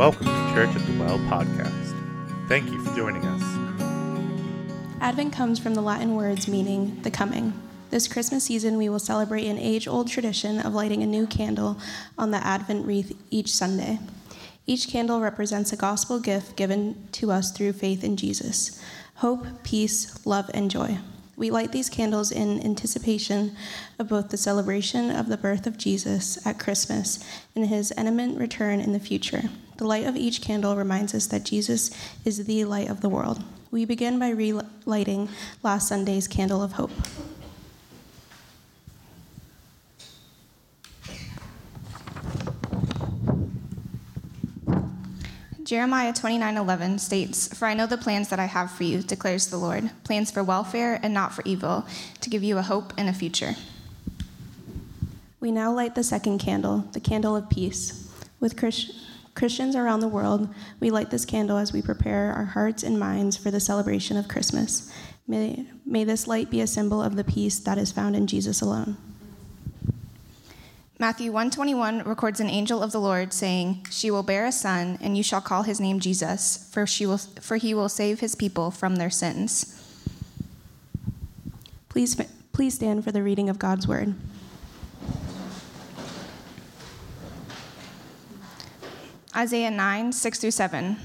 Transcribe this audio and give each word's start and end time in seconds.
Welcome 0.00 0.28
to 0.28 0.54
Church 0.54 0.74
at 0.74 0.86
the 0.86 0.98
Well 0.98 1.18
podcast. 1.28 1.94
Thank 2.48 2.70
you 2.70 2.82
for 2.82 2.96
joining 2.96 3.22
us. 3.22 3.42
Advent 4.98 5.34
comes 5.34 5.58
from 5.58 5.74
the 5.74 5.82
Latin 5.82 6.14
words 6.14 6.48
meaning 6.48 7.02
the 7.02 7.10
coming. 7.10 7.52
This 7.90 8.08
Christmas 8.08 8.44
season, 8.44 8.78
we 8.78 8.88
will 8.88 8.98
celebrate 8.98 9.46
an 9.46 9.58
age 9.58 9.86
old 9.86 10.08
tradition 10.08 10.58
of 10.58 10.72
lighting 10.72 11.02
a 11.02 11.06
new 11.06 11.26
candle 11.26 11.76
on 12.16 12.30
the 12.30 12.38
Advent 12.38 12.86
wreath 12.86 13.14
each 13.28 13.50
Sunday. 13.50 13.98
Each 14.66 14.88
candle 14.88 15.20
represents 15.20 15.70
a 15.70 15.76
gospel 15.76 16.18
gift 16.18 16.56
given 16.56 17.06
to 17.12 17.30
us 17.30 17.52
through 17.52 17.74
faith 17.74 18.02
in 18.02 18.16
Jesus 18.16 18.82
hope, 19.16 19.44
peace, 19.64 20.24
love, 20.24 20.50
and 20.54 20.70
joy. 20.70 20.96
We 21.36 21.50
light 21.50 21.72
these 21.72 21.90
candles 21.90 22.32
in 22.32 22.64
anticipation 22.64 23.54
of 23.98 24.08
both 24.08 24.30
the 24.30 24.38
celebration 24.38 25.10
of 25.10 25.28
the 25.28 25.36
birth 25.36 25.66
of 25.66 25.76
Jesus 25.76 26.38
at 26.46 26.58
Christmas 26.58 27.22
and 27.54 27.66
his 27.66 27.92
imminent 27.98 28.38
return 28.38 28.80
in 28.80 28.94
the 28.94 28.98
future. 28.98 29.50
The 29.80 29.86
light 29.86 30.04
of 30.04 30.14
each 30.14 30.42
candle 30.42 30.76
reminds 30.76 31.14
us 31.14 31.26
that 31.28 31.44
Jesus 31.44 31.90
is 32.22 32.44
the 32.44 32.66
light 32.66 32.90
of 32.90 33.00
the 33.00 33.08
world. 33.08 33.42
We 33.70 33.86
begin 33.86 34.18
by 34.18 34.28
relighting 34.28 35.30
last 35.62 35.88
Sunday's 35.88 36.28
candle 36.28 36.62
of 36.62 36.72
hope. 36.72 36.90
Jeremiah 45.64 46.12
29:11 46.12 46.98
states, 46.98 47.48
"For 47.48 47.64
I 47.64 47.72
know 47.72 47.86
the 47.86 47.96
plans 47.96 48.28
that 48.28 48.38
I 48.38 48.44
have 48.44 48.70
for 48.70 48.84
you," 48.84 49.00
declares 49.00 49.46
the 49.46 49.56
Lord, 49.56 49.88
"plans 50.04 50.30
for 50.30 50.44
welfare 50.44 51.00
and 51.02 51.14
not 51.14 51.32
for 51.32 51.40
evil, 51.46 51.86
to 52.20 52.28
give 52.28 52.44
you 52.44 52.58
a 52.58 52.62
hope 52.62 52.92
and 52.98 53.08
a 53.08 53.14
future." 53.14 53.56
We 55.40 55.50
now 55.50 55.72
light 55.72 55.94
the 55.94 56.04
second 56.04 56.36
candle, 56.38 56.84
the 56.92 57.00
candle 57.00 57.34
of 57.34 57.48
peace. 57.48 57.94
With 58.40 58.58
Christ- 58.58 58.92
Christians 59.40 59.74
around 59.74 60.00
the 60.00 60.08
world, 60.08 60.52
we 60.80 60.90
light 60.90 61.08
this 61.08 61.24
candle 61.24 61.56
as 61.56 61.72
we 61.72 61.80
prepare 61.80 62.30
our 62.30 62.44
hearts 62.44 62.82
and 62.82 63.00
minds 63.00 63.38
for 63.38 63.50
the 63.50 63.58
celebration 63.58 64.18
of 64.18 64.28
Christmas. 64.28 64.92
May, 65.26 65.64
may 65.86 66.04
this 66.04 66.26
light 66.26 66.50
be 66.50 66.60
a 66.60 66.66
symbol 66.66 67.00
of 67.02 67.16
the 67.16 67.24
peace 67.24 67.58
that 67.60 67.78
is 67.78 67.90
found 67.90 68.14
in 68.16 68.26
Jesus 68.26 68.60
alone. 68.60 68.98
Matthew 70.98 71.32
121 71.32 72.02
records 72.02 72.40
an 72.40 72.50
angel 72.50 72.82
of 72.82 72.92
the 72.92 73.00
Lord 73.00 73.32
saying, 73.32 73.86
"She 73.90 74.10
will 74.10 74.22
bear 74.22 74.44
a 74.44 74.52
son, 74.52 74.98
and 75.00 75.16
you 75.16 75.22
shall 75.22 75.40
call 75.40 75.62
his 75.62 75.80
name 75.80 76.00
Jesus, 76.00 76.68
for 76.70 76.86
she 76.86 77.06
will 77.06 77.16
for 77.16 77.56
he 77.56 77.72
will 77.72 77.88
save 77.88 78.20
his 78.20 78.34
people 78.34 78.70
from 78.70 78.96
their 78.96 79.08
sins." 79.08 79.74
Please 81.88 82.14
please 82.52 82.74
stand 82.74 83.04
for 83.04 83.10
the 83.10 83.22
reading 83.22 83.48
of 83.48 83.58
God's 83.58 83.88
word. 83.88 84.14
Isaiah 89.36 89.70
9, 89.70 90.12
6 90.12 90.38
through 90.40 90.50
7. 90.50 90.96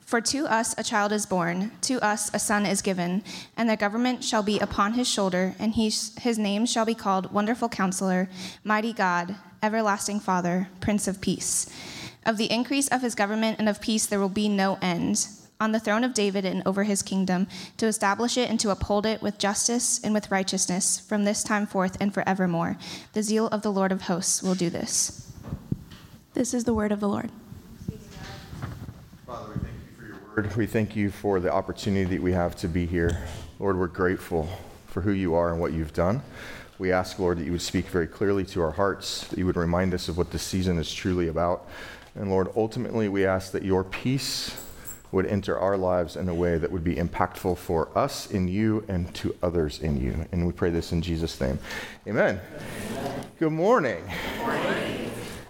For 0.00 0.20
to 0.20 0.46
us 0.46 0.74
a 0.78 0.82
child 0.82 1.12
is 1.12 1.26
born, 1.26 1.72
to 1.82 2.00
us 2.00 2.32
a 2.32 2.38
son 2.38 2.64
is 2.64 2.80
given, 2.80 3.22
and 3.56 3.68
the 3.68 3.76
government 3.76 4.24
shall 4.24 4.42
be 4.42 4.58
upon 4.60 4.94
his 4.94 5.06
shoulder, 5.08 5.54
and 5.58 5.74
he, 5.74 5.92
his 6.20 6.38
name 6.38 6.64
shall 6.64 6.86
be 6.86 6.94
called 6.94 7.32
Wonderful 7.32 7.68
Counselor, 7.68 8.30
Mighty 8.64 8.94
God, 8.94 9.34
Everlasting 9.62 10.20
Father, 10.20 10.68
Prince 10.80 11.06
of 11.06 11.20
Peace. 11.20 11.66
Of 12.24 12.38
the 12.38 12.50
increase 12.50 12.88
of 12.88 13.02
his 13.02 13.14
government 13.14 13.58
and 13.58 13.68
of 13.68 13.80
peace 13.80 14.06
there 14.06 14.20
will 14.20 14.28
be 14.28 14.48
no 14.48 14.78
end. 14.80 15.28
On 15.60 15.72
the 15.72 15.80
throne 15.80 16.04
of 16.04 16.14
David 16.14 16.44
and 16.44 16.62
over 16.64 16.84
his 16.84 17.02
kingdom, 17.02 17.46
to 17.76 17.86
establish 17.86 18.38
it 18.38 18.48
and 18.48 18.58
to 18.60 18.70
uphold 18.70 19.06
it 19.06 19.20
with 19.20 19.38
justice 19.38 20.00
and 20.02 20.14
with 20.14 20.30
righteousness 20.30 20.98
from 20.98 21.24
this 21.24 21.42
time 21.42 21.66
forth 21.66 21.96
and 22.00 22.14
forevermore. 22.14 22.78
The 23.12 23.22
zeal 23.22 23.48
of 23.48 23.62
the 23.62 23.72
Lord 23.72 23.92
of 23.92 24.02
hosts 24.02 24.42
will 24.42 24.54
do 24.54 24.70
this. 24.70 25.30
This 26.34 26.54
is 26.54 26.64
the 26.64 26.74
word 26.74 26.92
of 26.92 27.00
the 27.00 27.08
Lord. 27.08 27.30
Lord, 30.36 30.54
we 30.54 30.66
thank 30.66 30.94
you 30.94 31.10
for 31.10 31.40
the 31.40 31.50
opportunity 31.50 32.04
that 32.16 32.22
we 32.22 32.32
have 32.32 32.54
to 32.56 32.68
be 32.68 32.84
here. 32.84 33.22
Lord, 33.58 33.78
we're 33.78 33.86
grateful 33.86 34.46
for 34.86 35.00
who 35.00 35.12
you 35.12 35.34
are 35.34 35.50
and 35.50 35.58
what 35.58 35.72
you've 35.72 35.94
done. 35.94 36.20
We 36.78 36.92
ask, 36.92 37.18
Lord, 37.18 37.38
that 37.38 37.46
you 37.46 37.52
would 37.52 37.62
speak 37.62 37.86
very 37.86 38.06
clearly 38.06 38.44
to 38.46 38.60
our 38.60 38.72
hearts, 38.72 39.26
that 39.28 39.38
you 39.38 39.46
would 39.46 39.56
remind 39.56 39.94
us 39.94 40.10
of 40.10 40.18
what 40.18 40.32
this 40.32 40.42
season 40.42 40.76
is 40.76 40.92
truly 40.92 41.28
about. 41.28 41.66
And 42.14 42.28
Lord, 42.28 42.50
ultimately, 42.54 43.08
we 43.08 43.24
ask 43.24 43.50
that 43.52 43.62
your 43.62 43.82
peace 43.82 44.62
would 45.10 45.24
enter 45.24 45.58
our 45.58 45.78
lives 45.78 46.16
in 46.16 46.28
a 46.28 46.34
way 46.34 46.58
that 46.58 46.70
would 46.70 46.84
be 46.84 46.96
impactful 46.96 47.56
for 47.56 47.88
us 47.96 48.30
in 48.30 48.46
you 48.46 48.84
and 48.88 49.14
to 49.14 49.34
others 49.42 49.80
in 49.80 49.98
you. 49.98 50.26
And 50.32 50.46
we 50.46 50.52
pray 50.52 50.68
this 50.68 50.92
in 50.92 51.00
Jesus' 51.00 51.40
name. 51.40 51.58
Amen. 52.06 52.38
Good 53.38 53.52
morning. 53.52 54.04
Good 54.36 54.46
morning. 54.46 54.85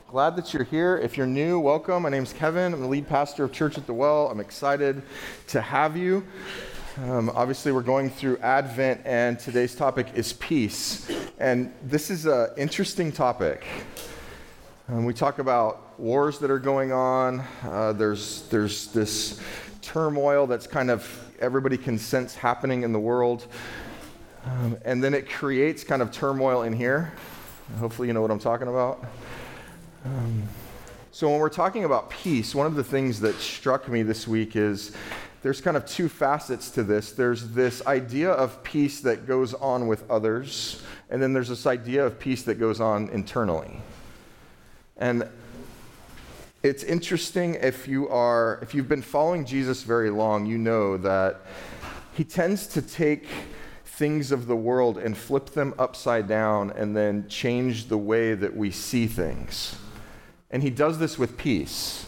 Glad 0.09 0.37
that 0.37 0.55
you're 0.55 0.63
here. 0.63 0.97
If 0.97 1.17
you're 1.17 1.27
new, 1.27 1.59
welcome. 1.59 2.05
My 2.05 2.11
name's 2.11 2.33
Kevin. 2.33 2.73
I'm 2.73 2.81
the 2.81 2.87
lead 2.87 3.09
pastor 3.09 3.43
of 3.43 3.51
Church 3.51 3.77
at 3.77 3.89
the 3.89 3.93
Well. 3.93 4.29
I'm 4.29 4.39
excited 4.39 5.03
to 5.49 5.61
have 5.61 5.97
you. 5.97 6.25
Um, 7.03 7.29
obviously, 7.35 7.73
we're 7.73 7.81
going 7.81 8.11
through 8.11 8.39
Advent, 8.39 9.01
and 9.05 9.37
today's 9.37 9.75
topic 9.75 10.07
is 10.15 10.33
peace. 10.35 11.11
And 11.41 11.75
this 11.83 12.09
is 12.09 12.25
an 12.25 12.51
interesting 12.57 13.11
topic. 13.11 13.67
Um, 14.89 15.07
we 15.07 15.13
talk 15.13 15.41
about 15.41 15.99
wars 15.99 16.39
that 16.39 16.53
are 16.53 16.61
going 16.61 16.93
on. 16.93 17.43
Uh, 17.65 17.93
there's, 17.93 18.43
there's 18.43 18.87
this 18.93 19.41
turmoil 19.83 20.47
that's 20.47 20.69
kind 20.69 20.89
of 20.89 21.35
everybody 21.41 21.77
can 21.77 21.99
sense 21.99 22.33
happening 22.37 22.85
in 22.85 22.93
the 22.93 23.01
world. 23.01 23.49
Um, 24.45 24.79
and 24.85 25.03
then 25.03 25.15
it 25.15 25.29
creates 25.29 25.83
kind 25.83 26.01
of 26.01 26.13
turmoil 26.13 26.63
in 26.63 26.75
here. 26.75 27.13
Hopefully, 27.81 28.07
you 28.07 28.15
know 28.15 28.23
what 28.23 28.31
I'm 28.31 28.39
talking 28.39 28.69
about. 28.69 29.05
Um, 30.07 30.45
so, 31.11 31.29
when 31.29 31.41
we're 31.41 31.49
talking 31.49 31.85
about 31.85 32.11
peace, 32.11 32.55
one 32.55 32.67
of 32.67 32.77
the 32.77 32.85
things 32.85 33.21
that 33.21 33.35
struck 33.37 33.89
me 33.89 34.05
this 34.05 34.29
week 34.29 34.55
is 34.55 34.93
there's 35.43 35.61
kind 35.61 35.77
of 35.77 35.85
two 35.85 36.09
facets 36.09 36.71
to 36.73 36.85
this. 36.85 37.11
There's 37.11 37.51
this 37.51 37.85
idea 37.87 38.31
of 38.31 38.63
peace 38.63 39.01
that 39.01 39.27
goes 39.27 39.53
on 39.55 39.89
with 39.89 40.09
others, 40.09 40.81
and 41.11 41.21
then 41.21 41.33
there's 41.33 41.49
this 41.49 41.67
idea 41.67 42.07
of 42.07 42.21
peace 42.21 42.45
that 42.45 42.61
goes 42.61 42.81
on 42.81 43.09
internally. 43.09 43.81
And 44.97 45.29
it's 46.63 46.85
interesting 46.85 47.55
if 47.55 47.89
you 47.89 48.09
are 48.09 48.61
if 48.63 48.75
you've 48.75 48.89
been 48.89 49.03
following 49.03 49.45
Jesus 49.45 49.83
very 49.83 50.11
long, 50.11 50.47
you 50.47 50.57
know 50.57 50.97
that 50.99 51.41
he 52.15 52.23
tends 52.23 52.69
to 52.69 52.83
take 52.83 53.27
things 53.85 54.31
of 54.31 54.47
the 54.47 54.57
world 54.57 54.99
and 54.99 55.17
flip 55.17 55.47
them 55.47 55.75
upside 55.81 56.29
down 56.29 56.71
and 56.73 56.97
then 56.97 57.27
change 57.29 57.87
the 57.89 57.99
way 57.99 58.35
that 58.35 58.57
we 58.57 58.71
see 58.71 59.09
things. 59.09 59.75
And 60.57 60.63
he 60.63 60.71
does 60.71 60.99
this 60.99 61.19
with 61.19 61.37
peace. 61.37 62.07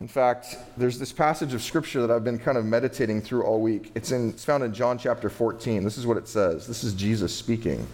In 0.00 0.08
fact, 0.08 0.56
there's 0.78 0.98
this 0.98 1.12
passage 1.12 1.52
of 1.52 1.60
scripture 1.60 2.00
that 2.00 2.10
I've 2.10 2.24
been 2.24 2.38
kind 2.38 2.56
of 2.56 2.64
meditating 2.64 3.20
through 3.20 3.42
all 3.42 3.60
week. 3.60 3.92
It's, 3.94 4.10
in, 4.10 4.30
it's 4.30 4.42
found 4.42 4.64
in 4.64 4.72
John 4.72 4.96
chapter 4.96 5.28
14. 5.28 5.84
This 5.84 5.98
is 5.98 6.06
what 6.06 6.16
it 6.16 6.26
says. 6.26 6.66
This 6.66 6.82
is 6.82 6.94
Jesus 6.94 7.36
speaking. 7.36 7.86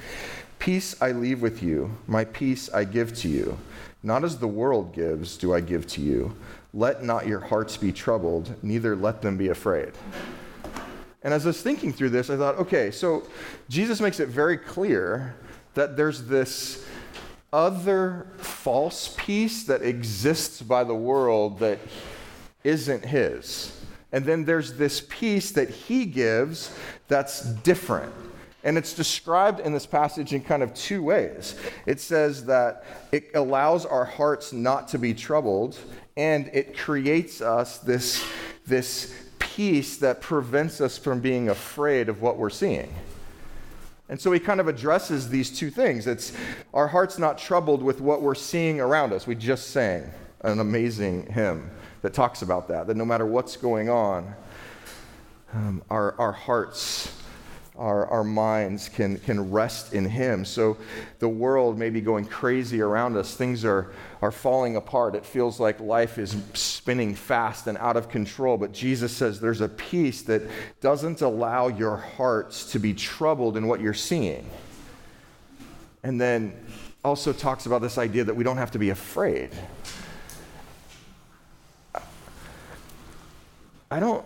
Peace 0.61 0.95
I 1.03 1.11
leave 1.11 1.43
with 1.43 1.61
you, 1.61 1.91
my 2.07 2.25
peace 2.25 2.73
I 2.73 2.85
give 2.85 3.17
to 3.17 3.29
you. 3.29 3.59
Not 4.05 4.23
as 4.23 4.39
the 4.39 4.47
world 4.47 4.95
gives, 4.95 5.37
do 5.37 5.53
I 5.53 5.59
give 5.59 5.89
to 5.89 6.01
you. 6.01 6.37
Let 6.73 7.03
not 7.03 7.27
your 7.27 7.41
hearts 7.41 7.77
be 7.77 7.91
troubled, 7.91 8.55
neither 8.63 8.95
let 8.95 9.23
them 9.23 9.37
be 9.37 9.49
afraid. 9.49 9.91
And 11.25 11.35
as 11.35 11.47
I 11.47 11.49
was 11.49 11.63
thinking 11.63 11.93
through 11.93 12.11
this, 12.11 12.31
I 12.31 12.37
thought, 12.37 12.59
okay, 12.59 12.93
so 12.93 13.27
Jesus 13.69 14.01
makes 14.01 14.21
it 14.21 14.29
very 14.29 14.57
clear 14.57 15.35
that 15.75 15.97
there's 15.97 16.23
this 16.27 16.87
other 17.55 18.27
false 18.37 19.15
peace 19.17 19.63
that 19.63 19.81
exists 19.81 20.61
by 20.61 20.83
the 20.83 20.95
world 20.95 21.61
that 21.61 21.79
isn't 22.65 23.05
his. 23.05 23.81
And 24.11 24.25
then 24.25 24.45
there's 24.45 24.75
this 24.75 25.07
peace 25.09 25.53
that 25.53 25.71
he 25.71 26.05
gives 26.05 26.77
that's 27.07 27.43
different. 27.43 28.13
And 28.65 28.77
it's 28.77 28.93
described 28.93 29.61
in 29.61 29.73
this 29.73 29.87
passage 29.87 30.33
in 30.33 30.43
kind 30.43 30.65
of 30.65 30.75
two 30.75 31.05
ways. 31.05 31.55
It 31.87 32.01
says 32.01 32.45
that 32.47 32.85
it 33.13 33.31
allows 33.35 33.87
our 33.87 34.05
hearts 34.05 34.53
not 34.53 34.89
to 34.89 34.99
be 34.99 35.15
troubled, 35.15 35.79
and 36.17 36.51
it 36.53 36.77
creates 36.77 37.41
us 37.41 37.79
this, 37.79 38.27
this 38.67 39.15
peace 39.39 39.99
that 39.99 40.21
prevents 40.21 40.81
us 40.81 40.99
from 40.99 41.21
being 41.21 41.51
afraid 41.51 42.09
of 42.09 42.21
what 42.21 42.37
we're 42.37 42.51
seeing. 42.51 42.93
And 44.09 44.21
so 44.21 44.33
he 44.33 44.39
kind 44.39 44.61
of 44.61 44.69
addresses 44.69 45.31
these 45.31 45.57
two 45.57 45.71
things. 45.71 46.07
It's 46.07 46.33
our 46.75 46.89
heart's 46.89 47.19
not 47.19 47.39
troubled 47.39 47.83
with 47.83 48.01
what 48.01 48.21
we're 48.21 48.35
seeing 48.35 48.81
around 48.81 49.13
us. 49.13 49.27
We 49.27 49.35
just 49.35 49.71
sang 49.71 50.11
an 50.43 50.61
amazing 50.61 51.33
hymn 51.33 51.71
that 52.03 52.13
talks 52.13 52.43
about 52.43 52.69
that, 52.69 52.87
that 52.87 52.97
no 52.97 53.05
matter 53.07 53.25
what's 53.25 53.57
going 53.57 53.89
on, 53.89 54.35
um, 55.55 55.83
our, 55.89 56.15
our 56.19 56.33
hearts 56.33 57.13
our, 57.77 58.07
our 58.07 58.23
minds 58.23 58.89
can, 58.89 59.19
can 59.19 59.51
rest 59.51 59.95
in 59.95 60.05
Him. 60.05 60.45
So 60.45 60.77
the 61.19 61.29
world 61.29 61.77
may 61.77 61.91
be 61.91 62.01
going 62.01 62.25
crazy 62.25 62.81
around 62.81 63.17
us. 63.17 63.35
Things 63.35 63.65
are, 63.65 63.93
are 64.23 64.31
falling 64.31 64.77
apart. 64.77 65.17
It 65.17 65.27
feels 65.27 65.59
like 65.59 65.81
life 65.81 66.19
is 66.19 66.37
spinning 66.55 67.15
fast 67.15 67.67
and 67.67 67.77
out 67.79 67.97
of 67.97 68.09
control. 68.09 68.57
But 68.57 68.73
Jesus 68.73 69.15
says 69.17 69.41
there's 69.41 69.61
a 69.61 69.69
peace 69.69 70.23
that 70.23 70.43
doesn't 70.81 71.21
allow 71.21 71.69
your 71.69 71.97
hearts 71.97 72.71
to 72.73 72.79
be 72.79 72.95
troubled 72.95 73.57
in 73.57 73.67
what 73.67 73.81
you're 73.81 73.93
seeing. 73.93 74.49
And 76.05 76.21
then 76.21 76.55
also 77.05 77.33
talks 77.33 77.67
about 77.67 77.83
this 77.83 77.99
idea 77.99 78.25
that 78.25 78.35
we 78.35 78.45
don't 78.45 78.57
have 78.57 78.71
to 78.71 78.79
be 78.79 78.91
afraid. 78.91 79.51
I 83.91 84.01
don't. 84.01 84.25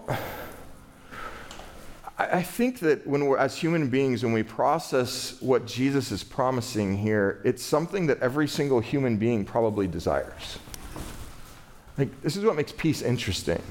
I 2.20 2.42
think 2.42 2.80
that 2.80 3.06
when 3.06 3.26
we're, 3.26 3.38
as 3.38 3.56
human 3.56 3.88
beings, 3.88 4.24
when 4.24 4.32
we 4.32 4.42
process 4.42 5.40
what 5.40 5.66
Jesus 5.66 6.10
is 6.10 6.24
promising 6.24 6.98
here, 6.98 7.40
it's 7.44 7.62
something 7.62 8.08
that 8.08 8.20
every 8.20 8.48
single 8.48 8.80
human 8.80 9.18
being 9.18 9.44
probably 9.44 9.86
desires. 9.86 10.58
Like, 11.96 12.20
this 12.22 12.36
is 12.36 12.44
what 12.44 12.56
makes 12.56 12.72
peace 12.72 13.02
interesting. 13.02 13.62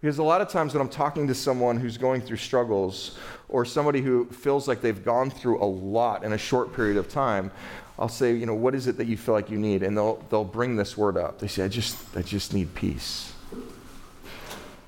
Because 0.00 0.16
a 0.16 0.22
lot 0.22 0.40
of 0.40 0.48
times 0.48 0.72
when 0.72 0.80
I'm 0.80 0.88
talking 0.88 1.28
to 1.28 1.34
someone 1.34 1.78
who's 1.78 1.98
going 1.98 2.22
through 2.22 2.38
struggles 2.38 3.18
or 3.50 3.66
somebody 3.66 4.00
who 4.00 4.24
feels 4.30 4.66
like 4.66 4.80
they've 4.80 5.04
gone 5.04 5.28
through 5.28 5.62
a 5.62 5.68
lot 5.68 6.24
in 6.24 6.32
a 6.32 6.38
short 6.38 6.74
period 6.74 6.96
of 6.96 7.10
time, 7.10 7.50
I'll 7.98 8.08
say, 8.08 8.34
you 8.34 8.46
know, 8.46 8.54
what 8.54 8.74
is 8.74 8.86
it 8.86 8.96
that 8.96 9.08
you 9.08 9.18
feel 9.18 9.34
like 9.34 9.50
you 9.50 9.58
need? 9.58 9.82
And 9.82 9.94
they'll, 9.94 10.16
they'll 10.30 10.42
bring 10.42 10.76
this 10.76 10.96
word 10.96 11.18
up. 11.18 11.38
They 11.38 11.48
say, 11.48 11.64
I 11.64 11.68
just, 11.68 11.98
I 12.16 12.22
just 12.22 12.54
need 12.54 12.74
peace. 12.74 13.33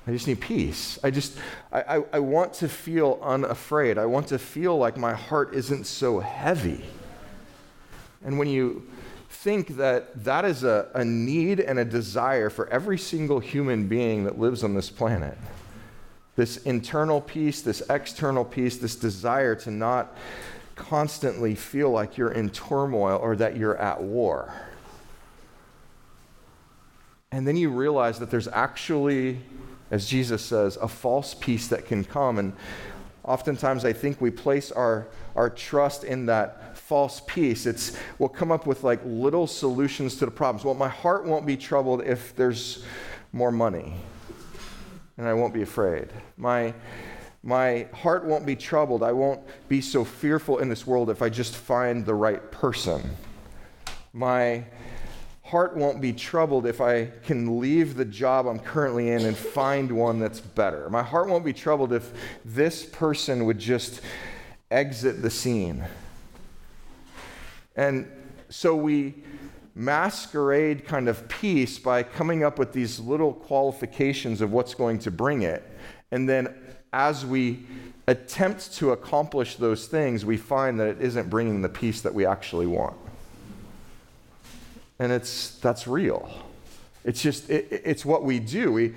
I 0.07 0.11
just 0.11 0.25
need 0.25 0.39
peace. 0.39 0.97
I 1.03 1.11
just, 1.11 1.37
I, 1.71 1.81
I, 1.81 2.03
I, 2.13 2.19
want 2.19 2.53
to 2.53 2.69
feel 2.69 3.19
unafraid. 3.21 3.97
I 3.97 4.05
want 4.05 4.27
to 4.27 4.39
feel 4.39 4.77
like 4.77 4.95
my 4.95 5.13
heart 5.13 5.53
isn't 5.53 5.85
so 5.85 6.21
heavy. 6.21 6.85
And 8.23 8.39
when 8.39 8.47
you 8.47 8.87
think 9.29 9.75
that 9.75 10.23
that 10.23 10.45
is 10.45 10.63
a, 10.63 10.89
a 10.93 11.03
need 11.03 11.59
and 11.59 11.77
a 11.77 11.83
desire 11.83 12.49
for 12.49 12.69
every 12.69 12.97
single 12.97 13.41
human 13.41 13.89
being 13.89 14.23
that 14.23 14.39
lives 14.39 14.63
on 14.63 14.73
this 14.75 14.89
planet, 14.89 15.37
this 16.37 16.55
internal 16.57 17.19
peace, 17.19 17.61
this 17.61 17.83
external 17.89 18.45
peace, 18.45 18.77
this 18.77 18.95
desire 18.95 19.55
to 19.55 19.71
not 19.71 20.15
constantly 20.75 21.53
feel 21.53 21.89
like 21.89 22.17
you're 22.17 22.31
in 22.31 22.49
turmoil 22.49 23.19
or 23.21 23.35
that 23.35 23.57
you're 23.57 23.77
at 23.77 24.01
war. 24.01 24.53
And 27.29 27.45
then 27.45 27.57
you 27.57 27.69
realize 27.69 28.19
that 28.19 28.31
there's 28.31 28.47
actually 28.47 29.39
as 29.91 30.07
Jesus 30.07 30.41
says, 30.43 30.77
a 30.77 30.87
false 30.87 31.33
peace 31.33 31.67
that 31.67 31.85
can 31.85 32.03
come. 32.03 32.39
And 32.39 32.53
oftentimes 33.23 33.85
I 33.85 33.93
think 33.93 34.19
we 34.19 34.31
place 34.31 34.71
our, 34.71 35.07
our 35.35 35.49
trust 35.49 36.03
in 36.03 36.25
that 36.27 36.77
false 36.77 37.21
peace. 37.27 37.65
It's 37.65 37.97
we'll 38.19 38.29
come 38.29 38.51
up 38.51 38.65
with 38.65 38.83
like 38.83 39.01
little 39.05 39.47
solutions 39.47 40.15
to 40.17 40.25
the 40.25 40.31
problems. 40.31 40.65
Well, 40.65 40.73
my 40.73 40.89
heart 40.89 41.25
won't 41.25 41.45
be 41.45 41.57
troubled 41.57 42.03
if 42.03 42.35
there's 42.35 42.83
more 43.31 43.51
money. 43.51 43.93
And 45.17 45.27
I 45.27 45.33
won't 45.33 45.53
be 45.53 45.61
afraid. 45.61 46.09
My 46.37 46.73
my 47.43 47.87
heart 47.93 48.25
won't 48.25 48.45
be 48.45 48.55
troubled. 48.55 49.03
I 49.03 49.13
won't 49.13 49.41
be 49.69 49.79
so 49.79 50.03
fearful 50.03 50.57
in 50.57 50.67
this 50.67 50.85
world 50.85 51.09
if 51.09 51.21
I 51.21 51.29
just 51.29 51.55
find 51.55 52.05
the 52.05 52.13
right 52.13 52.51
person. 52.51 53.01
My 54.11 54.65
heart 55.47 55.77
won't 55.77 56.01
be 56.01 56.11
troubled 56.11 56.65
if 56.65 56.81
I 56.81 57.05
can 57.23 57.61
leave 57.61 57.95
the 57.95 58.03
job 58.03 58.47
I'm 58.47 58.59
currently 58.59 59.11
in 59.11 59.23
and 59.25 59.35
find 59.35 59.89
one 59.89 60.19
that's 60.19 60.41
better. 60.41 60.89
My 60.89 61.01
heart 61.01 61.29
won't 61.29 61.45
be 61.45 61.53
troubled 61.53 61.93
if 61.93 62.11
this 62.43 62.83
person 62.83 63.45
would 63.45 63.57
just 63.57 64.01
exit 64.69 65.21
the 65.21 65.29
scene. 65.29 65.85
And 67.77 68.11
so 68.49 68.75
we 68.75 69.15
masquerade 69.73 70.85
kind 70.85 71.07
of 71.07 71.25
peace 71.29 71.79
by 71.79 72.03
coming 72.03 72.43
up 72.43 72.59
with 72.59 72.73
these 72.73 72.99
little 72.99 73.31
qualifications 73.31 74.41
of 74.41 74.51
what's 74.51 74.73
going 74.73 74.99
to 74.99 75.11
bring 75.11 75.43
it. 75.43 75.63
And 76.11 76.27
then 76.27 76.53
as 76.91 77.25
we 77.25 77.59
attempt 78.07 78.73
to 78.75 78.91
accomplish 78.91 79.55
those 79.55 79.87
things, 79.87 80.25
we 80.25 80.35
find 80.35 80.77
that 80.81 80.87
it 80.87 81.01
isn't 81.01 81.29
bringing 81.29 81.61
the 81.61 81.69
peace 81.69 82.01
that 82.01 82.13
we 82.13 82.25
actually 82.25 82.65
want 82.65 82.97
and 84.99 85.11
it's 85.11 85.57
that's 85.59 85.87
real. 85.87 86.29
It's 87.03 87.21
just 87.21 87.49
it, 87.49 87.67
it's 87.71 88.03
what 88.05 88.23
we 88.23 88.39
do. 88.39 88.71
We 88.71 88.95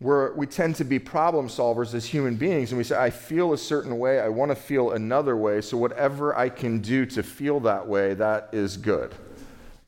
we 0.00 0.30
we 0.34 0.46
tend 0.46 0.76
to 0.76 0.84
be 0.84 0.98
problem 0.98 1.48
solvers 1.48 1.94
as 1.94 2.06
human 2.06 2.36
beings, 2.36 2.70
and 2.72 2.78
we 2.78 2.84
say, 2.84 2.96
I 2.96 3.10
feel 3.10 3.52
a 3.52 3.58
certain 3.58 3.98
way, 3.98 4.20
I 4.20 4.28
want 4.28 4.50
to 4.50 4.56
feel 4.56 4.92
another 4.92 5.36
way, 5.36 5.60
so 5.60 5.76
whatever 5.76 6.36
I 6.36 6.48
can 6.48 6.80
do 6.80 7.04
to 7.06 7.22
feel 7.22 7.60
that 7.60 7.86
way, 7.86 8.14
that 8.14 8.48
is 8.52 8.78
good. 8.78 9.14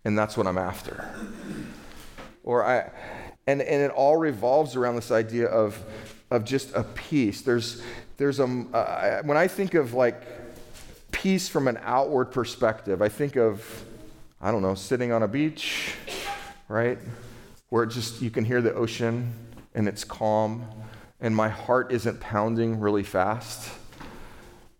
And 0.04 0.18
that's 0.18 0.36
what 0.36 0.46
I'm 0.46 0.58
after. 0.58 1.08
Or 2.44 2.64
I, 2.64 2.90
and, 3.46 3.62
and 3.62 3.82
it 3.82 3.90
all 3.92 4.16
revolves 4.16 4.76
around 4.76 4.96
this 4.96 5.10
idea 5.10 5.46
of, 5.46 5.82
of 6.30 6.44
just 6.44 6.74
a 6.74 6.82
peace. 6.82 7.40
There's, 7.42 7.82
there's 8.16 8.38
a, 8.40 8.44
uh, 8.44 9.22
when 9.22 9.38
I 9.38 9.46
think 9.48 9.74
of 9.74 9.94
like 9.94 10.22
peace 11.12 11.48
from 11.48 11.68
an 11.68 11.78
outward 11.82 12.26
perspective, 12.26 13.00
I 13.00 13.08
think 13.08 13.36
of 13.36 13.64
I 14.44 14.50
don't 14.50 14.60
know, 14.60 14.74
sitting 14.74 15.12
on 15.12 15.22
a 15.22 15.28
beach, 15.28 15.94
right? 16.66 16.98
Where 17.68 17.86
just 17.86 18.20
you 18.20 18.28
can 18.28 18.44
hear 18.44 18.60
the 18.60 18.74
ocean 18.74 19.32
and 19.72 19.86
it's 19.86 20.02
calm 20.02 20.66
and 21.20 21.34
my 21.36 21.48
heart 21.48 21.92
isn't 21.92 22.18
pounding 22.18 22.80
really 22.80 23.04
fast 23.04 23.72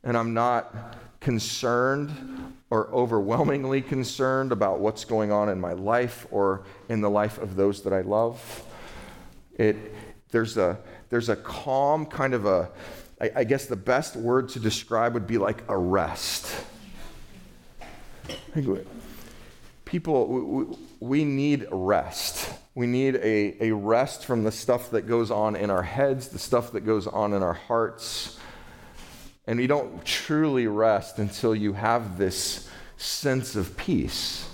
and 0.03 0.17
I'm 0.17 0.35
not 0.35 0.99
concerned 1.21 2.57
or 2.71 2.89
overwhelmingly 2.89 3.83
concerned 3.83 4.51
about 4.51 4.81
what's 4.81 5.05
going 5.05 5.31
on 5.31 5.49
in 5.49 5.61
my 5.61 5.75
life 5.75 6.27
or 6.33 6.65
in 6.89 7.01
the 7.01 7.11
life 7.11 7.39
of 7.39 7.55
those 7.55 7.83
that 7.83 7.93
I 7.93 8.01
love. 8.01 8.65
It, 9.57 9.77
there's, 10.33 10.57
a, 10.57 10.77
there's 11.09 11.29
a 11.29 11.37
calm 11.37 12.07
kind 12.07 12.35
of 12.35 12.47
a, 12.47 12.69
I, 13.21 13.31
I 13.37 13.45
guess 13.45 13.67
the 13.67 13.77
best 13.77 14.17
word 14.17 14.49
to 14.49 14.59
describe 14.59 15.15
would 15.15 15.29
be 15.29 15.39
like 15.39 15.63
a 15.69 15.79
rest 15.79 16.53
people, 19.93 20.75
we, 21.01 21.23
need 21.23 21.67
rest. 21.71 22.51
We 22.75 22.87
need 22.87 23.17
a, 23.17 23.63
a 23.63 23.73
rest 23.73 24.25
from 24.25 24.43
the 24.43 24.51
stuff 24.51 24.91
that 24.93 25.03
goes 25.03 25.31
on 25.31 25.55
in 25.55 25.69
our 25.69 25.83
heads, 25.83 26.29
the 26.29 26.39
stuff 26.39 26.73
that 26.73 26.81
goes 26.81 27.07
on 27.07 27.35
in 27.35 27.43
our 27.43 27.53
hearts. 27.53 28.39
And 29.47 29.61
you 29.61 29.69
don't 29.69 30.03
truly 30.03 30.67
rest 30.67 31.19
until 31.19 31.55
you 31.55 31.75
have 31.75 32.17
this 32.17 32.71
sense 32.97 33.55
of 33.55 33.77
peace. 33.77 34.49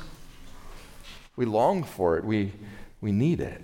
We 1.36 1.44
long 1.44 1.84
for 1.84 2.18
it, 2.18 2.24
we, 2.24 2.50
we 3.00 3.12
need 3.12 3.40
it. 3.40 3.62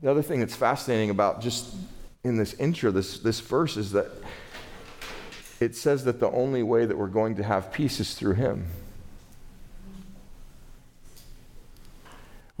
The 0.00 0.12
other 0.12 0.22
thing 0.22 0.38
that's 0.38 0.54
fascinating 0.54 1.10
about 1.10 1.40
just 1.40 1.74
in 2.22 2.36
this 2.36 2.54
intro, 2.54 2.92
this, 2.92 3.18
this 3.18 3.40
verse, 3.40 3.76
is 3.76 3.90
that 3.92 4.06
it 5.58 5.74
says 5.74 6.04
that 6.04 6.20
the 6.20 6.30
only 6.30 6.62
way 6.62 6.86
that 6.86 6.96
we're 6.96 7.08
going 7.08 7.34
to 7.34 7.42
have 7.42 7.72
peace 7.72 7.98
is 7.98 8.14
through 8.14 8.34
Him. 8.34 8.68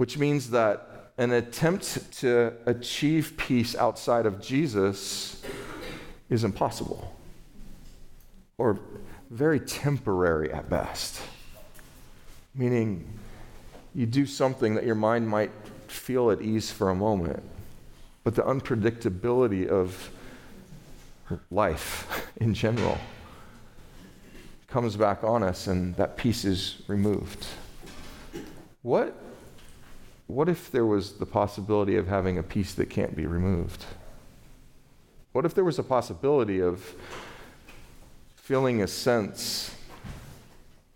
Which 0.00 0.16
means 0.16 0.48
that 0.48 1.12
an 1.18 1.30
attempt 1.30 2.10
to 2.10 2.54
achieve 2.64 3.34
peace 3.36 3.76
outside 3.76 4.24
of 4.24 4.40
Jesus 4.40 5.42
is 6.30 6.42
impossible 6.42 7.14
or 8.56 8.78
very 9.28 9.60
temporary 9.60 10.50
at 10.54 10.70
best. 10.70 11.20
Meaning, 12.54 13.06
you 13.94 14.06
do 14.06 14.24
something 14.24 14.74
that 14.74 14.86
your 14.86 14.94
mind 14.94 15.28
might 15.28 15.50
feel 15.86 16.30
at 16.30 16.40
ease 16.40 16.70
for 16.70 16.88
a 16.88 16.94
moment, 16.94 17.42
but 18.24 18.34
the 18.34 18.42
unpredictability 18.42 19.68
of 19.68 20.08
life 21.50 22.26
in 22.38 22.54
general 22.54 22.96
comes 24.66 24.96
back 24.96 25.22
on 25.22 25.42
us 25.42 25.66
and 25.66 25.94
that 25.96 26.16
peace 26.16 26.46
is 26.46 26.80
removed. 26.88 27.44
What 28.80 29.14
what 30.30 30.48
if 30.48 30.70
there 30.70 30.86
was 30.86 31.14
the 31.14 31.26
possibility 31.26 31.96
of 31.96 32.06
having 32.06 32.38
a 32.38 32.42
peace 32.42 32.74
that 32.74 32.86
can't 32.86 33.16
be 33.16 33.26
removed? 33.26 33.84
What 35.32 35.44
if 35.44 35.54
there 35.54 35.64
was 35.64 35.78
a 35.78 35.82
possibility 35.82 36.60
of 36.60 36.94
feeling 38.36 38.82
a 38.82 38.86
sense 38.86 39.74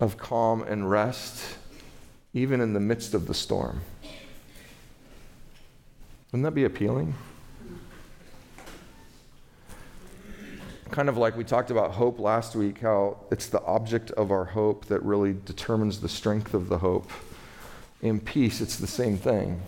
of 0.00 0.17
calm 0.17 0.62
and 0.62 0.91
rest 0.91 1.57
even 2.33 2.61
in 2.61 2.73
the 2.73 2.81
midst 2.81 3.14
of 3.14 3.26
the 3.26 3.35
storm? 3.35 3.81
Wouldn't 6.33 6.45
that 6.45 6.55
be 6.55 6.64
appealing? 6.64 7.14
Kind 10.91 11.09
of 11.09 11.17
like 11.17 11.37
we 11.37 11.45
talked 11.45 11.71
about 11.71 11.93
hope 11.93 12.19
last 12.21 12.55
week, 12.55 12.81
how 12.81 13.19
it's 13.31 13.47
the 13.47 13.62
object 13.62 14.11
of 14.12 14.31
our 14.31 14.45
hope 14.45 14.87
that 14.87 15.03
really 15.03 15.37
determines 15.45 16.00
the 16.00 16.09
strength 16.09 16.55
of 16.55 16.69
the 16.69 16.79
hope 16.79 17.11
in 18.04 18.20
peace, 18.20 18.61
it's 18.61 18.76
the 18.76 18.87
same 18.87 19.16
thing. 19.16 19.61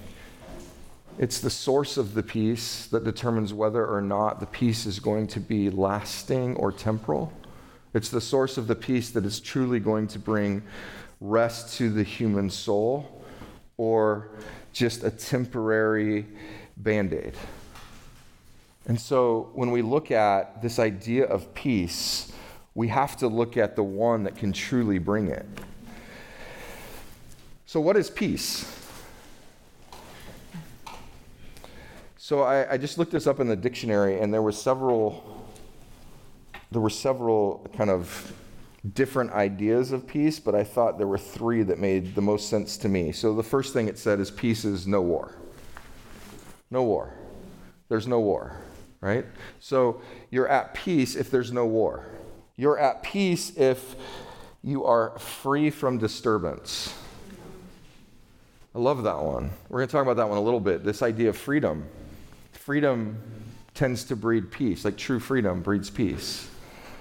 It's 1.19 1.41
the 1.41 1.49
source 1.49 1.97
of 1.97 2.13
the 2.13 2.23
peace 2.23 2.85
that 2.89 3.03
determines 3.03 3.55
whether 3.55 3.85
or 3.85 4.03
not 4.03 4.41
the 4.41 4.47
peace 4.47 4.85
is 4.85 5.01
going 5.01 5.27
to 5.29 5.41
be 5.41 5.71
lasting 5.71 6.55
or 6.57 6.71
temporal. 6.71 7.33
It's 7.95 8.11
the 8.11 8.21
source 8.21 8.59
of 8.59 8.67
the 8.67 8.75
peace 8.75 9.09
that 9.13 9.25
is 9.25 9.41
truly 9.41 9.81
going 9.81 10.07
to 10.09 10.19
bring 10.19 10.63
rest 11.19 11.79
to 11.79 11.89
the 11.89 12.03
human 12.03 12.51
soul 12.51 13.25
or 13.79 14.29
just 14.75 15.03
a 15.03 15.11
temporary 15.11 16.27
band 16.77 17.15
aid. 17.15 17.33
And 18.87 19.01
so 19.01 19.51
when 19.55 19.71
we 19.71 19.81
look 19.81 20.11
at 20.11 20.61
this 20.61 20.79
idea 20.79 21.25
of 21.25 21.55
peace, 21.55 22.31
we 22.75 22.89
have 22.89 23.17
to 23.17 23.29
look 23.29 23.57
at 23.57 23.77
the 23.77 23.83
one 23.83 24.25
that 24.25 24.37
can 24.37 24.53
truly 24.53 24.99
bring 24.99 25.29
it. 25.29 25.47
So, 27.67 27.81
what 27.81 27.97
is 27.97 28.09
peace? 28.09 28.65
So 32.17 32.43
I, 32.43 32.73
I 32.73 32.77
just 32.77 32.99
looked 32.99 33.13
this 33.13 33.27
up 33.27 33.39
in 33.39 33.49
the 33.49 33.57
dictionary, 33.57 34.21
and 34.21 34.33
there 34.33 34.43
were 34.43 34.53
several. 34.53 35.45
There 36.73 36.81
were 36.81 36.91
several 36.91 37.65
kind 37.77 37.91
of 37.91 38.33
different 38.95 39.33
ideas 39.33 39.93
of 39.93 40.07
peace, 40.07 40.41
but 40.41 40.55
I 40.55 40.65
thought 40.65 40.99
there 40.99 41.07
were 41.07 41.19
three 41.19 41.63
that 41.63 41.79
made 41.79 42.15
the 42.15 42.21
most 42.21 42.49
sense 42.49 42.77
to 42.79 42.89
me. 42.89 43.13
So 43.13 43.35
the 43.35 43.43
first 43.43 43.73
thing 43.73 43.89
it 43.89 43.99
said 43.99 44.21
is 44.21 44.31
peace 44.31 44.65
is 44.65 44.87
no 44.87 45.01
war. 45.03 45.37
No 46.71 46.83
war. 46.83 47.15
There's 47.89 48.07
no 48.07 48.21
war, 48.21 48.57
right? 49.01 49.25
So 49.61 50.01
you're 50.31 50.49
at 50.49 50.75
peace 50.75 51.15
if 51.15 51.31
there's 51.31 51.53
no 51.53 51.67
war. 51.67 52.07
You're 52.57 52.79
at 52.79 53.03
peace 53.03 53.57
if 53.57 53.95
you 54.63 54.85
are 54.85 55.17
free 55.19 55.71
from 55.71 55.99
disturbance. 55.99 56.93
I 58.77 58.79
love 58.79 59.05
that 59.05 59.19
one. 59.19 59.51
We're 59.71 59.79
going 59.79 59.89
to 59.89 59.93
talk 59.93 60.03
about 60.03 60.19
that 60.19 60.29
one 60.29 60.37
a 60.37 60.43
little 60.43 60.61
bit. 60.61 60.85
This 60.85 61.01
idea 61.01 61.31
of 61.31 61.37
freedom. 61.39 61.87
Freedom 62.53 63.17
tends 63.73 64.05
to 64.05 64.17
breed 64.17 64.51
peace, 64.51 64.85
like 64.85 64.99
true 64.99 65.19
freedom 65.19 65.63
breeds 65.63 65.89
peace. 65.89 66.51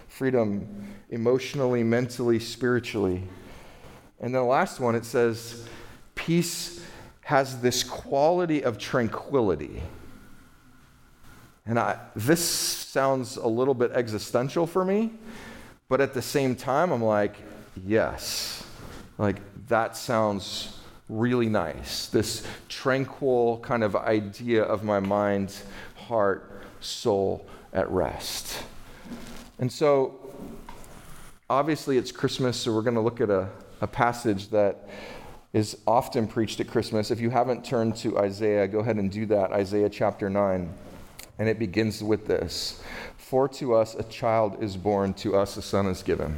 Freedom 0.08 0.88
emotionally, 1.10 1.84
mentally, 1.84 2.40
spiritually. 2.40 3.24
And 4.22 4.34
then 4.34 4.42
the 4.42 4.48
last 4.48 4.80
one, 4.80 4.96
it 4.96 5.04
says, 5.04 5.68
peace 6.16 6.82
has 7.24 7.60
this 7.60 7.84
quality 7.84 8.64
of 8.64 8.78
tranquility. 8.78 9.82
And 11.66 11.78
I, 11.78 12.00
this 12.16 12.40
sounds 12.40 13.36
a 13.36 13.48
little 13.48 13.74
bit 13.74 13.92
existential 13.92 14.66
for 14.66 14.86
me, 14.86 15.12
but 15.90 16.00
at 16.00 16.14
the 16.14 16.22
same 16.22 16.56
time, 16.56 16.92
I'm 16.92 17.04
like, 17.04 17.36
yes. 17.86 18.66
Like, 19.18 19.42
that 19.68 19.98
sounds 19.98 20.75
really 21.10 21.50
nice. 21.50 22.08
This 22.08 22.46
tranquil 22.68 23.60
kind 23.60 23.84
of 23.84 23.96
idea 23.96 24.64
of 24.64 24.84
my 24.84 25.00
mind, 25.00 25.56
heart, 25.96 26.64
soul 26.80 27.46
at 27.74 27.90
rest. 27.90 28.64
And 29.60 29.72
so, 29.72 30.20
obviously, 31.50 31.98
it's 31.98 32.12
Christmas, 32.12 32.58
so 32.58 32.74
we're 32.74 32.82
going 32.82 32.96
to 32.96 33.02
look 33.02 33.22
at 33.22 33.30
a, 33.30 33.50
a 33.82 33.88
passage 33.88 34.50
that 34.50 34.90
is 35.54 35.78
often 35.88 36.28
preached 36.28 36.60
at 36.60 36.68
Christmas. 36.68 37.12
If 37.12 37.22
you 37.22 37.30
haven't 37.30 37.64
turned 37.64 37.96
to 37.98 38.18
Isaiah, 38.18 38.68
go 38.68 38.80
ahead 38.80 38.98
and 38.98 39.10
do 39.10 39.26
that. 39.28 39.52
Isaiah 39.54 39.90
chapter 39.90 40.30
9. 40.30 40.70
And 41.38 41.50
it 41.50 41.60
begins 41.60 42.04
with 42.04 42.28
this 42.28 42.82
For 43.18 43.48
to 43.50 43.76
us 43.76 43.96
a 43.96 44.04
child 44.04 44.62
is 44.62 44.76
born, 44.76 45.14
to 45.16 45.36
us 45.36 45.56
a 45.58 45.62
son 45.62 45.86
is 45.88 46.04
given. 46.04 46.38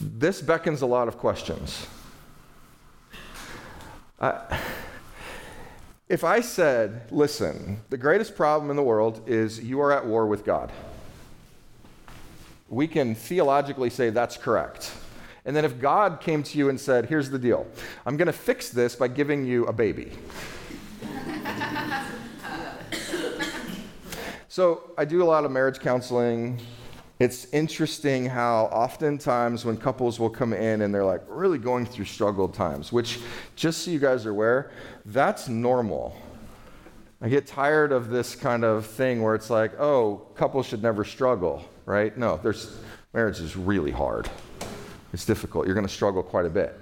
This 0.00 0.40
beckons 0.40 0.82
a 0.82 0.86
lot 0.86 1.08
of 1.08 1.18
questions. 1.18 1.86
If 6.08 6.24
I 6.24 6.40
said, 6.40 7.02
listen, 7.10 7.80
the 7.88 7.96
greatest 7.96 8.36
problem 8.36 8.70
in 8.70 8.76
the 8.76 8.82
world 8.82 9.22
is 9.26 9.60
you 9.60 9.80
are 9.80 9.92
at 9.92 10.04
war 10.06 10.26
with 10.26 10.44
God, 10.44 10.70
we 12.68 12.86
can 12.86 13.14
theologically 13.14 13.90
say 13.90 14.10
that's 14.10 14.36
correct. 14.36 14.92
And 15.44 15.56
then 15.56 15.64
if 15.64 15.80
God 15.80 16.20
came 16.20 16.42
to 16.42 16.58
you 16.58 16.68
and 16.68 16.78
said, 16.78 17.06
here's 17.06 17.30
the 17.30 17.38
deal, 17.38 17.66
I'm 18.04 18.16
going 18.16 18.26
to 18.26 18.32
fix 18.32 18.68
this 18.68 18.94
by 18.94 19.08
giving 19.08 19.44
you 19.44 19.64
a 19.66 19.72
baby. 19.72 20.12
so 24.48 24.92
I 24.98 25.06
do 25.06 25.22
a 25.22 25.24
lot 25.24 25.44
of 25.44 25.50
marriage 25.50 25.80
counseling. 25.80 26.60
It's 27.20 27.44
interesting 27.52 28.24
how 28.24 28.70
oftentimes 28.72 29.66
when 29.66 29.76
couples 29.76 30.18
will 30.18 30.30
come 30.30 30.54
in 30.54 30.80
and 30.80 30.92
they're 30.92 31.04
like 31.04 31.20
really 31.28 31.58
going 31.58 31.84
through 31.84 32.06
struggled 32.06 32.54
times, 32.54 32.92
which 32.92 33.20
just 33.56 33.84
so 33.84 33.90
you 33.90 33.98
guys 33.98 34.24
are 34.24 34.30
aware, 34.30 34.70
that's 35.04 35.46
normal. 35.46 36.16
I 37.20 37.28
get 37.28 37.46
tired 37.46 37.92
of 37.92 38.08
this 38.08 38.34
kind 38.34 38.64
of 38.64 38.86
thing 38.86 39.20
where 39.20 39.34
it's 39.34 39.50
like, 39.50 39.78
oh, 39.78 40.28
couples 40.34 40.64
should 40.64 40.82
never 40.82 41.04
struggle, 41.04 41.62
right? 41.84 42.16
No, 42.16 42.40
there's 42.42 42.78
marriage 43.12 43.40
is 43.40 43.54
really 43.54 43.90
hard. 43.90 44.30
It's 45.12 45.26
difficult. 45.26 45.66
You're 45.66 45.74
going 45.74 45.86
to 45.86 45.92
struggle 45.92 46.22
quite 46.22 46.46
a 46.46 46.50
bit. 46.50 46.74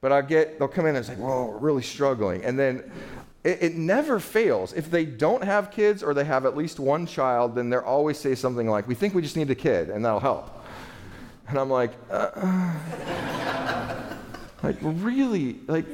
But 0.00 0.10
I 0.10 0.22
get, 0.22 0.58
they'll 0.58 0.66
come 0.66 0.86
in 0.86 0.96
and 0.96 1.06
say, 1.06 1.14
well, 1.16 1.46
we're 1.46 1.58
really 1.58 1.82
struggling. 1.82 2.44
And 2.44 2.58
then 2.58 2.90
it, 3.44 3.62
it, 3.62 3.74
never 3.76 4.18
fails. 4.18 4.72
If 4.72 4.90
they 4.90 5.04
don't 5.04 5.44
have 5.44 5.70
kids 5.70 6.02
or 6.02 6.12
they 6.12 6.24
have 6.24 6.44
at 6.44 6.56
least 6.56 6.80
one 6.80 7.06
child, 7.06 7.54
then 7.54 7.70
they'll 7.70 7.80
always 7.80 8.18
say 8.18 8.34
something 8.34 8.68
like, 8.68 8.88
we 8.88 8.94
think 8.94 9.14
we 9.14 9.22
just 9.22 9.36
need 9.36 9.50
a 9.50 9.54
kid 9.54 9.90
and 9.90 10.04
that'll 10.04 10.20
help. 10.20 10.64
And 11.48 11.58
I'm 11.58 11.70
like, 11.70 11.92
uh, 12.10 12.74
like, 14.62 14.76
really? 14.82 15.60
Like, 15.66 15.86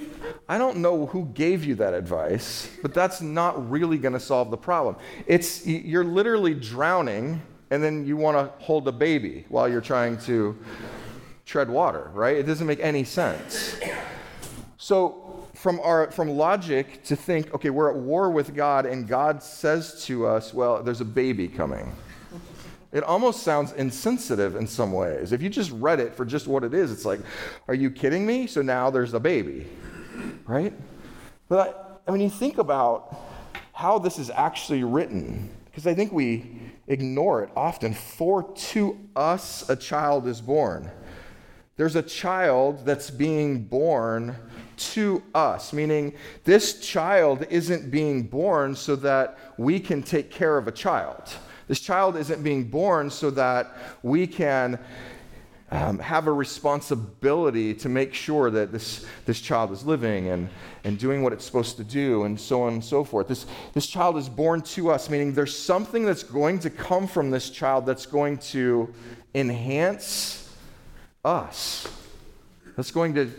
I 0.48 0.58
don't 0.58 0.78
know 0.78 1.06
who 1.06 1.26
gave 1.34 1.64
you 1.64 1.74
that 1.76 1.94
advice, 1.94 2.68
but 2.82 2.92
that's 2.92 3.20
not 3.20 3.70
really 3.70 3.98
going 3.98 4.14
to 4.14 4.20
solve 4.20 4.50
the 4.50 4.56
problem. 4.56 4.96
It's, 5.26 5.66
you're 5.66 6.04
literally 6.04 6.54
drowning 6.54 7.40
and 7.70 7.82
then 7.82 8.06
you 8.06 8.16
want 8.16 8.36
to 8.36 8.64
hold 8.64 8.86
a 8.88 8.92
baby 8.92 9.46
while 9.48 9.68
you're 9.68 9.80
trying 9.80 10.18
to 10.18 10.56
tread 11.46 11.68
water, 11.68 12.10
right? 12.14 12.36
It 12.36 12.44
doesn't 12.44 12.66
make 12.66 12.80
any 12.80 13.04
sense. 13.04 13.78
So, 14.76 15.23
from, 15.64 15.80
our, 15.80 16.10
from 16.10 16.28
logic 16.28 17.02
to 17.04 17.16
think, 17.16 17.54
okay, 17.54 17.70
we're 17.70 17.88
at 17.88 17.96
war 17.96 18.28
with 18.28 18.54
God, 18.54 18.84
and 18.84 19.08
God 19.08 19.42
says 19.42 20.04
to 20.04 20.26
us, 20.26 20.52
well, 20.52 20.82
there's 20.82 21.00
a 21.00 21.06
baby 21.06 21.48
coming. 21.48 21.90
It 22.92 23.02
almost 23.02 23.42
sounds 23.42 23.72
insensitive 23.72 24.56
in 24.56 24.66
some 24.66 24.92
ways. 24.92 25.32
If 25.32 25.40
you 25.40 25.48
just 25.48 25.70
read 25.70 26.00
it 26.00 26.14
for 26.14 26.26
just 26.26 26.48
what 26.48 26.64
it 26.64 26.74
is, 26.74 26.92
it's 26.92 27.06
like, 27.06 27.20
are 27.66 27.72
you 27.72 27.90
kidding 27.90 28.26
me? 28.26 28.46
So 28.46 28.60
now 28.60 28.90
there's 28.90 29.14
a 29.14 29.18
baby, 29.18 29.66
right? 30.46 30.74
But 31.48 32.02
I, 32.06 32.10
I 32.10 32.12
mean, 32.12 32.20
you 32.20 32.28
think 32.28 32.58
about 32.58 33.18
how 33.72 33.98
this 33.98 34.18
is 34.18 34.28
actually 34.28 34.84
written, 34.84 35.48
because 35.64 35.86
I 35.86 35.94
think 35.94 36.12
we 36.12 36.60
ignore 36.88 37.42
it 37.42 37.48
often. 37.56 37.94
For 37.94 38.42
to 38.42 39.00
us 39.16 39.66
a 39.70 39.76
child 39.76 40.26
is 40.26 40.42
born. 40.42 40.90
There's 41.76 41.96
a 41.96 42.02
child 42.02 42.84
that's 42.84 43.08
being 43.08 43.64
born 43.64 44.36
to 44.76 45.22
us, 45.34 45.72
meaning 45.72 46.14
this 46.44 46.80
child 46.80 47.46
isn't 47.50 47.90
being 47.90 48.22
born 48.22 48.74
so 48.74 48.96
that 48.96 49.38
we 49.56 49.80
can 49.80 50.02
take 50.02 50.30
care 50.30 50.58
of 50.58 50.68
a 50.68 50.72
child. 50.72 51.22
This 51.68 51.80
child 51.80 52.16
isn't 52.16 52.42
being 52.42 52.64
born 52.64 53.10
so 53.10 53.30
that 53.30 53.76
we 54.02 54.26
can 54.26 54.78
um, 55.70 55.98
have 55.98 56.26
a 56.26 56.32
responsibility 56.32 57.74
to 57.74 57.88
make 57.88 58.14
sure 58.14 58.50
that 58.50 58.70
this, 58.70 59.06
this 59.24 59.40
child 59.40 59.72
is 59.72 59.84
living 59.84 60.28
and, 60.28 60.48
and 60.84 60.98
doing 60.98 61.22
what 61.22 61.32
it's 61.32 61.44
supposed 61.44 61.76
to 61.78 61.84
do, 61.84 62.24
and 62.24 62.38
so 62.38 62.62
on 62.62 62.74
and 62.74 62.84
so 62.84 63.02
forth. 63.02 63.28
This, 63.28 63.46
this 63.72 63.86
child 63.86 64.16
is 64.16 64.28
born 64.28 64.60
to 64.62 64.90
us, 64.90 65.08
meaning 65.08 65.32
there's 65.32 65.58
something 65.58 66.04
that's 66.04 66.22
going 66.22 66.58
to 66.60 66.70
come 66.70 67.06
from 67.06 67.30
this 67.30 67.50
child 67.50 67.86
that's 67.86 68.06
going 68.06 68.38
to 68.38 68.92
enhance 69.34 70.54
us. 71.24 71.88
That's 72.76 72.90
going 72.90 73.14
to 73.14 73.30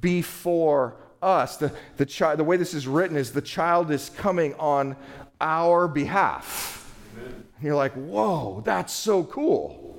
be 0.00 0.22
for 0.22 0.96
us. 1.22 1.56
The, 1.56 1.72
the, 1.96 2.06
chi- 2.06 2.36
the 2.36 2.44
way 2.44 2.56
this 2.56 2.74
is 2.74 2.86
written 2.86 3.16
is 3.16 3.32
the 3.32 3.42
child 3.42 3.90
is 3.90 4.10
coming 4.10 4.54
on 4.54 4.96
our 5.40 5.88
behalf. 5.88 6.94
And 7.16 7.64
you're 7.64 7.76
like, 7.76 7.92
whoa, 7.94 8.62
that's 8.64 8.92
so 8.92 9.24
cool. 9.24 9.98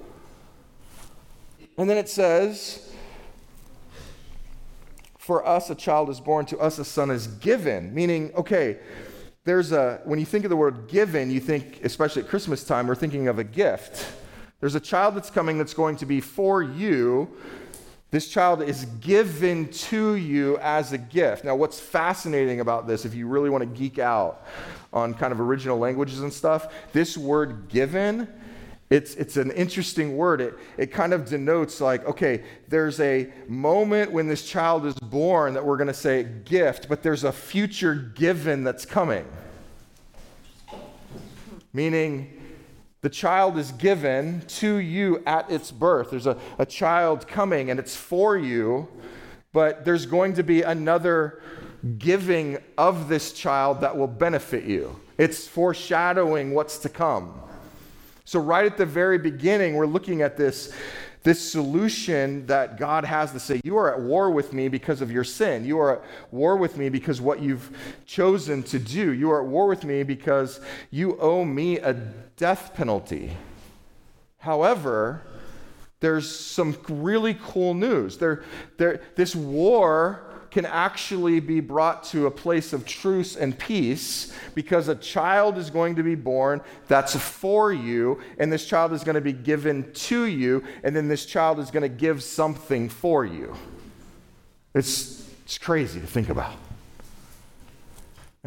And 1.78 1.90
then 1.90 1.98
it 1.98 2.10
says, 2.10 2.92
for 5.18 5.46
us 5.46 5.70
a 5.70 5.76
child 5.76 6.10
is 6.10 6.20
born, 6.20 6.46
to 6.48 6.58
us 6.58 6.80
a 6.80 6.86
son 6.86 7.12
is 7.12 7.28
given. 7.28 7.94
Meaning, 7.94 8.32
okay, 8.36 8.78
there's 9.44 9.72
a, 9.72 10.02
when 10.06 10.20
you 10.20 10.26
think 10.26 10.46
of 10.46 10.50
the 10.50 10.56
word 10.56 10.88
given, 10.88 11.30
you 11.30 11.40
think, 11.40 11.82
especially 11.84 12.24
at 12.24 12.30
Christmas 12.30 12.64
time, 12.64 12.88
we're 12.88 12.96
thinking 12.96 13.28
of 13.28 13.38
a 13.40 13.44
gift. 13.44 14.06
There's 14.60 14.76
a 14.76 14.80
child 14.80 15.16
that's 15.16 15.30
coming 15.30 15.58
that's 15.58 15.74
going 15.74 15.98
to 15.98 16.06
be 16.06 16.20
for 16.20 16.64
you. 16.64 17.30
This 18.10 18.30
child 18.30 18.62
is 18.62 18.86
given 19.02 19.70
to 19.70 20.16
you 20.16 20.58
as 20.60 20.94
a 20.94 20.98
gift. 20.98 21.44
Now, 21.44 21.56
what's 21.56 21.80
fascinating 21.80 22.62
about 22.62 22.88
this, 22.88 23.04
if 23.04 23.14
you 23.14 23.28
really 23.28 23.50
want 23.50 23.64
to 23.64 23.80
geek 23.80 24.00
out 24.00 24.46
on 24.94 25.14
kind 25.14 25.34
of 25.34 25.42
original 25.42 25.78
languages 25.78 26.22
and 26.22 26.32
stuff, 26.32 26.74
this 26.94 27.18
word 27.18 27.68
given, 27.68 28.30
it's, 28.90 29.16
it's 29.16 29.36
an 29.36 29.52
interesting 29.52 30.16
word. 30.16 30.40
It, 30.40 30.58
it 30.78 30.88
kind 30.94 31.14
of 31.14 31.26
denotes, 31.26 31.82
like, 31.82 32.06
okay, 32.06 32.46
there's 32.70 33.02
a 33.02 33.30
moment 33.50 34.14
when 34.14 34.28
this 34.28 34.48
child 34.48 34.86
is 34.86 34.96
born 34.96 35.54
that 35.56 35.66
we're 35.66 35.76
going 35.76 35.88
to 35.88 35.94
say 35.94 36.24
gift, 36.46 36.88
but 36.88 37.04
there's 37.04 37.26
a 37.26 37.34
future 37.34 37.94
given 37.94 38.64
that's 38.64 38.86
coming. 38.86 39.26
Meaning, 41.74 42.37
the 43.08 43.14
child 43.14 43.58
is 43.58 43.72
given 43.72 44.42
to 44.50 44.80
you 44.80 45.24
at 45.26 45.50
its 45.50 45.72
birth. 45.72 46.10
There's 46.10 46.28
a, 46.28 46.38
a 46.60 46.66
child 46.66 47.26
coming 47.26 47.72
and 47.72 47.80
it's 47.80 47.96
for 47.96 48.38
you, 48.38 48.90
but 49.54 49.86
there's 49.86 50.06
going 50.06 50.34
to 50.34 50.44
be 50.44 50.62
another 50.64 51.42
giving 52.00 52.58
of 52.78 53.08
this 53.08 53.32
child 53.32 53.80
that 53.80 53.96
will 53.96 54.08
benefit 54.08 54.66
you. 54.66 55.00
It's 55.18 55.48
foreshadowing 55.48 56.54
what's 56.54 56.80
to 56.80 56.90
come. 56.90 57.34
So, 58.26 58.42
right 58.42 58.66
at 58.66 58.76
the 58.76 58.86
very 58.86 59.18
beginning, 59.18 59.76
we're 59.76 59.86
looking 59.86 60.22
at 60.22 60.36
this 60.36 60.74
this 61.24 61.52
solution 61.52 62.46
that 62.46 62.78
God 62.78 63.04
has 63.04 63.34
to 63.34 63.40
say, 63.40 63.60
You 63.64 63.78
are 63.78 63.94
at 63.94 64.02
war 64.02 64.32
with 64.32 64.54
me 64.54 64.70
because 64.70 65.02
of 65.02 65.12
your 65.12 65.26
sin. 65.26 65.66
You 65.66 65.80
are 65.80 65.98
at 65.98 66.04
war 66.32 66.56
with 66.56 66.78
me 66.78 66.88
because 66.88 67.20
what 67.20 67.42
you've 67.42 67.70
chosen 68.06 68.64
to 68.64 68.80
do. 68.80 69.12
You 69.12 69.32
are 69.32 69.42
at 69.44 69.48
war 69.48 69.68
with 69.68 69.84
me 69.84 70.04
because 70.04 70.62
you 70.90 71.18
owe 71.20 71.44
me 71.44 71.80
a 71.80 71.96
death 72.38 72.74
penalty. 72.76 73.36
However, 74.38 75.24
there's 76.00 76.34
some 76.34 76.78
really 76.88 77.36
cool 77.44 77.74
news. 77.74 78.18
There, 78.18 78.44
there, 78.78 79.02
this 79.16 79.36
war 79.36 80.24
can 80.52 80.66
actually 80.66 81.40
be 81.40 81.60
brought 81.60 82.04
to 82.04 82.26
a 82.28 82.32
place 82.32 82.72
of 82.72 82.86
truce 82.86 83.36
and 83.36 83.58
peace 83.58 84.34
because 84.56 84.88
a 84.88 84.96
child 84.96 85.58
is 85.58 85.70
going 85.70 85.96
to 85.96 86.04
be 86.04 86.16
born 86.16 86.62
that's 86.88 87.16
for 87.16 87.74
you, 87.74 88.22
and 88.38 88.52
this 88.52 88.66
child 88.66 88.94
is 88.94 89.04
going 89.04 89.16
to 89.16 89.22
be 89.22 89.34
given 89.34 89.92
to 89.94 90.24
you, 90.24 90.64
and 90.84 90.96
then 90.96 91.08
this 91.08 91.26
child 91.26 91.60
is 91.60 91.70
going 91.70 91.84
to 91.84 91.90
give 91.90 92.24
something 92.24 92.88
for 92.88 93.26
you. 93.26 93.56
It's, 94.74 95.30
it's 95.44 95.58
crazy 95.58 96.00
to 96.00 96.08
think 96.08 96.30
about. 96.30 96.54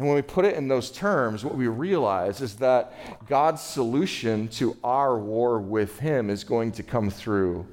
And 0.01 0.07
when 0.07 0.15
we 0.15 0.23
put 0.23 0.45
it 0.45 0.55
in 0.55 0.67
those 0.67 0.89
terms, 0.89 1.45
what 1.45 1.53
we 1.53 1.67
realize 1.67 2.41
is 2.41 2.55
that 2.55 2.91
God's 3.27 3.61
solution 3.61 4.47
to 4.47 4.75
our 4.83 5.15
war 5.15 5.59
with 5.59 5.99
Him 5.99 6.31
is 6.31 6.43
going 6.43 6.71
to 6.71 6.81
come 6.81 7.11
through 7.11 7.67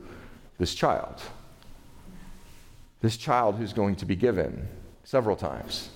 this 0.58 0.74
child. 0.74 1.22
This 3.00 3.16
child 3.16 3.54
who's 3.54 3.72
going 3.72 3.96
to 3.96 4.04
be 4.04 4.14
given 4.14 4.68
several 5.04 5.36
times. 5.36 5.88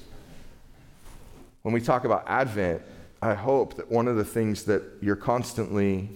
When 1.61 1.75
we 1.75 1.83
talk 1.83 2.07
about 2.07 2.25
Advent, 2.27 2.81
I 3.21 3.35
hope 3.35 3.75
that 3.75 3.91
one 3.91 4.09
of 4.09 4.17
the 4.17 4.25
things 4.25 4.65
that 4.65 4.83
you're 5.03 5.17
constantly 5.17 6.09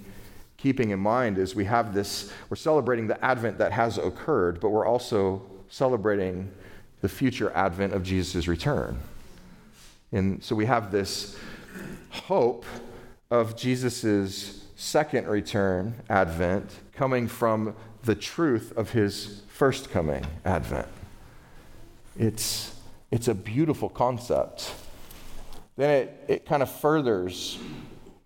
keeping 0.57 0.93
in 0.93 0.99
mind 0.99 1.37
is 1.37 1.55
we 1.55 1.67
have 1.67 1.93
this, 1.93 2.33
we're 2.49 2.57
celebrating 2.57 3.07
the 3.07 3.23
Advent 3.23 3.59
that 3.59 3.73
has 3.73 3.99
occurred, 3.99 4.61
but 4.61 4.71
we're 4.71 4.87
also 4.87 5.43
celebrating 5.69 6.51
the 7.03 7.09
future 7.11 7.53
Advent 7.55 7.93
of 7.93 8.03
Jesus' 8.03 8.49
return. 8.49 8.99
And 10.13 10.43
so 10.43 10.55
we 10.55 10.67
have 10.67 10.91
this 10.91 11.37
hope 12.11 12.65
of 13.31 13.57
Jesus' 13.57 14.65
second 14.77 15.27
return, 15.27 15.95
Advent, 16.09 16.71
coming 16.93 17.27
from 17.29 17.75
the 18.05 18.15
truth 18.15 18.73
of 18.77 18.91
his 18.91 19.43
first 19.49 19.91
coming, 19.91 20.25
Advent. 20.45 20.89
It's, 22.19 22.75
it's 23.11 23.29
a 23.29 23.35
beautiful 23.35 23.89
concept. 23.89 24.73
Then 25.77 25.91
it, 25.91 26.25
it 26.29 26.47
kind 26.47 26.63
of 26.63 26.71
furthers 26.71 27.59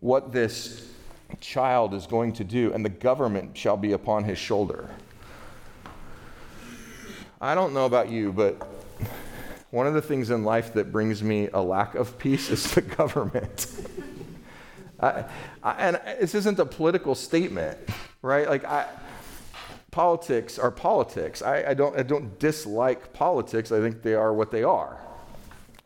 what 0.01 0.33
this 0.33 0.93
child 1.41 1.95
is 1.95 2.07
going 2.07 2.33
to 2.35 2.45
do, 2.45 2.73
and 2.73 2.85
the 2.85 2.91
government 2.91 3.57
shall 3.57 3.77
be 3.77 3.93
upon 3.93 4.25
his 4.25 4.39
shoulder. 4.39 4.89
I 7.41 7.55
don't 7.55 7.73
know 7.73 7.87
about 7.87 8.11
you, 8.11 8.33
but 8.33 8.69
one 9.71 9.87
of 9.87 9.95
the 9.95 10.03
things 10.03 10.31
in 10.31 10.45
life 10.45 10.75
that 10.75 10.93
brings 10.93 11.23
me 11.23 11.49
a 11.53 11.61
lack 11.61 11.95
of 11.95 12.19
peace 12.19 12.51
is 12.51 12.75
the 12.75 12.81
government. 12.99 13.67
I, 15.01 15.25
I, 15.63 15.73
and 15.73 16.01
this 16.21 16.35
isn't 16.35 16.59
a 16.59 16.67
political 16.67 17.15
statement, 17.15 17.79
right? 18.23 18.49
Like, 18.49 18.65
I, 18.65 18.87
politics 19.91 20.59
are 20.59 20.71
politics. 20.71 21.43
I, 21.43 21.71
I, 21.71 21.75
don't, 21.75 21.99
I 21.99 22.03
don't 22.03 22.39
dislike 22.39 23.13
politics. 23.13 23.73
I 23.73 23.81
think 23.81 24.03
they 24.03 24.15
are 24.15 24.33
what 24.33 24.51
they 24.51 24.63
are. 24.63 24.99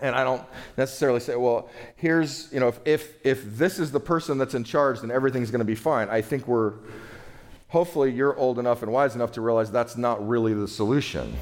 And 0.00 0.16
I 0.16 0.24
don't 0.24 0.42
necessarily 0.76 1.20
say, 1.20 1.36
well, 1.36 1.70
here's, 1.96 2.52
you 2.52 2.58
know, 2.58 2.68
if, 2.68 2.80
if, 2.84 3.14
if 3.24 3.56
this 3.56 3.78
is 3.78 3.92
the 3.92 4.00
person 4.00 4.38
that's 4.38 4.54
in 4.54 4.64
charge, 4.64 5.00
then 5.00 5.10
everything's 5.10 5.50
going 5.50 5.60
to 5.60 5.64
be 5.64 5.76
fine. 5.76 6.08
I 6.08 6.20
think 6.20 6.48
we're, 6.48 6.72
hopefully, 7.68 8.10
you're 8.10 8.36
old 8.36 8.58
enough 8.58 8.82
and 8.82 8.92
wise 8.92 9.14
enough 9.14 9.32
to 9.32 9.40
realize 9.40 9.70
that's 9.70 9.96
not 9.96 10.26
really 10.26 10.52
the 10.52 10.66
solution. 10.66 11.36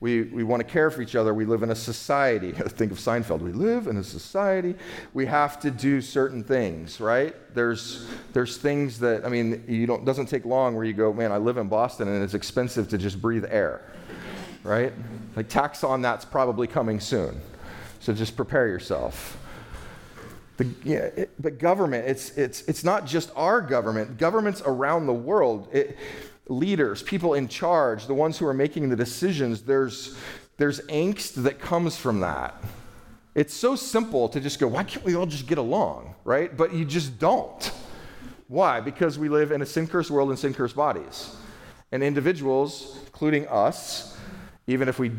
We, 0.00 0.22
we 0.22 0.44
want 0.44 0.60
to 0.60 0.68
care 0.68 0.90
for 0.90 1.02
each 1.02 1.16
other. 1.16 1.34
We 1.34 1.44
live 1.44 1.64
in 1.64 1.70
a 1.70 1.74
society. 1.74 2.52
Think 2.56 2.92
of 2.92 2.98
Seinfeld. 2.98 3.40
We 3.40 3.50
live 3.50 3.88
in 3.88 3.96
a 3.96 4.04
society. 4.04 4.76
We 5.12 5.26
have 5.26 5.58
to 5.60 5.72
do 5.72 6.00
certain 6.00 6.44
things, 6.44 7.00
right? 7.00 7.34
There's, 7.54 8.06
there's 8.32 8.58
things 8.58 9.00
that, 9.00 9.26
I 9.26 9.28
mean, 9.28 9.64
you 9.66 9.86
don't, 9.86 10.04
doesn't 10.04 10.26
take 10.26 10.44
long 10.44 10.76
where 10.76 10.84
you 10.84 10.92
go, 10.92 11.12
man, 11.12 11.32
I 11.32 11.38
live 11.38 11.56
in 11.56 11.68
Boston 11.68 12.06
and 12.06 12.22
it's 12.22 12.34
expensive 12.34 12.88
to 12.90 12.98
just 12.98 13.20
breathe 13.20 13.44
air, 13.48 13.82
right? 14.62 14.92
Like 15.34 15.48
tax 15.48 15.82
on 15.82 16.00
that's 16.00 16.24
probably 16.24 16.68
coming 16.68 17.00
soon. 17.00 17.40
So 17.98 18.12
just 18.12 18.36
prepare 18.36 18.68
yourself. 18.68 19.36
The, 20.58 20.68
yeah, 20.84 20.96
it, 20.98 21.30
but 21.40 21.58
government, 21.58 22.06
it's, 22.06 22.30
it's, 22.36 22.62
it's 22.62 22.84
not 22.84 23.04
just 23.04 23.30
our 23.34 23.60
government, 23.60 24.18
governments 24.18 24.62
around 24.64 25.06
the 25.06 25.12
world. 25.12 25.68
It, 25.72 25.96
leaders, 26.48 27.02
people 27.02 27.34
in 27.34 27.48
charge, 27.48 28.06
the 28.06 28.14
ones 28.14 28.38
who 28.38 28.46
are 28.46 28.54
making 28.54 28.88
the 28.88 28.96
decisions, 28.96 29.62
there's, 29.62 30.16
there's 30.56 30.80
angst 30.82 31.42
that 31.42 31.58
comes 31.58 31.96
from 31.96 32.20
that. 32.20 32.54
It's 33.34 33.54
so 33.54 33.76
simple 33.76 34.28
to 34.30 34.40
just 34.40 34.58
go, 34.58 34.66
why 34.66 34.82
can't 34.82 35.04
we 35.04 35.14
all 35.14 35.26
just 35.26 35.46
get 35.46 35.58
along, 35.58 36.14
right? 36.24 36.56
But 36.56 36.74
you 36.74 36.84
just 36.84 37.18
don't. 37.18 37.70
Why? 38.48 38.80
Because 38.80 39.18
we 39.18 39.28
live 39.28 39.52
in 39.52 39.62
a 39.62 39.66
sin 39.66 39.86
cursed 39.86 40.10
world 40.10 40.30
and 40.30 40.38
sin 40.38 40.54
cursed 40.54 40.74
bodies. 40.74 41.36
And 41.92 42.02
individuals, 42.02 42.98
including 43.06 43.46
us, 43.48 44.16
even 44.66 44.88
if 44.88 44.98
we 44.98 45.12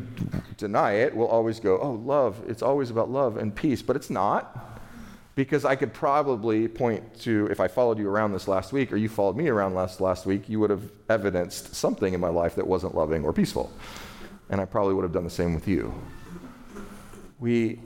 deny 0.57 0.93
it, 0.93 1.15
will 1.15 1.27
always 1.27 1.59
go, 1.59 1.79
oh, 1.79 1.91
love, 1.91 2.41
it's 2.47 2.61
always 2.61 2.89
about 2.89 3.09
love 3.09 3.37
and 3.37 3.55
peace. 3.55 3.81
But 3.81 3.95
it's 3.95 4.09
not 4.09 4.78
because 5.39 5.63
I 5.63 5.77
could 5.77 5.93
probably 5.93 6.67
point 6.67 7.21
to, 7.21 7.47
if 7.49 7.61
I 7.61 7.69
followed 7.69 7.97
you 7.97 8.09
around 8.09 8.33
this 8.33 8.45
last 8.45 8.73
week 8.73 8.91
or 8.91 8.97
you 8.97 9.07
followed 9.07 9.37
me 9.37 9.47
around 9.47 9.73
last, 9.73 10.01
last 10.01 10.25
week, 10.25 10.49
you 10.49 10.59
would 10.59 10.69
have 10.69 10.91
evidenced 11.07 11.73
something 11.73 12.13
in 12.13 12.19
my 12.19 12.27
life 12.27 12.55
that 12.55 12.67
wasn't 12.67 12.93
loving 12.93 13.23
or 13.23 13.31
peaceful. 13.31 13.71
And 14.49 14.59
I 14.59 14.65
probably 14.65 14.95
would 14.95 15.03
have 15.03 15.13
done 15.13 15.23
the 15.23 15.29
same 15.29 15.55
with 15.55 15.65
you. 15.65 15.93
We, 17.39 17.79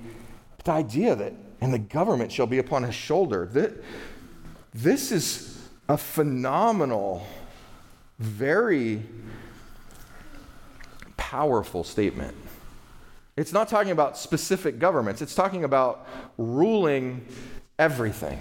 the 0.64 0.72
idea 0.72 1.16
that, 1.16 1.34
and 1.62 1.72
the 1.72 1.78
government 1.78 2.32
shall 2.32 2.48
be 2.48 2.58
upon 2.58 2.82
his 2.82 2.96
shoulder, 2.96 3.46
that 3.54 3.84
this 4.74 5.12
is 5.12 5.70
a 5.88 5.96
phenomenal, 5.96 7.24
very 8.18 9.04
powerful 11.18 11.84
statement. 11.84 12.36
It's 13.36 13.52
not 13.52 13.68
talking 13.68 13.92
about 13.92 14.18
specific 14.18 14.78
governments, 14.80 15.22
it's 15.22 15.36
talking 15.36 15.64
about 15.64 16.08
ruling 16.38 17.26
everything. 17.80 18.40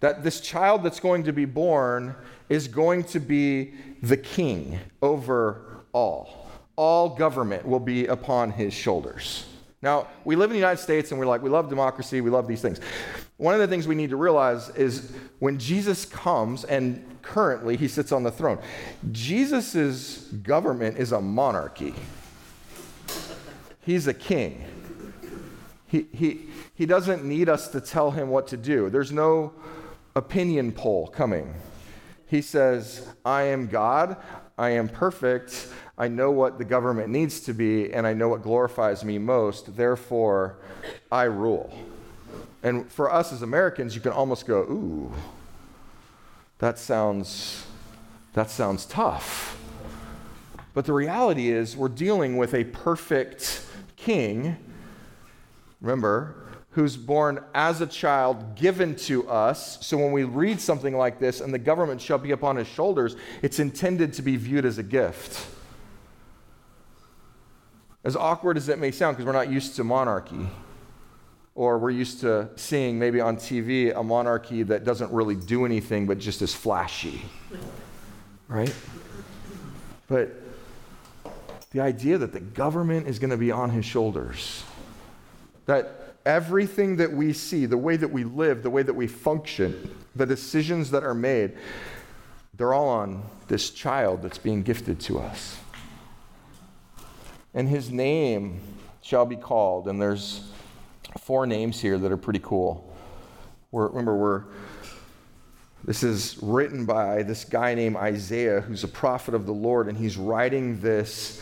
That 0.00 0.24
this 0.24 0.40
child 0.40 0.82
that's 0.82 0.98
going 0.98 1.24
to 1.24 1.32
be 1.32 1.44
born 1.44 2.14
is 2.48 2.66
going 2.68 3.04
to 3.04 3.20
be 3.20 3.74
the 4.02 4.16
king 4.16 4.80
over 5.02 5.82
all. 5.92 6.48
All 6.74 7.10
government 7.10 7.66
will 7.66 7.80
be 7.80 8.06
upon 8.06 8.50
his 8.50 8.72
shoulders. 8.72 9.46
Now, 9.82 10.08
we 10.24 10.36
live 10.36 10.50
in 10.50 10.54
the 10.54 10.58
United 10.58 10.82
States 10.82 11.10
and 11.10 11.20
we're 11.20 11.26
like, 11.26 11.42
we 11.42 11.50
love 11.50 11.68
democracy, 11.68 12.20
we 12.20 12.30
love 12.30 12.48
these 12.48 12.60
things. 12.60 12.80
One 13.36 13.54
of 13.54 13.60
the 13.60 13.68
things 13.68 13.86
we 13.86 13.94
need 13.94 14.10
to 14.10 14.16
realize 14.16 14.68
is 14.70 15.12
when 15.38 15.58
Jesus 15.58 16.04
comes, 16.04 16.64
and 16.64 17.02
currently 17.22 17.76
he 17.76 17.88
sits 17.88 18.12
on 18.12 18.22
the 18.22 18.30
throne, 18.30 18.58
Jesus' 19.12 20.18
government 20.42 20.98
is 20.98 21.12
a 21.12 21.20
monarchy. 21.20 21.94
He's 23.80 24.06
a 24.06 24.14
king. 24.14 24.64
He, 25.86 26.06
he, 26.12 26.40
he 26.74 26.86
doesn't 26.86 27.24
need 27.24 27.48
us 27.48 27.68
to 27.68 27.80
tell 27.80 28.12
him 28.12 28.28
what 28.28 28.46
to 28.48 28.56
do. 28.56 28.90
There's 28.90 29.10
no 29.10 29.52
opinion 30.14 30.72
poll 30.72 31.08
coming. 31.08 31.54
He 32.26 32.42
says, 32.42 33.08
I 33.24 33.42
am 33.42 33.66
God. 33.66 34.16
I 34.56 34.70
am 34.70 34.88
perfect. 34.88 35.68
I 35.98 36.08
know 36.08 36.30
what 36.30 36.58
the 36.58 36.64
government 36.64 37.08
needs 37.08 37.40
to 37.40 37.52
be, 37.52 37.92
and 37.92 38.06
I 38.06 38.12
know 38.12 38.28
what 38.28 38.42
glorifies 38.42 39.04
me 39.04 39.18
most. 39.18 39.76
Therefore, 39.76 40.58
I 41.10 41.24
rule. 41.24 41.76
And 42.62 42.90
for 42.90 43.12
us 43.12 43.32
as 43.32 43.42
Americans, 43.42 43.94
you 43.94 44.00
can 44.00 44.12
almost 44.12 44.46
go, 44.46 44.60
ooh, 44.60 45.12
that 46.58 46.78
sounds, 46.78 47.66
that 48.34 48.50
sounds 48.50 48.86
tough. 48.86 49.58
But 50.72 50.84
the 50.84 50.92
reality 50.92 51.50
is, 51.50 51.76
we're 51.76 51.88
dealing 51.88 52.36
with 52.36 52.54
a 52.54 52.64
perfect 52.64 53.66
king, 54.04 54.56
remember, 55.80 56.34
who's 56.70 56.96
born 56.96 57.42
as 57.54 57.80
a 57.80 57.86
child 57.86 58.54
given 58.54 58.94
to 58.94 59.28
us. 59.28 59.84
So 59.84 59.96
when 59.98 60.12
we 60.12 60.24
read 60.24 60.60
something 60.60 60.96
like 60.96 61.18
this, 61.18 61.40
and 61.40 61.52
the 61.52 61.58
government 61.58 62.00
shall 62.00 62.18
be 62.18 62.30
upon 62.30 62.56
his 62.56 62.68
shoulders, 62.68 63.16
it's 63.42 63.58
intended 63.58 64.12
to 64.14 64.22
be 64.22 64.36
viewed 64.36 64.64
as 64.64 64.78
a 64.78 64.82
gift. 64.82 65.46
As 68.04 68.16
awkward 68.16 68.56
as 68.56 68.68
it 68.68 68.78
may 68.78 68.92
sound, 68.92 69.16
because 69.16 69.26
we're 69.26 69.32
not 69.32 69.50
used 69.50 69.76
to 69.76 69.84
monarchy, 69.84 70.48
or 71.54 71.78
we're 71.78 71.90
used 71.90 72.20
to 72.20 72.48
seeing 72.56 72.98
maybe 72.98 73.20
on 73.20 73.36
TV 73.36 73.94
a 73.94 74.02
monarchy 74.02 74.62
that 74.62 74.84
doesn't 74.84 75.12
really 75.12 75.34
do 75.34 75.66
anything 75.66 76.06
but 76.06 76.18
just 76.18 76.40
is 76.40 76.54
flashy, 76.54 77.20
right? 78.48 78.74
But 80.06 80.39
the 81.70 81.80
idea 81.80 82.18
that 82.18 82.32
the 82.32 82.40
government 82.40 83.06
is 83.06 83.18
going 83.18 83.30
to 83.30 83.36
be 83.36 83.52
on 83.52 83.70
his 83.70 83.84
shoulders. 83.84 84.64
That 85.66 86.14
everything 86.26 86.96
that 86.96 87.12
we 87.12 87.32
see, 87.32 87.66
the 87.66 87.78
way 87.78 87.96
that 87.96 88.10
we 88.10 88.24
live, 88.24 88.62
the 88.62 88.70
way 88.70 88.82
that 88.82 88.94
we 88.94 89.06
function, 89.06 89.94
the 90.16 90.26
decisions 90.26 90.90
that 90.90 91.04
are 91.04 91.14
made, 91.14 91.56
they're 92.54 92.74
all 92.74 92.88
on 92.88 93.22
this 93.48 93.70
child 93.70 94.22
that's 94.22 94.38
being 94.38 94.62
gifted 94.62 95.00
to 95.00 95.20
us. 95.20 95.58
And 97.54 97.68
his 97.68 97.90
name 97.90 98.60
shall 99.02 99.26
be 99.26 99.36
called, 99.36 99.88
and 99.88 100.00
there's 100.00 100.50
four 101.20 101.46
names 101.46 101.80
here 101.80 101.98
that 101.98 102.12
are 102.12 102.16
pretty 102.16 102.40
cool. 102.42 102.94
We're, 103.70 103.88
remember, 103.88 104.16
we're 104.16 104.44
this 105.84 106.02
is 106.02 106.38
written 106.42 106.84
by 106.84 107.22
this 107.22 107.44
guy 107.44 107.74
named 107.74 107.96
Isaiah, 107.96 108.60
who's 108.60 108.84
a 108.84 108.88
prophet 108.88 109.34
of 109.34 109.46
the 109.46 109.52
Lord, 109.52 109.88
and 109.88 109.96
he's 109.96 110.18
writing 110.18 110.80
this 110.80 111.40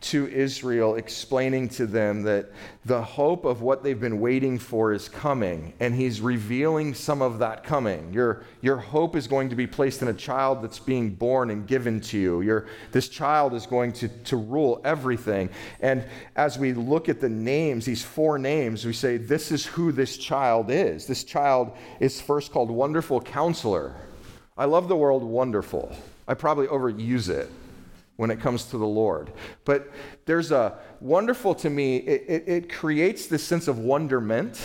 to 0.00 0.28
Israel, 0.28 0.96
explaining 0.96 1.68
to 1.70 1.86
them 1.86 2.22
that 2.22 2.50
the 2.84 3.02
hope 3.02 3.44
of 3.44 3.62
what 3.62 3.82
they've 3.82 4.00
been 4.00 4.20
waiting 4.20 4.58
for 4.58 4.92
is 4.92 5.08
coming, 5.08 5.72
and 5.80 5.94
he's 5.94 6.20
revealing 6.20 6.94
some 6.94 7.22
of 7.22 7.38
that 7.38 7.64
coming. 7.64 8.12
Your, 8.12 8.44
your 8.60 8.76
hope 8.76 9.16
is 9.16 9.26
going 9.26 9.48
to 9.48 9.56
be 9.56 9.66
placed 9.66 10.02
in 10.02 10.08
a 10.08 10.14
child 10.14 10.62
that's 10.62 10.78
being 10.78 11.10
born 11.10 11.50
and 11.50 11.66
given 11.66 12.00
to 12.02 12.18
you. 12.18 12.40
Your, 12.42 12.66
this 12.92 13.08
child 13.08 13.54
is 13.54 13.66
going 13.66 13.92
to, 13.94 14.08
to 14.08 14.36
rule 14.36 14.80
everything. 14.84 15.48
And 15.80 16.04
as 16.36 16.58
we 16.58 16.72
look 16.72 17.08
at 17.08 17.20
the 17.20 17.28
names, 17.28 17.84
these 17.84 18.02
four 18.02 18.38
names, 18.38 18.84
we 18.84 18.92
say, 18.92 19.16
This 19.16 19.50
is 19.50 19.66
who 19.66 19.92
this 19.92 20.16
child 20.16 20.70
is. 20.70 21.06
This 21.06 21.24
child 21.24 21.72
is 22.00 22.20
first 22.20 22.52
called 22.52 22.70
Wonderful 22.70 23.20
Counselor. 23.20 23.94
I 24.56 24.64
love 24.64 24.88
the 24.88 24.96
word 24.96 25.18
wonderful. 25.18 25.94
I 26.28 26.34
probably 26.34 26.66
overuse 26.66 27.28
it 27.28 27.50
when 28.16 28.30
it 28.30 28.40
comes 28.40 28.64
to 28.64 28.78
the 28.78 28.86
Lord. 28.86 29.32
But 29.64 29.90
there's 30.24 30.50
a 30.50 30.78
wonderful 31.00 31.54
to 31.56 31.70
me, 31.70 31.98
it, 31.98 32.24
it, 32.28 32.48
it, 32.48 32.72
creates 32.72 33.26
this 33.26 33.44
sense 33.44 33.68
of 33.68 33.78
wonderment. 33.78 34.60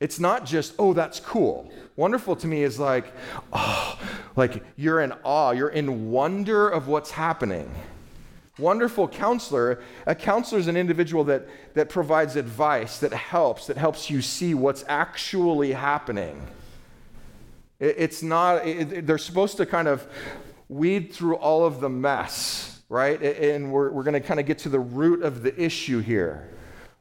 It's 0.00 0.18
not 0.18 0.44
just, 0.44 0.74
oh, 0.78 0.92
that's 0.92 1.20
cool. 1.20 1.70
Wonderful 1.96 2.36
to 2.36 2.46
me 2.46 2.62
is 2.62 2.78
like, 2.78 3.12
oh, 3.52 3.98
like 4.34 4.64
you're 4.76 5.00
in 5.00 5.12
awe, 5.22 5.52
you're 5.52 5.68
in 5.68 6.10
wonder 6.10 6.68
of 6.68 6.88
what's 6.88 7.12
happening. 7.12 7.70
Wonderful 8.58 9.08
counselor. 9.08 9.80
A 10.06 10.14
counselor 10.14 10.58
is 10.58 10.66
an 10.66 10.76
individual 10.76 11.24
that, 11.24 11.48
that 11.74 11.88
provides 11.88 12.36
advice, 12.36 12.98
that 12.98 13.12
helps, 13.12 13.66
that 13.68 13.76
helps 13.76 14.10
you 14.10 14.20
see 14.20 14.54
what's 14.54 14.84
actually 14.88 15.72
happening. 15.72 16.46
It, 17.78 17.94
it's 17.98 18.22
not, 18.22 18.62
they're 18.64 19.18
supposed 19.18 19.56
to 19.58 19.66
kind 19.66 19.88
of 19.88 20.06
weed 20.70 21.12
through 21.12 21.34
all 21.34 21.66
of 21.66 21.80
the 21.80 21.88
mess, 21.88 22.80
right? 22.88 23.20
And 23.20 23.72
we're, 23.72 23.90
we're 23.90 24.04
going 24.04 24.14
to 24.14 24.20
kind 24.20 24.38
of 24.38 24.46
get 24.46 24.58
to 24.58 24.68
the 24.68 24.78
root 24.78 25.22
of 25.22 25.42
the 25.42 25.60
issue 25.60 25.98
here. 25.98 26.48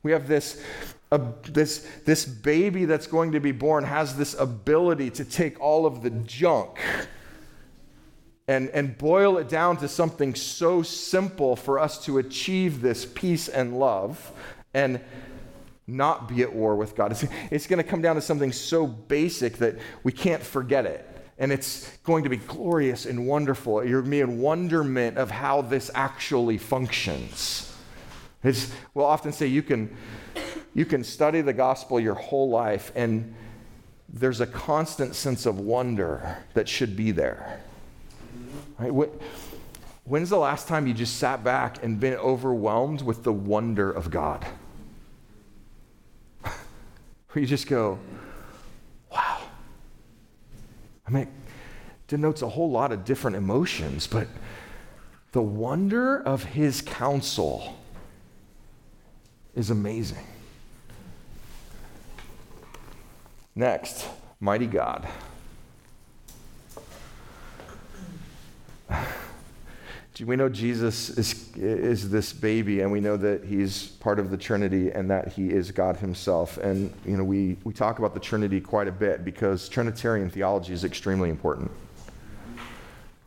We 0.01 0.11
have 0.11 0.27
this, 0.27 0.63
uh, 1.11 1.19
this, 1.47 1.87
this 2.03 2.25
baby 2.25 2.85
that's 2.85 3.05
going 3.05 3.31
to 3.33 3.39
be 3.39 3.51
born 3.51 3.83
has 3.83 4.17
this 4.17 4.33
ability 4.33 5.11
to 5.11 5.23
take 5.23 5.59
all 5.61 5.85
of 5.85 6.01
the 6.01 6.09
junk 6.09 6.79
and, 8.47 8.69
and 8.69 8.97
boil 8.97 9.37
it 9.37 9.47
down 9.47 9.77
to 9.77 9.87
something 9.87 10.33
so 10.33 10.81
simple 10.81 11.55
for 11.55 11.77
us 11.77 12.03
to 12.05 12.17
achieve 12.17 12.81
this 12.81 13.05
peace 13.05 13.47
and 13.49 13.79
love 13.79 14.31
and 14.73 14.99
not 15.85 16.27
be 16.27 16.41
at 16.41 16.51
war 16.51 16.75
with 16.75 16.95
God. 16.95 17.11
It's, 17.11 17.25
it's 17.51 17.67
going 17.67 17.77
to 17.77 17.87
come 17.87 18.01
down 18.01 18.15
to 18.15 18.21
something 18.21 18.51
so 18.51 18.87
basic 18.87 19.57
that 19.57 19.77
we 20.01 20.11
can't 20.11 20.41
forget 20.41 20.87
it 20.87 21.08
and 21.39 21.53
it's 21.53 21.97
going 22.03 22.25
to 22.25 22.29
be 22.29 22.37
glorious 22.37 23.05
and 23.05 23.25
wonderful. 23.25 23.83
You're 23.83 24.01
me 24.01 24.19
in 24.19 24.41
wonderment 24.41 25.17
of 25.17 25.31
how 25.31 25.61
this 25.61 25.89
actually 25.95 26.57
functions. 26.57 27.73
It's, 28.43 28.71
we'll 28.93 29.05
often 29.05 29.31
say 29.31 29.47
you 29.47 29.63
can, 29.63 29.95
you 30.73 30.85
can 30.85 31.03
study 31.03 31.39
the 31.41 31.53
gospel 31.53 31.97
your 31.99 32.13
whole 32.13 32.49
life, 32.49 32.91
and 32.93 33.33
there's 34.09 34.41
a 34.41 34.47
constant 34.47 35.15
sense 35.15 35.45
of 35.45 35.59
wonder 35.59 36.37
that 36.55 36.67
should 36.67 36.97
be 36.97 37.11
there. 37.11 37.61
Right? 38.77 39.09
When's 40.03 40.29
the 40.29 40.37
last 40.37 40.67
time 40.67 40.87
you 40.87 40.93
just 40.93 41.17
sat 41.17 41.43
back 41.43 41.83
and 41.83 41.99
been 41.99 42.15
overwhelmed 42.15 43.01
with 43.01 43.23
the 43.23 43.33
wonder 43.33 43.89
of 43.89 44.11
God? 44.11 44.45
Where 46.41 46.53
you 47.35 47.45
just 47.45 47.67
go, 47.67 47.99
I 51.09 51.11
mean, 51.11 51.23
it 51.23 51.29
denotes 52.07 52.43
a 52.43 52.49
whole 52.49 52.69
lot 52.69 52.91
of 52.91 53.03
different 53.03 53.35
emotions, 53.35 54.05
but 54.05 54.27
the 55.31 55.41
wonder 55.41 56.21
of 56.21 56.43
his 56.43 56.81
counsel 56.81 57.75
is 59.55 59.71
amazing. 59.71 60.23
Next, 63.55 64.07
mighty 64.39 64.67
God. 64.67 65.07
We 70.25 70.35
know 70.35 70.49
Jesus 70.49 71.09
is, 71.09 71.55
is 71.55 72.09
this 72.09 72.33
baby, 72.33 72.81
and 72.81 72.91
we 72.91 72.99
know 72.99 73.15
that 73.17 73.45
he's 73.45 73.87
part 73.87 74.19
of 74.19 74.29
the 74.29 74.37
Trinity 74.37 74.91
and 74.91 75.09
that 75.09 75.33
he 75.33 75.49
is 75.49 75.71
God 75.71 75.97
himself. 75.97 76.57
And, 76.57 76.93
you 77.05 77.15
know, 77.15 77.23
we, 77.23 77.57
we 77.63 77.73
talk 77.73 77.99
about 77.99 78.13
the 78.13 78.19
Trinity 78.19 78.59
quite 78.59 78.87
a 78.87 78.91
bit 78.91 79.23
because 79.23 79.69
Trinitarian 79.69 80.29
theology 80.29 80.73
is 80.73 80.83
extremely 80.83 81.29
important. 81.29 81.71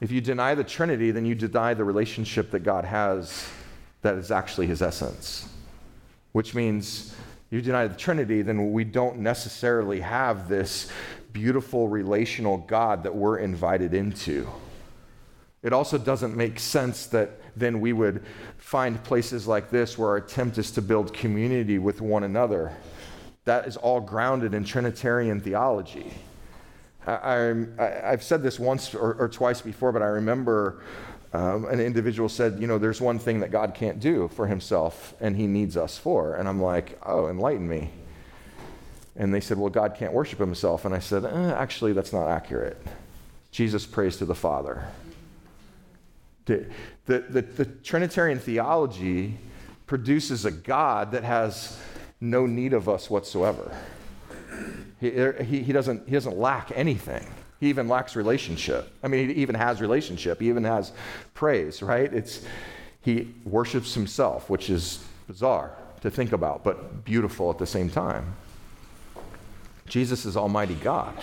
If 0.00 0.11
you 0.11 0.20
deny 0.20 0.55
the 0.55 0.64
Trinity, 0.64 1.12
then 1.12 1.24
you 1.24 1.35
deny 1.35 1.74
the 1.74 1.85
relationship 1.85 2.50
that 2.50 2.61
God 2.61 2.85
has 2.85 3.48
that 4.02 4.16
is 4.16 4.31
actually 4.31 4.66
his 4.66 4.83
essence, 4.83 5.48
which 6.33 6.55
means 6.55 7.14
you 7.50 7.62
deny 7.62 7.87
the 7.87 7.96
Trinity, 7.96 8.42
then 8.42 8.72
we 8.72 8.83
don't 8.83 9.18
necessarily 9.18 10.00
have 10.00 10.48
this 10.48 10.90
beautiful 11.33 11.88
relational 11.88 12.59
God 12.59 13.05
that 13.05 13.14
we're 13.14 13.38
invited 13.38 13.94
into. 13.94 14.48
It 15.62 15.72
also 15.72 15.96
doesn't 15.96 16.37
make 16.37 16.59
sense 16.59 17.07
that 17.07 17.31
then 17.57 17.81
we 17.81 17.92
would 17.92 18.25
find 18.59 19.03
places 19.05 19.46
like 19.46 19.70
this 19.70 19.96
where 19.96 20.09
our 20.11 20.16
attempt 20.16 20.59
is 20.59 20.70
to 20.72 20.83
build 20.83 21.12
community 21.12 21.79
with 21.79 22.01
one 22.01 22.25
another. 22.25 22.72
That 23.44 23.66
is 23.66 23.77
all 23.77 24.01
grounded 24.01 24.55
in 24.55 24.64
Trinitarian 24.64 25.40
theology. 25.40 26.12
I, 27.07 27.55
have 27.79 28.22
said 28.22 28.42
this 28.42 28.61
once 28.61 28.94
or, 28.94 29.14
or, 29.14 29.29
twice 29.29 29.61
before, 29.61 29.90
but 29.90 30.03
I 30.03 30.07
remember 30.07 30.83
um, 31.33 31.64
an 31.64 31.81
individual 31.81 32.29
said, 32.29 32.61
You 32.61 32.68
know, 32.68 32.79
there's 32.79 33.01
one 33.01 33.18
thing 33.18 33.40
that 33.40 33.51
God 33.51 33.75
can't 33.75 33.98
do 33.98 34.29
for 34.29 34.46
himself 34.46 35.14
and 35.20 35.37
he 35.37 35.48
needs 35.48 35.77
us 35.77 35.98
for. 35.98 36.37
And 36.37 36.48
I'm 36.48 36.62
like, 36.62 36.98
Oh, 37.05 37.29
enlighten 37.29 37.68
me. 37.68 37.90
And 39.16 39.35
they 39.35 39.40
said, 39.40 39.59
Well, 39.59 39.70
God 39.70 39.96
can't 39.96 40.12
worship 40.12 40.38
himself. 40.38 40.85
And 40.85 40.94
I 40.94 41.01
said, 41.01 41.25
eh, 41.25 41.55
Actually, 41.55 41.92
that's 41.92 42.12
not 42.12 42.29
accurate. 42.29 42.81
Jesus 43.51 43.85
prays 43.85 44.16
to 44.18 44.25
the 44.25 44.35
Father. 44.35 44.87
The, 46.46 46.66
the, 47.07 47.18
the, 47.20 47.42
the, 47.42 47.64
Trinitarian 47.64 48.38
theology 48.38 49.38
produces 49.87 50.44
a 50.44 50.50
God 50.50 51.12
that 51.12 51.22
has 51.22 51.78
no 52.20 52.46
need 52.46 52.72
of 52.72 52.88
us 52.88 53.09
whatsoever. 53.09 53.76
He, 55.00 55.11
he, 55.44 55.62
he, 55.62 55.72
doesn't, 55.72 56.09
he 56.09 56.12
doesn't 56.12 56.37
lack 56.37 56.72
anything. 56.74 57.26
He 57.61 57.68
even 57.68 57.88
lacks 57.88 58.16
relationship. 58.16 58.92
I 59.05 59.09
mean, 59.09 59.28
he 59.28 59.35
even 59.37 59.55
has 59.55 59.81
relationship. 59.81 60.40
He 60.40 60.48
even 60.48 60.64
has 60.64 60.92
praise, 61.35 61.81
right? 61.81 62.12
It's, 62.12 62.44
he 63.02 63.35
worships 63.44 63.94
himself, 63.94 64.50
which 64.50 64.68
is 64.68 65.05
bizarre 65.28 65.76
to 66.00 66.11
think 66.11 66.33
about, 66.33 66.64
but 66.64 67.05
beautiful 67.05 67.50
at 67.50 67.59
the 67.59 67.66
same 67.66 67.88
time. 67.88 68.35
Jesus 69.87 70.24
is 70.24 70.37
Almighty 70.37 70.74
God. 70.74 71.14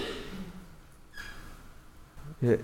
It, 2.42 2.64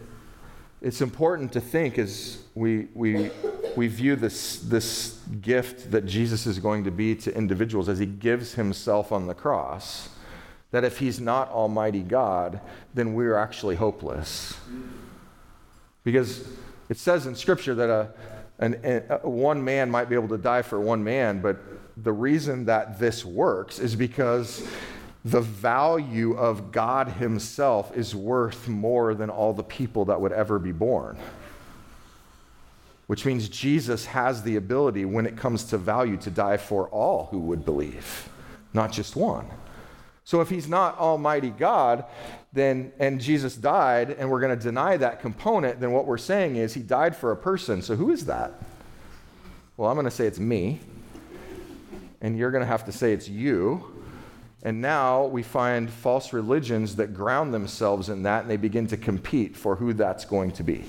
it's 0.82 1.02
important 1.02 1.52
to 1.54 1.62
think 1.62 1.98
as 1.98 2.44
we, 2.54 2.88
we, 2.94 3.32
we 3.76 3.88
view 3.88 4.16
this, 4.16 4.60
this 4.60 5.20
gift 5.42 5.92
that 5.92 6.06
Jesus 6.06 6.46
is 6.46 6.60
going 6.60 6.84
to 6.84 6.92
be 6.92 7.16
to 7.16 7.36
individuals 7.36 7.90
as 7.90 8.00
he 8.00 8.06
gives 8.06 8.54
himself 8.54 9.12
on 9.12 9.28
the 9.28 9.34
cross, 9.34 10.10
that 10.72 10.84
if 10.84 11.00
he's 11.00 11.20
not 11.20 11.50
Almighty 11.50 12.02
God, 12.02 12.60
then 12.94 13.14
we're 13.14 13.36
actually 13.36 13.76
hopeless. 13.76 14.56
Because 16.04 16.48
it 16.90 16.98
says 16.98 17.26
in 17.26 17.36
Scripture 17.36 17.74
that 17.76 17.90
a, 17.90 18.12
an, 18.60 19.04
a, 19.10 19.28
one 19.28 19.64
man 19.64 19.90
might 19.90 20.10
be 20.10 20.16
able 20.16 20.28
to 20.30 20.38
die 20.38 20.62
for 20.62 20.80
one 20.80 21.04
man, 21.04 21.42
but 21.42 21.58
the 21.98 22.12
reason 22.12 22.66
that 22.66 23.00
this 23.00 23.24
works 23.26 23.80
is 23.80 23.96
because 23.96 24.68
the 25.26 25.42
value 25.42 26.38
of 26.38 26.72
God 26.72 27.08
Himself 27.08 27.98
is 27.98 28.16
worth 28.16 28.68
more 28.68 29.16
than 29.16 29.32
all 29.32 29.54
the 29.54 29.64
people 29.64 30.06
that 30.06 30.22
would 30.22 30.32
ever 30.32 30.60
be 30.60 30.72
born. 30.72 31.18
Which 33.08 33.26
means 33.26 33.50
Jesus 33.50 34.06
has 34.06 34.44
the 34.44 34.56
ability, 34.56 35.04
when 35.04 35.26
it 35.26 35.36
comes 35.36 35.64
to 35.66 35.80
value, 35.80 36.18
to 36.18 36.30
die 36.30 36.58
for 36.58 36.88
all 36.90 37.26
who 37.32 37.40
would 37.40 37.66
believe, 37.66 38.30
not 38.72 38.92
just 38.92 39.16
one. 39.16 39.48
So 40.26 40.42
if 40.42 40.50
He's 40.50 40.68
not 40.68 41.00
Almighty 41.00 41.50
God, 41.50 42.06
then 42.54 42.94
and 43.00 43.20
Jesus 43.20 43.56
died, 43.56 44.12
and 44.12 44.30
we're 44.30 44.40
going 44.40 44.58
to 44.58 44.64
deny 44.64 44.96
that 44.98 45.22
component, 45.22 45.80
then 45.80 45.92
what 45.92 46.06
we're 46.06 46.20
saying 46.20 46.56
is 46.56 46.76
He 46.76 46.82
died 46.82 47.16
for 47.16 47.32
a 47.32 47.36
person. 47.36 47.82
So 47.82 47.96
who 47.96 48.12
is 48.12 48.26
that? 48.28 48.54
Well, 49.76 49.90
I'm 49.90 49.96
going 49.96 50.06
to 50.06 50.12
say 50.12 50.28
it's 50.28 50.40
me, 50.40 50.82
and 52.22 52.38
you're 52.38 52.52
going 52.52 52.64
to 52.64 52.68
have 52.68 52.86
to 52.86 52.92
say 52.92 53.12
it's 53.12 53.28
you 53.28 53.95
And 54.66 54.82
now 54.82 55.26
we 55.26 55.44
find 55.44 55.88
false 55.92 56.34
religions 56.34 56.96
that 56.96 57.14
ground 57.14 57.54
themselves 57.54 58.10
in 58.10 58.24
that 58.24 58.42
and 58.42 58.50
they 58.50 58.58
begin 58.58 58.88
to 58.88 58.98
compete 58.98 59.56
for 59.56 59.76
who 59.76 59.94
that's 59.94 60.26
going 60.26 60.52
to 60.54 60.64
be. 60.64 60.84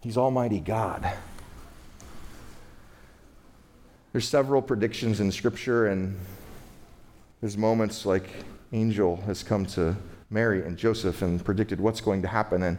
He's 0.00 0.16
Almighty 0.16 0.58
God. 0.58 1.08
There's 4.10 4.26
several 4.26 4.60
predictions 4.60 5.20
in 5.20 5.30
Scripture, 5.30 5.86
and 5.86 6.18
there's 7.40 7.56
moments 7.56 8.04
like 8.04 8.28
angel 8.72 9.18
has 9.26 9.44
come 9.44 9.64
to 9.66 9.94
Mary 10.30 10.64
and 10.64 10.76
Joseph 10.76 11.22
and 11.22 11.44
predicted 11.44 11.80
what's 11.80 12.00
going 12.00 12.22
to 12.22 12.28
happen. 12.28 12.62
And 12.62 12.78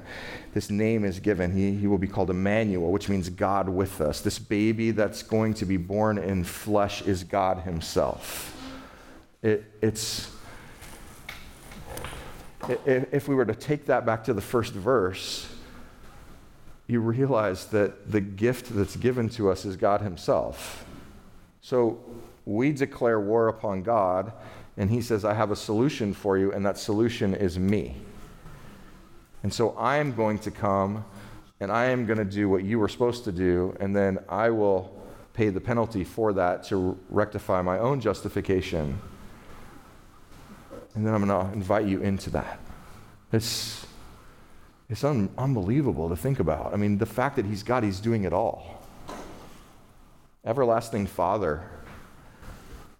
this 0.54 0.70
name 0.70 1.04
is 1.04 1.20
given. 1.20 1.52
He, 1.52 1.76
he 1.76 1.86
will 1.86 1.98
be 1.98 2.08
called 2.08 2.30
Emmanuel, 2.30 2.92
which 2.92 3.10
means 3.10 3.30
God 3.30 3.68
with 3.68 4.00
us. 4.00 4.22
This 4.22 4.40
baby 4.40 4.92
that's 4.92 5.22
going 5.22 5.54
to 5.56 5.66
be 5.66 5.76
born 5.76 6.18
in 6.18 6.46
flesh 6.46 7.02
is 7.02 7.26
God 7.26 7.60
Himself. 7.60 8.58
It, 9.42 9.66
it's, 9.82 10.34
if 12.86 13.28
we 13.28 13.36
were 13.36 13.46
to 13.46 13.56
take 13.56 13.86
that 13.88 14.06
back 14.06 14.24
to 14.26 14.34
the 14.34 14.42
first 14.42 14.74
verse, 14.74 15.54
you 16.88 17.02
realize 17.02 17.66
that 17.68 18.12
the 18.12 18.22
gift 18.22 18.74
that's 18.74 18.96
given 18.96 19.28
to 19.30 19.50
us 19.50 19.66
is 19.66 19.76
God 19.76 20.02
Himself. 20.02 20.86
So 21.62 22.00
we 22.46 22.72
declare 22.72 23.20
war 23.20 23.50
upon 23.50 23.84
God 23.84 24.32
and 24.82 24.90
he 24.90 25.00
says, 25.00 25.24
I 25.24 25.36
have 25.36 25.52
a 25.52 25.56
solution 25.56 26.12
for 26.12 26.40
you, 26.40 26.52
and 26.54 26.66
that 26.66 26.76
solution 26.76 27.36
is 27.36 27.60
me. 27.60 27.98
And 29.44 29.54
so 29.54 29.76
I 29.78 29.98
am 29.98 30.12
going 30.12 30.40
to 30.40 30.50
come 30.50 31.06
and 31.60 31.72
I 31.72 31.86
am 31.86 32.08
going 32.08 32.18
to 32.18 32.26
do 32.26 32.50
what 32.50 32.64
you 32.64 32.80
were 32.80 32.90
supposed 32.90 33.24
to 33.26 33.32
do, 33.32 33.78
and 33.80 33.96
then 33.96 34.18
I 34.28 34.50
will 34.50 35.00
pay 35.34 35.50
the 35.50 35.62
penalty 35.62 36.04
for 36.04 36.34
that 36.34 36.64
to 36.70 36.98
rectify 37.12 37.62
my 37.62 37.78
own 37.78 38.02
justification. 38.02 39.00
And 40.96 41.06
then 41.06 41.14
I'm 41.14 41.28
going 41.28 41.48
to 41.48 41.54
invite 41.54 41.86
you 41.86 42.02
into 42.02 42.32
that. 42.32 42.60
It's, 43.32 43.86
it's 44.90 45.04
un- 45.04 45.30
unbelievable 45.38 46.10
to 46.10 46.16
think 46.16 46.40
about. 46.40 46.74
I 46.74 46.78
mean, 46.78 46.98
the 46.98 47.06
fact 47.06 47.36
that 47.36 47.46
he's 47.46 47.62
God, 47.62 47.84
he's 47.84 48.00
doing 48.00 48.24
it 48.24 48.34
all. 48.34 48.84
Everlasting 50.44 51.06
Father. 51.06 51.70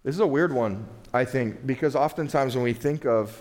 This 0.04 0.14
is 0.14 0.20
a 0.20 0.26
weird 0.28 0.52
one 0.52 0.86
I 1.14 1.24
think, 1.24 1.66
because 1.66 1.94
oftentimes 1.94 2.54
when 2.54 2.64
we 2.64 2.72
think 2.72 3.04
of 3.04 3.40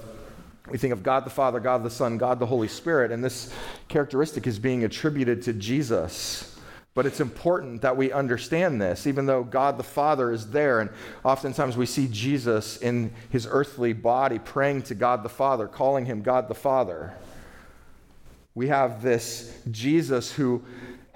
we 0.70 0.78
think 0.78 0.94
of 0.94 1.04
God 1.04 1.26
the 1.26 1.32
Father, 1.32 1.60
God 1.60 1.84
the 1.84 1.90
Son, 1.90 2.18
God 2.18 2.40
the 2.40 2.46
Holy 2.46 2.68
Spirit, 2.68 3.12
and 3.12 3.24
this 3.24 3.52
characteristic 3.88 4.46
is 4.46 4.60
being 4.60 4.84
attributed 4.84 5.42
to 5.44 5.54
Jesus. 5.54 6.48
But 6.94 7.06
it's 7.06 7.20
important 7.20 7.82
that 7.82 7.96
we 7.96 8.12
understand 8.12 8.82
this, 8.82 9.08
even 9.08 9.26
though 9.26 9.44
God 9.44 9.78
the 9.78 9.84
Father 9.84 10.32
is 10.32 10.52
there. 10.52 10.82
And 10.82 10.90
oftentimes 11.24 11.78
we 11.78 11.86
see 11.86 12.08
Jesus 12.12 12.78
in 12.78 13.14
his 13.30 13.48
earthly 13.50 13.94
body 13.94 14.40
praying 14.40 14.84
to 14.84 14.96
God 14.96 15.24
the 15.24 15.30
Father, 15.30 15.68
calling 15.68 16.06
him 16.06 16.22
God 16.22 16.48
the 16.48 16.56
Father. 16.56 17.14
We 18.54 18.68
have 18.68 19.02
this 19.02 19.58
Jesus 19.72 20.32
who 20.34 20.64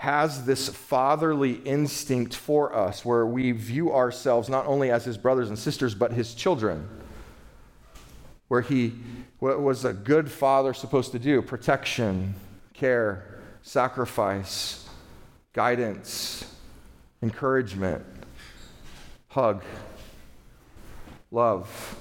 has 0.06 0.46
this 0.46 0.70
fatherly 0.70 1.54
instinct 1.66 2.36
for 2.36 2.76
us 2.76 3.04
where 3.04 3.26
we 3.26 3.52
view 3.52 3.92
ourselves 3.92 4.48
not 4.48 4.64
only 4.68 4.92
as 4.92 5.04
his 5.04 5.18
brothers 5.18 5.50
and 5.50 5.58
sisters, 5.58 5.96
but 5.96 6.12
his 6.12 6.36
children. 6.36 6.88
Where 8.48 8.62
he, 8.62 8.94
what 9.40 9.60
was 9.60 9.84
a 9.84 9.94
good 9.94 10.30
father 10.30 10.76
supposed 10.76 11.12
to 11.14 11.18
do? 11.18 11.42
Protection, 11.42 12.36
care, 12.72 13.40
sacrifice, 13.64 14.88
guidance, 15.54 16.54
encouragement, 17.24 18.06
hug, 19.30 19.64
love, 21.32 21.98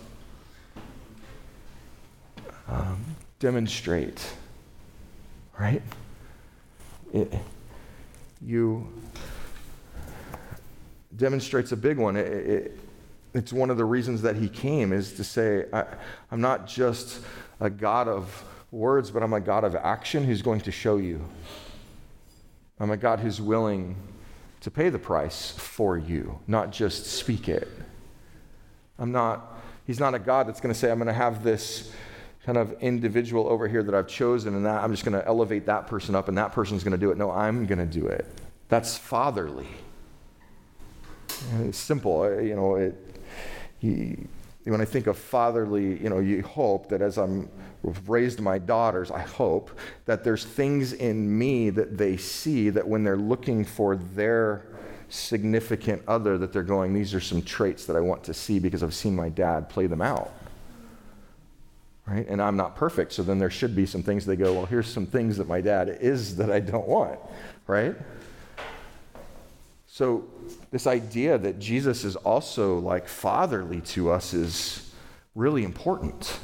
um, 2.69 3.03
demonstrate, 3.39 4.31
right? 5.59 5.81
It, 7.11 7.33
you 8.45 8.93
demonstrates 11.17 11.73
a 11.73 11.77
big 11.77 11.99
one. 11.99 12.17
It, 12.17 12.27
it, 12.27 12.79
it's 13.33 13.53
one 13.53 13.71
of 13.71 13.77
the 13.77 13.85
reasons 13.85 14.23
that 14.23 14.37
he 14.37 14.49
came 14.49 14.93
is 14.93 15.13
to 15.15 15.25
say, 15.25 15.67
I, 15.73 15.85
I'm 16.31 16.41
not 16.41 16.67
just 16.67 17.21
a 17.61 17.71
God 17.71 18.09
of 18.09 18.45
words, 18.71 19.11
but 19.11 19.23
I'm 19.23 19.33
a 19.33 19.41
God 19.41 19.65
of 19.65 19.75
action 19.75 20.25
who's 20.25 20.43
going 20.43 20.61
to 20.63 20.73
show 20.73 20.97
you. 20.97 21.25
I'm 22.79 22.91
a 22.91 22.97
God 22.97 23.21
who's 23.21 23.41
willing 23.41 23.97
to 24.61 24.71
pay 24.71 24.89
the 24.89 24.99
price 24.99 25.53
for 25.53 25.97
you, 25.97 26.39
not 26.47 26.73
just 26.73 27.07
speak 27.07 27.49
it. 27.49 27.69
I'm 28.99 29.13
not, 29.13 29.61
he's 29.87 30.01
not 30.01 30.15
a 30.15 30.19
God 30.19 30.49
that's 30.49 30.61
going 30.61 30.73
to 30.73 30.79
say, 30.79 30.91
I'm 30.91 30.99
going 30.99 31.07
to 31.07 31.13
have 31.13 31.45
this 31.45 31.93
kind 32.45 32.59
of 32.59 32.73
individual 32.83 33.49
over 33.49 33.67
here 33.67 33.83
that 33.83 33.95
I've 33.95 34.07
chosen 34.07 34.55
and 34.55 34.67
that 34.67 34.83
I'm 34.83 34.91
just 34.91 35.05
going 35.05 35.19
to 35.19 35.27
elevate 35.27 35.65
that 35.67 35.87
person 35.87 36.15
up 36.15 36.29
and 36.29 36.37
that 36.37 36.53
person's 36.53 36.85
going 36.85 36.93
to 36.93 36.99
do 36.99 37.11
it. 37.11 37.17
No, 37.17 37.31
I'm 37.31 37.65
going 37.67 37.79
to 37.79 37.87
do 37.87 38.07
it. 38.07 38.27
That's 38.69 38.99
fatherly. 38.99 39.69
It's 41.61 41.79
simple, 41.79 42.23
uh, 42.23 42.39
you 42.39 42.55
know. 42.55 42.77
It, 42.77 42.95
he, 43.79 44.17
when 44.65 44.81
I 44.81 44.85
think 44.85 45.07
of 45.07 45.17
fatherly, 45.17 46.01
you 46.03 46.09
know, 46.09 46.21
you 46.21 46.43
hope 46.43 46.89
that 46.91 47.03
as 47.03 47.19
I'm 47.19 47.49
raised 48.07 48.41
my 48.41 48.59
daughters, 48.59 49.11
I 49.11 49.21
hope 49.21 49.71
that 50.07 50.25
there's 50.25 50.45
things 50.45 50.93
in 50.93 51.39
me 51.39 51.71
that 51.71 51.97
they 51.99 52.17
see 52.17 52.71
that 52.71 52.87
when 52.87 53.05
they're 53.05 53.17
looking 53.17 53.65
for 53.65 53.97
their 53.97 54.67
significant 55.09 56.03
other, 56.09 56.39
that 56.39 56.53
they're 56.53 56.63
going, 56.63 56.95
these 56.95 57.15
are 57.15 57.21
some 57.21 57.43
traits 57.43 57.85
that 57.87 57.97
I 57.97 58.01
want 58.01 58.25
to 58.25 58.35
see 58.35 58.59
because 58.59 58.83
I've 58.83 58.95
seen 58.95 59.15
my 59.15 59.29
dad 59.29 59.69
play 59.69 59.87
them 59.87 60.01
out 60.01 60.33
right? 62.07 62.27
And 62.29 62.41
I'm 62.43 62.57
not 62.57 62.77
perfect, 62.77 63.13
so 63.13 63.23
then 63.23 63.39
there 63.39 63.51
should 63.51 63.75
be 63.75 63.87
some 63.87 64.03
things 64.03 64.27
they 64.27 64.37
go, 64.37 64.53
well, 64.53 64.67
here's 64.67 64.89
some 64.89 65.07
things 65.07 65.37
that 65.39 65.49
my 65.49 65.61
dad 65.61 65.89
is 66.01 66.37
that 66.37 66.51
I 66.51 66.61
don't 66.61 66.87
want, 66.87 67.19
right? 67.67 67.95
So 69.87 70.25
this 70.71 70.87
idea 70.87 71.39
that 71.39 71.59
Jesus 71.61 72.05
is 72.05 72.17
also 72.17 72.79
like 72.79 73.07
fatherly 73.07 73.81
to 73.83 74.11
us 74.11 74.35
is 74.35 74.93
really 75.35 75.63
important. 75.63 76.39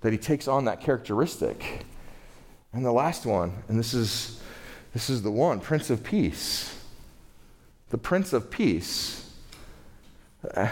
That 0.00 0.12
he 0.12 0.18
takes 0.18 0.48
on 0.48 0.64
that 0.64 0.80
characteristic. 0.80 1.86
And 2.72 2.84
the 2.84 2.92
last 2.92 3.24
one, 3.24 3.52
and 3.68 3.78
this 3.78 3.94
is 3.94 4.42
this 4.92 5.08
is 5.08 5.22
the 5.22 5.30
one, 5.30 5.60
Prince 5.60 5.90
of 5.90 6.02
Peace. 6.02 6.76
The 7.90 7.98
Prince 7.98 8.32
of 8.32 8.50
Peace. 8.50 9.30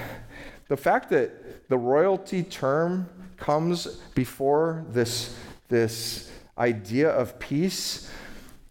The 0.68 0.76
fact 0.76 1.10
that 1.10 1.68
the 1.68 1.76
royalty 1.76 2.44
term 2.44 3.08
comes 3.40 3.86
before 4.14 4.84
this, 4.90 5.36
this 5.68 6.30
idea 6.56 7.10
of 7.10 7.38
peace, 7.38 8.10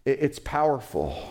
it, 0.04 0.18
it's 0.20 0.38
powerful. 0.38 1.30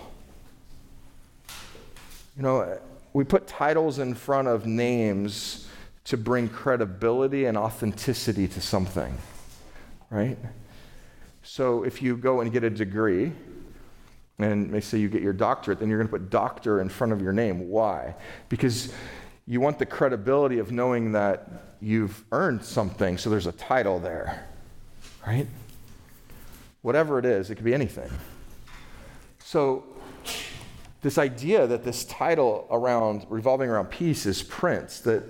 You 2.36 2.44
know, 2.44 2.80
we 3.14 3.24
put 3.24 3.48
titles 3.48 4.00
in 4.00 4.14
front 4.14 4.48
of 4.48 4.66
names 4.66 5.68
to 6.06 6.18
bring 6.18 6.50
credibility 6.50 7.46
and 7.46 7.58
authenticity 7.58 8.48
to 8.48 8.62
something, 8.62 9.18
right? 10.10 10.38
So 11.44 11.84
if 11.84 12.02
you 12.02 12.18
go 12.18 12.42
and 12.42 12.52
get 12.52 12.64
a 12.64 12.70
degree, 12.70 13.32
and 14.38 14.72
may 14.72 14.80
say 14.80 14.98
you 14.98 15.10
get 15.10 15.22
your 15.22 15.34
doctorate, 15.34 15.80
then 15.80 15.90
you're 15.90 15.98
going 15.98 16.08
to 16.08 16.12
put 16.12 16.30
doctor 16.30 16.80
in 16.80 16.90
front 16.90 17.12
of 17.12 17.22
your 17.22 17.34
name. 17.34 17.70
Why? 17.70 18.16
Because 18.48 18.94
you 19.50 19.60
want 19.60 19.80
the 19.80 19.86
credibility 19.86 20.60
of 20.60 20.72
knowing 20.72 21.14
that 21.14 21.50
you've 21.82 22.24
earned 22.32 22.64
something, 22.64 23.18
so 23.18 23.32
there's 23.32 23.48
a 23.48 23.52
title 23.52 23.98
there, 24.00 24.48
right? 25.26 25.48
Whatever 26.84 27.18
it 27.18 27.26
is, 27.26 27.50
it 27.50 27.56
could 27.56 27.66
be 27.66 27.74
anything. 27.74 28.12
So, 29.40 29.86
this 31.02 31.18
idea 31.18 31.66
that 31.66 31.84
this 31.84 32.06
title 32.06 32.68
around 32.70 33.26
revolving 33.28 33.70
around 33.70 33.88
peace 33.88 34.28
is 34.28 34.44
prince, 34.44 35.00
that 35.00 35.24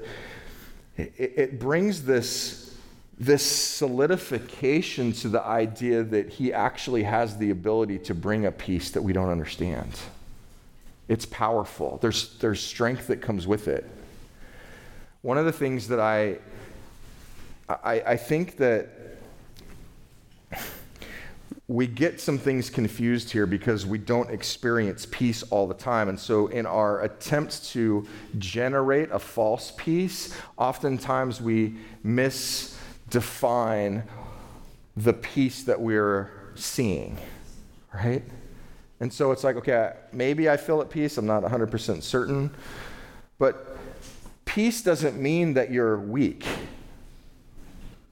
it, 0.98 1.14
it 1.18 1.60
brings 1.60 2.04
this, 2.04 2.76
this 3.18 3.42
solidification 3.42 5.14
to 5.14 5.30
the 5.30 5.42
idea 5.42 6.04
that 6.04 6.28
he 6.28 6.52
actually 6.52 7.04
has 7.04 7.38
the 7.38 7.52
ability 7.52 8.00
to 8.00 8.14
bring 8.14 8.46
a 8.46 8.52
peace 8.52 8.92
that 8.92 9.02
we 9.02 9.14
don't 9.14 9.30
understand. 9.30 9.98
It's 11.08 11.26
powerful. 11.26 12.00
There's, 12.02 12.38
there's 12.40 12.60
strength 12.60 13.08
that 13.08 13.22
comes 13.22 13.48
with 13.48 13.70
it. 13.70 13.90
One 15.22 15.38
of 15.38 15.46
the 15.46 15.52
things 15.52 15.88
that 15.90 16.00
I, 16.00 16.38
I, 17.68 18.02
I 18.02 18.18
think 18.18 18.58
that 18.58 18.90
we 21.68 21.86
get 21.86 22.20
some 22.20 22.38
things 22.38 22.70
confused 22.70 23.30
here 23.30 23.46
because 23.46 23.86
we 23.86 23.98
don't 23.98 24.32
experience 24.32 25.06
peace 25.12 25.44
all 25.44 25.68
the 25.68 25.76
time. 25.76 26.10
And 26.10 26.20
so, 26.20 26.48
in 26.48 26.66
our 26.66 27.04
attempts 27.04 27.72
to 27.74 28.08
generate 28.38 29.12
a 29.12 29.20
false 29.20 29.72
peace, 29.78 30.36
oftentimes 30.58 31.42
we 31.42 31.76
misdefine 32.04 34.04
the 34.98 35.14
peace 35.14 35.64
that 35.64 35.80
we're 35.80 36.32
seeing, 36.56 37.18
right? 37.94 38.24
And 39.00 39.14
so 39.14 39.32
it's 39.32 39.44
like, 39.44 39.56
okay, 39.58 39.94
maybe 40.12 40.50
I 40.50 40.58
feel 40.58 40.82
at 40.82 40.90
peace. 40.90 41.18
I'm 41.18 41.26
not 41.26 41.44
100% 41.44 42.04
certain. 42.04 42.52
But 43.38 43.69
peace 44.50 44.82
doesn't 44.82 45.16
mean 45.16 45.54
that 45.54 45.72
you're 45.72 46.00
weak. 46.00 46.44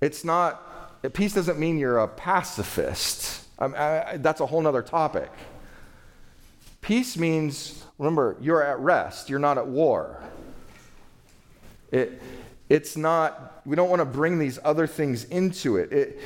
It's 0.02 0.24
not, 0.24 1.02
peace 1.14 1.34
doesn't 1.34 1.58
mean 1.58 1.80
you're 1.80 1.98
a 1.98 2.08
pacifist. 2.08 3.44
I, 3.58 3.66
I, 3.66 4.18
that's 4.18 4.40
a 4.40 4.46
whole 4.46 4.66
other 4.68 4.84
topic. 4.84 5.32
Peace 6.80 7.18
means, 7.18 7.84
remember, 7.98 8.38
you're 8.40 8.64
at 8.64 8.80
rest, 8.80 9.32
you're 9.32 9.40
not 9.40 9.58
at 9.58 9.66
war. 9.66 10.22
It, 11.92 12.22
it's 12.70 12.96
not, 12.96 13.64
we 13.66 13.76
don't 13.76 13.90
want 13.90 14.02
to 14.02 14.06
bring 14.06 14.38
these 14.38 14.60
other 14.64 14.86
things 14.86 15.24
into 15.24 15.78
it. 15.78 15.92
it. 15.92 16.20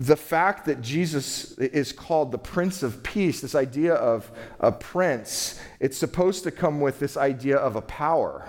The 0.00 0.16
fact 0.16 0.66
that 0.66 0.82
Jesus 0.82 1.56
is 1.56 1.92
called 1.92 2.30
the 2.30 2.38
Prince 2.38 2.82
of 2.82 3.02
Peace, 3.02 3.40
this 3.40 3.54
idea 3.54 3.94
of 3.94 4.30
a 4.60 4.70
prince, 4.70 5.58
it's 5.80 5.96
supposed 5.96 6.44
to 6.44 6.50
come 6.50 6.82
with 6.82 7.00
this 7.00 7.16
idea 7.16 7.56
of 7.56 7.76
a 7.76 7.80
power, 7.80 8.46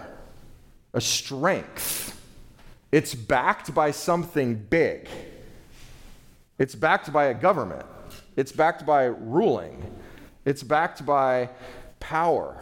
a 0.98 1.02
strength. 1.02 2.20
It's 2.92 3.14
backed 3.14 3.72
by 3.76 3.92
something 3.92 4.56
big. 4.56 5.08
It's 6.58 6.74
backed 6.74 7.14
by 7.14 7.26
a 7.26 7.36
government. 7.36 7.86
It's 8.36 8.52
backed 8.52 8.84
by 8.84 9.04
ruling. 9.04 9.84
It's 10.44 10.64
backed 10.64 11.06
by 11.06 11.52
power. 12.00 12.60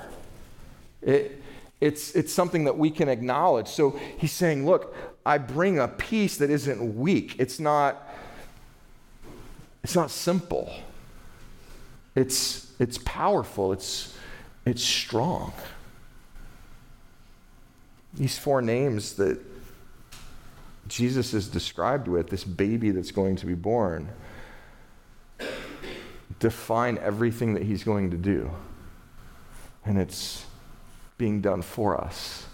It, 1.01 1.41
it's, 1.79 2.13
it's 2.13 2.33
something 2.33 2.65
that 2.65 2.77
we 2.77 2.91
can 2.91 3.07
acknowledge. 3.07 3.69
So 3.69 3.91
he's 4.17 4.33
saying, 4.33 4.65
Look, 4.65 4.93
I 5.25 5.37
bring 5.37 5.79
a 5.79 5.87
peace 5.87 6.35
that 6.37 6.49
isn't 6.49 6.97
weak. 6.97 7.35
It's 7.39 7.57
not, 7.57 8.05
it's 9.81 9.95
not 9.95 10.11
simple. 10.11 10.73
It's, 12.15 12.73
it's 12.79 12.97
powerful. 12.97 13.71
It's, 13.71 14.13
it's 14.65 14.83
strong. 14.83 15.53
These 18.15 18.37
four 18.37 18.61
names 18.61 19.13
that 19.15 19.39
Jesus 20.87 21.33
is 21.33 21.47
described 21.47 22.07
with, 22.07 22.29
this 22.29 22.43
baby 22.43 22.91
that's 22.91 23.11
going 23.11 23.35
to 23.37 23.45
be 23.45 23.55
born, 23.55 24.09
define 26.39 26.97
everything 26.99 27.53
that 27.55 27.63
he's 27.63 27.83
going 27.83 28.11
to 28.11 28.17
do. 28.17 28.51
And 29.85 29.97
it's 29.97 30.45
being 31.17 31.41
done 31.41 31.61
for 31.61 31.99
us. 31.99 32.45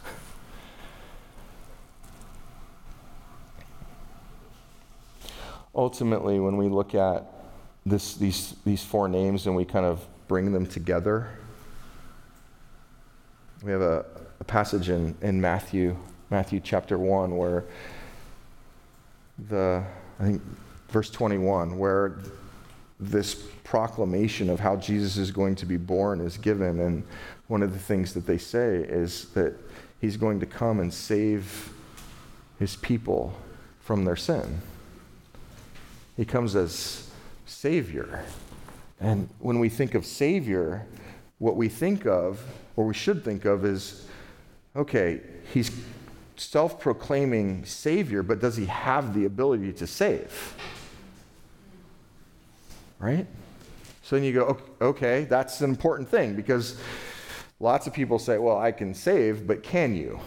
Ultimately, 5.74 6.40
when 6.40 6.58
we 6.58 6.68
look 6.68 6.96
at 6.96 7.26
this, 7.86 8.16
these, 8.16 8.56
these 8.66 8.84
four 8.84 9.08
names 9.08 9.48
and 9.48 9.56
we 9.56 9.64
kind 9.66 9.86
of 9.86 10.06
bring 10.28 10.52
them 10.52 10.66
together, 10.66 11.30
we 13.64 13.72
have 13.72 13.82
a, 13.82 14.06
a 14.42 14.44
passage 14.44 14.90
in, 14.90 15.16
in 15.22 15.40
Matthew, 15.40 15.96
Matthew 16.32 16.60
chapter 16.62 16.98
1, 16.98 17.38
where 17.38 17.64
the, 19.50 19.84
I 20.20 20.24
think, 20.24 20.42
verse 20.90 21.12
21, 21.12 21.78
where 21.78 22.18
this 23.00 23.36
proclamation 23.64 24.50
of 24.50 24.60
how 24.60 24.78
Jesus 24.78 25.16
is 25.18 25.30
going 25.30 25.54
to 25.56 25.68
be 25.68 25.78
born 25.78 26.20
is 26.22 26.40
given. 26.40 26.80
And 26.80 27.04
one 27.50 27.62
of 27.62 27.72
the 27.72 27.80
things 27.80 28.16
that 28.16 28.26
they 28.26 28.40
say 28.40 28.78
is 28.78 29.26
that 29.36 29.54
he's 30.00 30.18
going 30.18 30.40
to 30.40 30.48
come 30.48 30.80
and 30.80 30.92
save 30.92 31.72
his 32.58 32.76
people 32.78 33.36
from 33.80 34.06
their 34.06 34.16
sin. 34.16 34.60
He 36.18 36.26
comes 36.26 36.56
as 36.56 37.12
Savior. 37.46 38.26
And 39.00 39.30
when 39.38 39.60
we 39.60 39.70
think 39.70 39.94
of 39.94 40.04
Savior, 40.04 40.88
what 41.38 41.56
we 41.56 41.70
think 41.70 42.08
of, 42.08 42.44
or 42.76 42.86
we 42.86 42.96
should 42.96 43.24
think 43.24 43.46
of, 43.46 43.66
is 43.66 44.08
okay, 44.76 45.22
he's 45.54 45.72
self 46.36 46.80
proclaiming 46.80 47.66
Savior, 47.66 48.24
but 48.24 48.40
does 48.40 48.56
he 48.58 48.66
have 48.66 49.14
the 49.14 49.26
ability 49.26 49.74
to 49.74 49.88
save? 49.88 50.56
Right? 53.00 53.28
So 54.04 54.16
then 54.16 54.26
you 54.26 54.34
go, 54.34 54.58
okay, 54.82 55.26
that's 55.26 55.62
an 55.62 55.70
important 55.70 56.10
thing 56.10 56.36
because 56.36 56.78
lots 57.60 57.88
of 57.88 57.94
people 57.94 58.20
say, 58.20 58.38
well, 58.38 58.58
I 58.58 58.72
can 58.72 58.94
save, 58.94 59.48
but 59.48 59.64
can 59.64 59.96
you? 59.96 60.20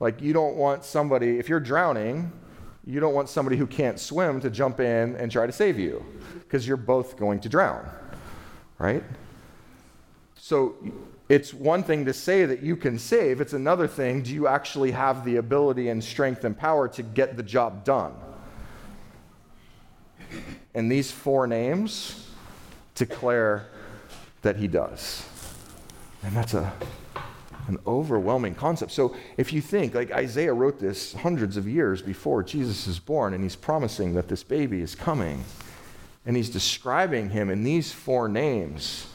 Like, 0.00 0.20
you 0.20 0.32
don't 0.32 0.56
want 0.56 0.84
somebody, 0.84 1.38
if 1.38 1.48
you're 1.48 1.60
drowning, 1.60 2.32
you 2.84 2.98
don't 2.98 3.14
want 3.14 3.28
somebody 3.28 3.56
who 3.56 3.66
can't 3.66 4.00
swim 4.00 4.40
to 4.40 4.50
jump 4.50 4.80
in 4.80 5.14
and 5.16 5.30
try 5.30 5.46
to 5.46 5.52
save 5.52 5.78
you 5.78 6.04
because 6.40 6.66
you're 6.66 6.76
both 6.76 7.16
going 7.16 7.38
to 7.40 7.48
drown, 7.48 7.88
right? 8.78 9.04
So 10.34 10.74
it's 11.32 11.54
one 11.54 11.82
thing 11.82 12.04
to 12.04 12.12
say 12.12 12.44
that 12.44 12.62
you 12.62 12.76
can 12.76 12.98
save, 12.98 13.40
it's 13.40 13.54
another 13.54 13.88
thing, 13.88 14.20
do 14.20 14.34
you 14.34 14.46
actually 14.46 14.90
have 14.90 15.24
the 15.24 15.36
ability 15.36 15.88
and 15.88 16.04
strength 16.04 16.44
and 16.44 16.54
power 16.54 16.88
to 16.88 17.02
get 17.02 17.38
the 17.38 17.42
job 17.42 17.84
done? 17.84 18.12
And 20.74 20.92
these 20.92 21.10
four 21.10 21.46
names 21.46 22.28
declare 22.94 23.66
that 24.42 24.56
he 24.56 24.68
does. 24.68 25.26
And 26.22 26.36
that's 26.36 26.52
a, 26.52 26.70
an 27.66 27.78
overwhelming 27.86 28.54
concept. 28.54 28.92
So 28.92 29.16
if 29.38 29.54
you 29.54 29.62
think, 29.62 29.94
like 29.94 30.10
Isaiah 30.10 30.52
wrote 30.52 30.78
this 30.78 31.14
hundreds 31.14 31.56
of 31.56 31.66
years 31.66 32.02
before 32.02 32.42
Jesus 32.42 32.86
is 32.86 32.98
born, 32.98 33.32
and 33.32 33.42
he's 33.42 33.56
promising 33.56 34.12
that 34.12 34.28
this 34.28 34.42
baby 34.42 34.82
is 34.82 34.94
coming, 34.94 35.42
and 36.26 36.36
he's 36.36 36.50
describing 36.50 37.30
him 37.30 37.48
in 37.48 37.64
these 37.64 37.90
four 37.90 38.28
names 38.28 39.06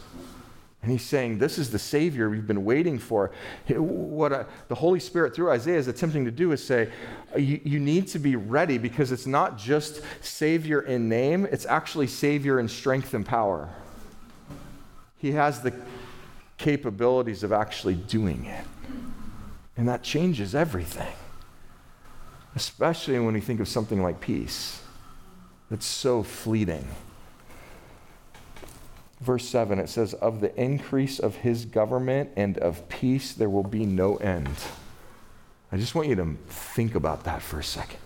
and 0.81 0.91
he's 0.91 1.03
saying, 1.03 1.39
This 1.39 1.57
is 1.57 1.71
the 1.71 1.79
Savior 1.79 2.29
we've 2.29 2.47
been 2.47 2.63
waiting 2.63 2.99
for. 2.99 3.31
What 3.67 4.49
the 4.67 4.75
Holy 4.75 4.99
Spirit, 4.99 5.35
through 5.35 5.51
Isaiah, 5.51 5.77
is 5.77 5.87
attempting 5.87 6.25
to 6.25 6.31
do 6.31 6.51
is 6.51 6.63
say, 6.63 6.89
you, 7.35 7.59
you 7.63 7.79
need 7.79 8.07
to 8.09 8.19
be 8.19 8.35
ready 8.35 8.77
because 8.77 9.11
it's 9.11 9.27
not 9.27 9.57
just 9.57 10.01
Savior 10.21 10.81
in 10.81 11.09
name, 11.09 11.47
it's 11.51 11.65
actually 11.65 12.07
Savior 12.07 12.59
in 12.59 12.67
strength 12.67 13.13
and 13.13 13.25
power. 13.25 13.69
He 15.17 15.31
has 15.31 15.61
the 15.61 15.73
capabilities 16.57 17.43
of 17.43 17.51
actually 17.51 17.95
doing 17.95 18.45
it. 18.45 18.65
And 19.75 19.87
that 19.87 20.03
changes 20.03 20.55
everything, 20.55 21.13
especially 22.55 23.19
when 23.19 23.33
we 23.33 23.41
think 23.41 23.59
of 23.59 23.67
something 23.67 24.01
like 24.01 24.19
peace 24.19 24.81
that's 25.69 25.85
so 25.85 26.23
fleeting. 26.23 26.87
Verse 29.19 29.47
7, 29.47 29.79
it 29.79 29.89
says, 29.89 30.13
Of 30.13 30.41
the 30.41 30.55
increase 30.61 31.19
of 31.19 31.37
his 31.37 31.65
government 31.65 32.31
and 32.35 32.57
of 32.59 32.87
peace 32.87 33.33
there 33.33 33.49
will 33.49 33.63
be 33.63 33.85
no 33.85 34.17
end. 34.17 34.55
I 35.71 35.77
just 35.77 35.95
want 35.95 36.07
you 36.07 36.15
to 36.15 36.37
think 36.47 36.95
about 36.95 37.23
that 37.23 37.41
for 37.41 37.59
a 37.59 37.63
second. 37.63 37.99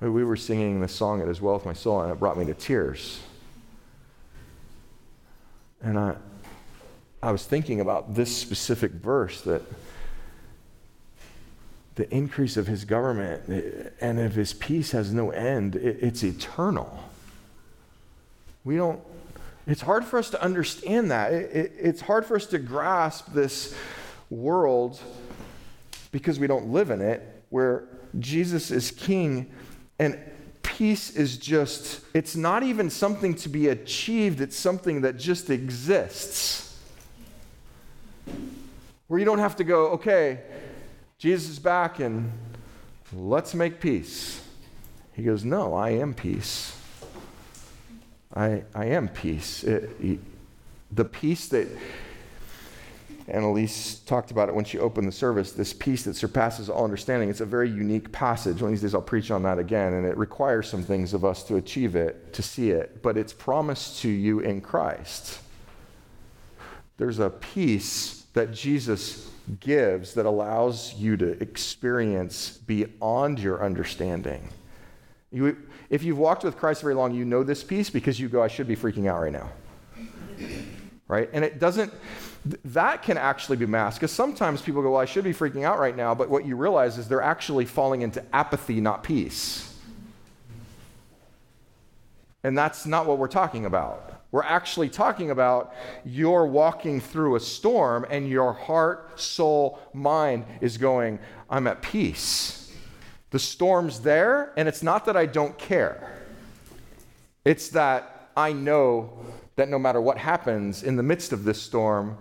We 0.00 0.24
were 0.24 0.36
singing 0.36 0.80
this 0.80 0.94
song, 0.94 1.22
It 1.22 1.28
Is 1.28 1.40
Well 1.40 1.54
With 1.54 1.64
My 1.64 1.72
Soul, 1.72 2.02
and 2.02 2.12
it 2.12 2.18
brought 2.18 2.36
me 2.36 2.44
to 2.46 2.54
tears. 2.54 3.20
And 5.80 5.98
I, 5.98 6.16
I 7.22 7.30
was 7.30 7.46
thinking 7.46 7.80
about 7.80 8.14
this 8.14 8.36
specific 8.36 8.90
verse 8.90 9.40
that 9.42 9.62
the 11.94 12.12
increase 12.12 12.56
of 12.56 12.66
his 12.66 12.84
government 12.84 13.94
and 14.00 14.18
of 14.18 14.34
his 14.34 14.52
peace 14.52 14.90
has 14.90 15.12
no 15.12 15.30
end, 15.30 15.76
it's 15.76 16.24
eternal. 16.24 16.98
We 18.64 18.76
don't, 18.76 19.00
it's 19.66 19.82
hard 19.82 20.04
for 20.04 20.18
us 20.18 20.30
to 20.30 20.42
understand 20.42 21.10
that. 21.10 21.32
It, 21.32 21.56
it, 21.56 21.72
it's 21.78 22.00
hard 22.00 22.26
for 22.26 22.36
us 22.36 22.46
to 22.46 22.58
grasp 22.58 23.32
this 23.32 23.74
world 24.30 25.00
because 26.12 26.38
we 26.38 26.46
don't 26.46 26.68
live 26.68 26.90
in 26.90 27.00
it, 27.00 27.44
where 27.50 27.88
Jesus 28.18 28.70
is 28.70 28.90
king 28.90 29.52
and 29.98 30.18
peace 30.62 31.10
is 31.10 31.36
just, 31.38 32.00
it's 32.14 32.34
not 32.36 32.62
even 32.62 32.90
something 32.90 33.34
to 33.34 33.48
be 33.48 33.68
achieved, 33.68 34.40
it's 34.40 34.56
something 34.56 35.02
that 35.02 35.16
just 35.16 35.50
exists. 35.50 36.80
Where 39.06 39.18
you 39.18 39.24
don't 39.24 39.38
have 39.38 39.56
to 39.56 39.64
go, 39.64 39.88
okay, 39.92 40.40
Jesus 41.18 41.50
is 41.50 41.58
back 41.58 42.00
and 42.00 42.32
let's 43.12 43.54
make 43.54 43.80
peace. 43.80 44.40
He 45.12 45.22
goes, 45.22 45.44
no, 45.44 45.74
I 45.74 45.90
am 45.90 46.14
peace. 46.14 46.76
I, 48.34 48.64
I 48.74 48.86
am 48.86 49.08
peace. 49.08 49.62
It, 49.62 50.20
the 50.90 51.04
peace 51.04 51.48
that 51.48 51.68
Annalise 53.26 54.00
talked 54.00 54.30
about 54.30 54.48
it 54.48 54.54
when 54.54 54.64
she 54.64 54.78
opened 54.78 55.08
the 55.08 55.12
service, 55.12 55.52
this 55.52 55.72
peace 55.72 56.02
that 56.02 56.14
surpasses 56.14 56.68
all 56.68 56.84
understanding. 56.84 57.30
It's 57.30 57.40
a 57.40 57.46
very 57.46 57.70
unique 57.70 58.12
passage. 58.12 58.60
One 58.60 58.64
of 58.64 58.70
these 58.72 58.82
days 58.82 58.94
I'll 58.94 59.00
preach 59.02 59.30
on 59.30 59.42
that 59.44 59.58
again, 59.58 59.94
and 59.94 60.06
it 60.06 60.16
requires 60.18 60.68
some 60.68 60.82
things 60.82 61.14
of 61.14 61.24
us 61.24 61.42
to 61.44 61.56
achieve 61.56 61.96
it, 61.96 62.34
to 62.34 62.42
see 62.42 62.70
it, 62.70 63.02
but 63.02 63.16
it's 63.16 63.32
promised 63.32 64.00
to 64.02 64.08
you 64.08 64.40
in 64.40 64.60
Christ. 64.60 65.40
There's 66.96 67.18
a 67.18 67.30
peace 67.30 68.26
that 68.34 68.52
Jesus 68.52 69.30
gives 69.60 70.14
that 70.14 70.26
allows 70.26 70.94
you 70.94 71.16
to 71.16 71.40
experience 71.42 72.58
beyond 72.58 73.38
your 73.38 73.64
understanding. 73.64 74.48
You, 75.32 75.56
if 75.90 76.02
you've 76.02 76.18
walked 76.18 76.44
with 76.44 76.56
Christ 76.56 76.82
very 76.82 76.94
long, 76.94 77.14
you 77.14 77.24
know 77.24 77.42
this 77.42 77.62
peace 77.62 77.90
because 77.90 78.18
you 78.18 78.28
go, 78.28 78.42
I 78.42 78.48
should 78.48 78.66
be 78.66 78.76
freaking 78.76 79.08
out 79.08 79.20
right 79.20 79.32
now. 79.32 79.50
Right? 81.06 81.28
And 81.32 81.44
it 81.44 81.58
doesn't, 81.58 81.92
th- 82.48 82.60
that 82.64 83.02
can 83.02 83.18
actually 83.18 83.56
be 83.56 83.66
masked. 83.66 84.00
Because 84.00 84.12
sometimes 84.12 84.62
people 84.62 84.82
go, 84.82 84.92
Well, 84.92 85.00
I 85.00 85.04
should 85.04 85.24
be 85.24 85.34
freaking 85.34 85.64
out 85.64 85.78
right 85.78 85.96
now. 85.96 86.14
But 86.14 86.30
what 86.30 86.46
you 86.46 86.56
realize 86.56 86.96
is 86.96 87.08
they're 87.08 87.22
actually 87.22 87.66
falling 87.66 88.02
into 88.02 88.24
apathy, 88.34 88.80
not 88.80 89.04
peace. 89.04 89.70
And 92.42 92.56
that's 92.56 92.86
not 92.86 93.06
what 93.06 93.18
we're 93.18 93.28
talking 93.28 93.64
about. 93.66 94.22
We're 94.30 94.42
actually 94.42 94.88
talking 94.88 95.30
about 95.30 95.72
you're 96.04 96.44
walking 96.46 97.00
through 97.00 97.36
a 97.36 97.40
storm 97.40 98.04
and 98.10 98.28
your 98.28 98.52
heart, 98.52 99.20
soul, 99.20 99.78
mind 99.92 100.44
is 100.60 100.76
going, 100.76 101.20
I'm 101.48 101.66
at 101.66 101.82
peace. 101.82 102.63
The 103.34 103.40
storm's 103.40 103.98
there, 103.98 104.52
and 104.56 104.68
it's 104.68 104.80
not 104.80 105.06
that 105.06 105.16
I 105.16 105.26
don't 105.26 105.58
care. 105.58 106.22
It's 107.44 107.70
that 107.70 108.30
I 108.36 108.52
know 108.52 109.10
that 109.56 109.68
no 109.68 109.76
matter 109.76 110.00
what 110.00 110.18
happens 110.18 110.84
in 110.84 110.94
the 110.94 111.02
midst 111.02 111.32
of 111.32 111.42
this 111.42 111.60
storm, 111.60 112.16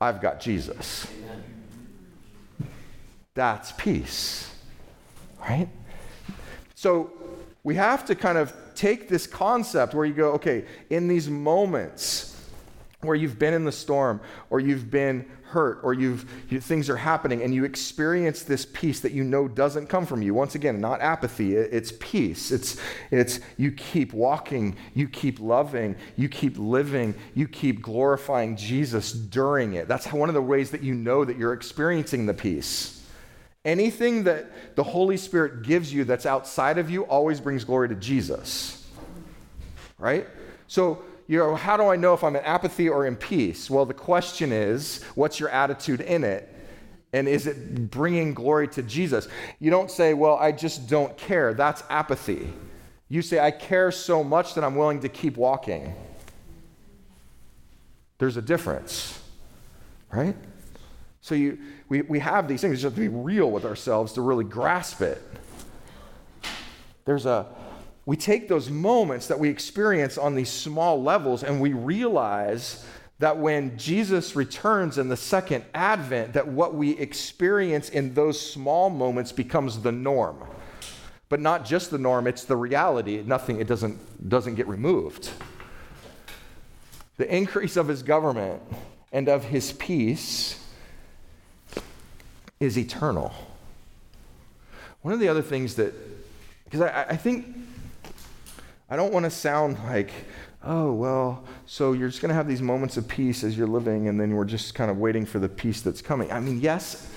I've 0.00 0.20
got 0.20 0.40
Jesus. 0.40 1.06
That's 3.34 3.70
peace, 3.78 4.52
right? 5.38 5.68
So 6.74 7.12
we 7.62 7.76
have 7.76 8.04
to 8.06 8.16
kind 8.16 8.36
of 8.36 8.52
take 8.74 9.08
this 9.08 9.28
concept 9.28 9.94
where 9.94 10.04
you 10.04 10.14
go, 10.14 10.32
okay, 10.32 10.64
in 10.90 11.06
these 11.06 11.30
moments 11.30 12.44
where 13.02 13.14
you've 13.14 13.38
been 13.38 13.54
in 13.54 13.62
the 13.62 13.70
storm 13.70 14.20
or 14.50 14.58
you've 14.58 14.90
been 14.90 15.30
hurt 15.54 15.78
or 15.84 15.94
you've 15.94 16.28
you, 16.50 16.60
things 16.60 16.90
are 16.90 16.96
happening 16.96 17.42
and 17.42 17.54
you 17.54 17.64
experience 17.64 18.42
this 18.42 18.66
peace 18.66 19.00
that 19.00 19.12
you 19.12 19.22
know 19.22 19.46
doesn't 19.46 19.86
come 19.86 20.04
from 20.04 20.20
you. 20.20 20.34
Once 20.34 20.56
again 20.56 20.80
not 20.80 21.00
apathy. 21.00 21.56
It, 21.56 21.72
it's 21.72 21.92
peace. 22.00 22.50
It's 22.50 22.76
it's 23.12 23.40
you 23.56 23.70
keep 23.70 24.12
walking 24.12 24.76
you 24.94 25.08
keep 25.08 25.38
loving 25.38 25.96
you 26.16 26.28
keep 26.28 26.58
living 26.58 27.14
you 27.34 27.46
keep 27.46 27.80
glorifying 27.80 28.56
jesus 28.56 29.12
during 29.12 29.74
it. 29.74 29.88
That's 29.88 30.12
one 30.12 30.28
of 30.28 30.34
the 30.34 30.42
ways 30.42 30.72
that 30.72 30.82
you 30.82 30.94
know 30.94 31.24
that 31.24 31.38
you're 31.38 31.54
experiencing 31.54 32.26
the 32.26 32.34
peace. 32.34 33.06
Anything 33.64 34.24
that 34.24 34.76
the 34.76 34.82
holy 34.82 35.16
spirit 35.16 35.62
gives 35.62 35.94
you 35.94 36.04
that's 36.04 36.26
outside 36.26 36.78
of 36.78 36.90
you 36.90 37.04
always 37.04 37.40
brings 37.40 37.64
glory 37.64 37.88
to 37.88 37.94
jesus. 37.94 38.86
Right? 39.98 40.26
So 40.66 41.04
you 41.26 41.38
know, 41.38 41.54
how 41.54 41.76
do 41.76 41.84
I 41.84 41.96
know 41.96 42.12
if 42.14 42.22
I'm 42.22 42.36
in 42.36 42.42
apathy 42.44 42.88
or 42.88 43.06
in 43.06 43.16
peace? 43.16 43.70
Well, 43.70 43.86
the 43.86 43.94
question 43.94 44.52
is, 44.52 45.02
what's 45.14 45.40
your 45.40 45.48
attitude 45.48 46.00
in 46.00 46.22
it? 46.24 46.50
And 47.12 47.28
is 47.28 47.46
it 47.46 47.90
bringing 47.90 48.34
glory 48.34 48.68
to 48.68 48.82
Jesus? 48.82 49.28
You 49.60 49.70
don't 49.70 49.90
say, 49.90 50.14
well, 50.14 50.36
I 50.36 50.52
just 50.52 50.88
don't 50.88 51.16
care. 51.16 51.54
That's 51.54 51.82
apathy. 51.88 52.52
You 53.08 53.22
say, 53.22 53.38
I 53.38 53.52
care 53.52 53.90
so 53.92 54.24
much 54.24 54.54
that 54.54 54.64
I'm 54.64 54.74
willing 54.74 55.00
to 55.00 55.08
keep 55.08 55.36
walking. 55.36 55.94
There's 58.18 58.36
a 58.36 58.42
difference, 58.42 59.20
right? 60.12 60.36
So 61.20 61.34
you, 61.34 61.58
we, 61.88 62.02
we 62.02 62.18
have 62.18 62.48
these 62.48 62.60
things. 62.60 62.72
We 62.72 62.76
just 62.76 62.84
have 62.84 62.94
to 62.94 63.00
be 63.00 63.08
real 63.08 63.50
with 63.50 63.64
ourselves 63.64 64.12
to 64.14 64.20
really 64.20 64.44
grasp 64.44 65.00
it. 65.00 65.22
There's 67.04 67.26
a, 67.26 67.46
we 68.06 68.16
take 68.16 68.48
those 68.48 68.70
moments 68.70 69.28
that 69.28 69.38
we 69.38 69.48
experience 69.48 70.18
on 70.18 70.34
these 70.34 70.50
small 70.50 71.02
levels 71.02 71.42
and 71.42 71.60
we 71.60 71.72
realize 71.72 72.84
that 73.18 73.38
when 73.38 73.78
Jesus 73.78 74.36
returns 74.36 74.98
in 74.98 75.08
the 75.08 75.16
second 75.16 75.64
advent 75.72 76.34
that 76.34 76.46
what 76.46 76.74
we 76.74 76.90
experience 76.98 77.88
in 77.88 78.12
those 78.12 78.38
small 78.38 78.90
moments 78.90 79.32
becomes 79.32 79.80
the 79.80 79.92
norm. 79.92 80.44
But 81.30 81.40
not 81.40 81.64
just 81.64 81.90
the 81.90 81.98
norm, 81.98 82.26
it's 82.26 82.44
the 82.44 82.56
reality. 82.56 83.22
Nothing 83.24 83.60
it 83.60 83.66
doesn't 83.66 84.28
doesn't 84.28 84.56
get 84.56 84.68
removed. 84.68 85.30
The 87.16 87.34
increase 87.34 87.76
of 87.76 87.88
his 87.88 88.02
government 88.02 88.60
and 89.12 89.28
of 89.28 89.44
his 89.44 89.72
peace 89.72 90.60
is 92.60 92.76
eternal. 92.76 93.32
One 95.02 95.14
of 95.14 95.20
the 95.20 95.28
other 95.28 95.42
things 95.42 95.76
that 95.76 95.94
because 96.64 96.82
I, 96.82 97.04
I 97.10 97.16
think 97.16 97.46
I 98.90 98.96
don't 98.96 99.12
want 99.12 99.24
to 99.24 99.30
sound 99.30 99.78
like, 99.84 100.10
oh, 100.62 100.92
well, 100.92 101.44
so 101.66 101.92
you're 101.92 102.08
just 102.08 102.20
going 102.20 102.28
to 102.30 102.34
have 102.34 102.46
these 102.46 102.62
moments 102.62 102.96
of 102.96 103.08
peace 103.08 103.44
as 103.44 103.56
you're 103.56 103.66
living, 103.66 104.08
and 104.08 104.20
then 104.20 104.34
we're 104.34 104.44
just 104.44 104.74
kind 104.74 104.90
of 104.90 104.98
waiting 104.98 105.24
for 105.24 105.38
the 105.38 105.48
peace 105.48 105.80
that's 105.80 106.02
coming. 106.02 106.30
I 106.30 106.40
mean, 106.40 106.60
yes, 106.60 107.08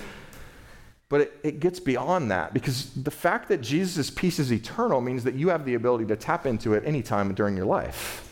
but 1.09 1.22
it, 1.22 1.39
it 1.43 1.59
gets 1.59 1.80
beyond 1.80 2.32
that 2.32 2.53
because 2.53 2.91
the 2.93 3.11
fact 3.11 3.47
that 3.49 3.61
Jesus' 3.61 4.09
peace 4.09 4.39
is 4.39 4.51
eternal 4.51 5.01
means 5.01 5.24
that 5.24 5.36
you 5.36 5.49
have 5.49 5.65
the 5.65 5.76
ability 5.76 6.05
to 6.07 6.15
tap 6.15 6.45
into 6.45 6.74
it 6.74 6.84
anytime 6.86 7.34
during 7.34 7.55
your 7.55 7.65
life. 7.65 8.24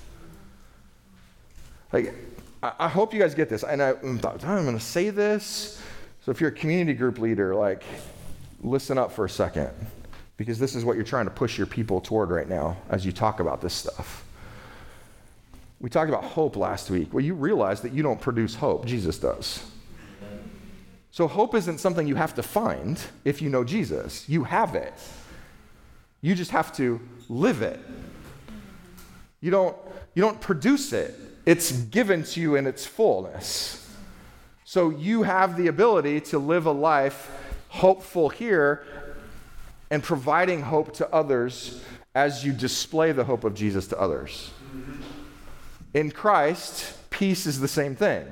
Like, 1.94 2.14
I, 2.62 2.74
I 2.80 2.88
hope 2.90 3.14
you 3.14 3.20
guys 3.20 3.34
get 3.34 3.48
this. 3.48 3.64
And 3.64 3.82
I, 3.82 3.92
I'm 4.02 4.20
going 4.20 4.74
to 4.74 4.80
say 4.80 5.10
this. 5.10 5.82
So 6.22 6.32
if 6.32 6.42
you're 6.42 6.50
a 6.50 6.54
community 6.54 6.94
group 6.98 7.20
leader, 7.20 7.56
like, 7.56 7.84
listen 8.62 8.98
up 8.98 9.12
for 9.12 9.26
a 9.26 9.30
second 9.30 9.72
because 10.38 10.60
this 10.60 10.76
is 10.76 10.84
what 10.84 10.96
you're 10.96 11.06
trying 11.06 11.26
to 11.26 11.32
push 11.32 11.58
your 11.58 11.68
people 11.68 12.02
toward 12.02 12.30
right 12.30 12.48
now 12.48 12.78
as 12.90 13.06
you 13.06 13.12
talk 13.12 13.40
about 13.40 13.62
this 13.62 13.74
stuff. 13.74 14.26
We 15.80 15.90
talked 15.90 16.10
about 16.10 16.24
hope 16.24 16.56
last 16.56 16.90
week. 16.90 17.14
Well, 17.14 17.24
you 17.24 17.34
realize 17.34 17.82
that 17.82 17.94
you 17.94 18.04
don't 18.04 18.20
produce 18.20 18.56
hope, 18.56 18.86
Jesus 18.86 19.20
does. 19.20 19.64
So, 21.12 21.28
hope 21.28 21.56
isn't 21.56 21.78
something 21.78 22.08
you 22.08 22.16
have 22.16 22.36
to 22.36 22.44
find 22.44 23.00
if 23.24 23.42
you 23.42 23.50
know 23.50 23.64
Jesus. 23.64 24.28
You 24.28 24.44
have 24.44 24.76
it. 24.76 24.94
You 26.22 26.36
just 26.36 26.52
have 26.52 26.76
to 26.76 27.00
live 27.30 27.62
it. 27.62 27.80
You 29.40 29.52
don't, 29.52 29.78
you 30.14 30.22
don't 30.22 30.42
produce 30.42 30.92
it, 30.92 31.14
it's 31.46 31.72
given 31.72 32.24
to 32.24 32.42
you 32.42 32.56
in 32.56 32.68
its 32.68 32.86
fullness. 32.86 33.82
So, 34.66 34.90
you 34.90 35.24
have 35.24 35.56
the 35.56 35.68
ability 35.68 36.20
to 36.22 36.40
live 36.40 36.66
a 36.66 36.72
life 36.72 37.32
hopeful 37.70 38.30
here 38.30 38.86
and 39.96 40.04
providing 40.04 40.62
hope 40.62 40.92
to 40.92 41.10
others 41.16 41.82
as 42.14 42.44
you 42.44 42.52
display 42.52 43.14
the 43.14 43.24
hope 43.24 43.46
of 43.46 43.54
Jesus 43.56 43.88
to 43.88 43.98
others. 43.98 44.52
In 45.94 46.12
Christ, 46.12 46.98
peace 47.10 47.46
is 47.46 47.62
the 47.62 47.70
same 47.70 47.96
thing. 47.96 48.28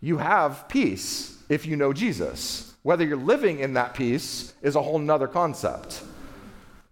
You 0.00 0.18
have 0.18 0.68
peace 0.68 1.40
if 1.48 1.64
you 1.64 1.76
know 1.76 1.92
Jesus. 1.92 2.74
Whether 2.82 3.04
you're 3.04 3.16
living 3.16 3.60
in 3.60 3.74
that 3.74 3.94
peace 3.94 4.52
is 4.60 4.74
a 4.74 4.82
whole 4.82 4.98
nother 4.98 5.28
concept. 5.28 6.02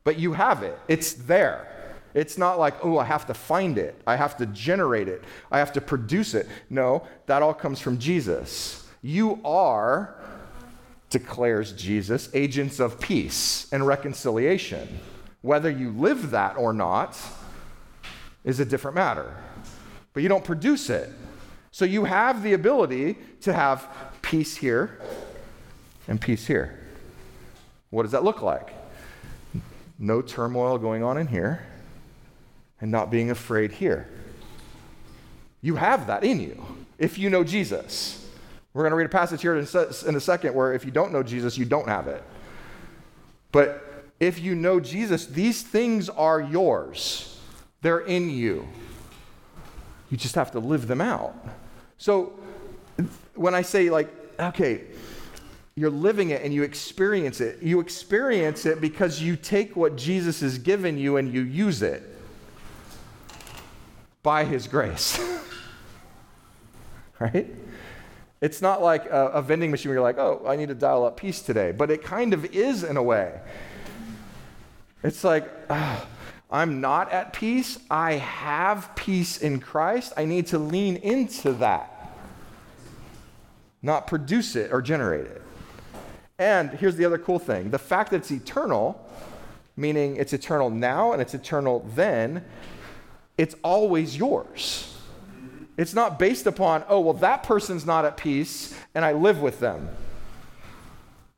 But 0.04 0.16
you 0.16 0.34
have 0.34 0.62
it, 0.62 0.78
it's 0.86 1.14
there. 1.14 1.66
It's 2.14 2.38
not 2.38 2.60
like, 2.60 2.84
oh, 2.84 2.98
I 2.98 3.04
have 3.04 3.26
to 3.26 3.34
find 3.34 3.78
it. 3.78 4.00
I 4.06 4.14
have 4.14 4.36
to 4.36 4.46
generate 4.46 5.08
it. 5.08 5.24
I 5.50 5.58
have 5.58 5.72
to 5.72 5.80
produce 5.80 6.34
it. 6.34 6.46
No, 6.70 7.04
that 7.26 7.42
all 7.42 7.52
comes 7.52 7.80
from 7.80 7.98
Jesus. 7.98 8.88
You 9.02 9.40
are 9.44 10.14
declares 11.11 11.72
Jesus, 11.72 12.28
agents 12.34 12.80
of 12.80 13.00
peace 13.00 13.68
and 13.72 13.86
reconciliation. 13.86 15.00
Whether 15.42 15.70
you 15.70 15.90
live 15.90 16.30
that 16.30 16.57
or 16.57 16.72
not 16.72 17.18
is 18.44 18.61
a 18.61 18.64
different 18.64 18.94
matter. 18.94 19.36
But 20.12 20.22
you 20.22 20.28
don't 20.28 20.44
produce 20.44 20.90
it. 20.90 21.11
So 21.70 21.84
you 21.84 22.04
have 22.04 22.42
the 22.42 22.54
ability 22.54 23.18
to 23.42 23.52
have 23.52 23.86
peace 24.22 24.57
here 24.57 24.98
and 26.09 26.20
peace 26.20 26.46
here. 26.46 26.80
What 27.90 28.02
does 28.02 28.12
that 28.12 28.24
look 28.24 28.42
like? 28.42 28.72
No 29.98 30.22
turmoil 30.22 30.78
going 30.78 31.02
on 31.02 31.18
in 31.18 31.26
here 31.26 31.66
and 32.80 32.90
not 32.90 33.11
being 33.11 33.30
afraid 33.30 33.72
here. 33.72 34.09
You 35.61 35.76
have 35.76 36.07
that 36.07 36.24
in 36.24 36.40
you 36.40 36.64
if 36.98 37.18
you 37.18 37.30
know 37.30 37.44
Jesus. 37.44 38.25
We're 38.76 38.82
going 38.82 38.90
to 38.90 38.96
read 38.96 39.06
a 39.06 39.08
passage 39.08 39.40
here 39.40 39.56
in 39.56 40.16
a 40.16 40.20
second 40.20 40.54
where 40.54 40.74
if 40.74 40.84
you 40.84 40.90
don't 40.90 41.10
know 41.10 41.22
Jesus, 41.22 41.56
you 41.56 41.64
don't 41.64 41.88
have 41.88 42.08
it. 42.08 42.22
But 43.50 44.04
if 44.20 44.38
you 44.38 44.54
know 44.54 44.80
Jesus, 44.80 45.24
these 45.24 45.62
things 45.62 46.10
are 46.10 46.42
yours, 46.42 47.40
they're 47.80 48.00
in 48.00 48.28
you. 48.28 48.68
You 50.10 50.18
just 50.18 50.34
have 50.34 50.50
to 50.50 50.58
live 50.58 50.88
them 50.88 51.00
out. 51.00 51.34
So 51.96 52.38
when 53.34 53.54
I 53.54 53.62
say, 53.62 53.88
like, 53.88 54.12
okay, 54.38 54.84
you're 55.74 55.88
living 55.88 56.28
it 56.28 56.42
and 56.42 56.52
you 56.52 56.62
experience 56.62 57.40
it, 57.40 57.62
you 57.62 57.80
experience 57.80 58.66
it 58.66 58.82
because 58.82 59.22
you 59.22 59.36
take 59.36 59.74
what 59.74 59.96
Jesus 59.96 60.40
has 60.40 60.58
given 60.58 60.98
you 60.98 61.16
and 61.16 61.32
you 61.32 61.40
use 61.40 61.80
it 61.80 62.02
by 64.22 64.44
his 64.44 64.68
grace. 64.68 65.18
right? 67.18 67.46
It's 68.41 68.61
not 68.61 68.82
like 68.82 69.07
a, 69.07 69.28
a, 69.28 69.43
vending 69.43 69.70
machine 69.70 69.91
where 69.91 69.97
you're 69.97 70.03
like, 70.03 70.18
oh, 70.18 70.43
I 70.47 70.57
need 70.57 70.68
to 70.68 70.74
dial 70.74 71.07
up 71.07 71.16
peace 71.16 71.41
today. 71.41 71.72
But 71.72 71.91
it 71.91 72.03
kind 72.03 72.34
of 72.34 72.45
is 72.55 72.84
in 72.84 72.97
a 72.97 73.03
way. 73.03 73.41
It's 75.03 75.24
like, 75.24 75.51
oh, 75.70 76.07
I'm 76.51 76.80
not 76.80 77.12
at 77.12 77.32
peace. 77.32 77.78
I 77.91 78.14
have 78.14 78.95
peace 78.95 79.39
in 79.39 79.61
Christ. 79.61 80.12
I 80.16 80.26
need 80.26 80.47
to 80.49 80.59
lean 80.59 80.97
into 80.97 81.53
that, 81.55 82.14
not 83.82 84.07
produce 84.07 84.55
it 84.55 84.72
or 84.72 84.82
generate 84.82 85.26
it. 85.26 85.43
And 86.39 86.70
here's 86.70 86.97
the 86.97 87.05
other 87.05 87.18
cool 87.18 87.39
thing 87.39 87.70
the 87.70 87.78
fact 87.78 88.11
that 88.11 88.18
it's 88.18 88.30
eternal, 88.30 89.03
meaning 89.76 90.16
it's 90.16 90.32
eternal 90.32 90.68
now 90.68 91.12
and 91.12 91.22
it's 91.22 91.34
eternal 91.34 91.89
then, 91.95 92.45
it's 93.39 93.57
always 93.62 94.16
yours. 94.16 94.95
It's 95.76 95.94
not 95.94 96.18
based 96.18 96.46
upon, 96.46 96.84
oh, 96.88 97.00
well, 97.00 97.14
that 97.14 97.42
person's 97.42 97.84
not 97.84 98.04
at 98.04 98.16
peace 98.16 98.74
and 98.94 99.04
I 99.04 99.12
live 99.12 99.40
with 99.40 99.60
them. 99.60 99.88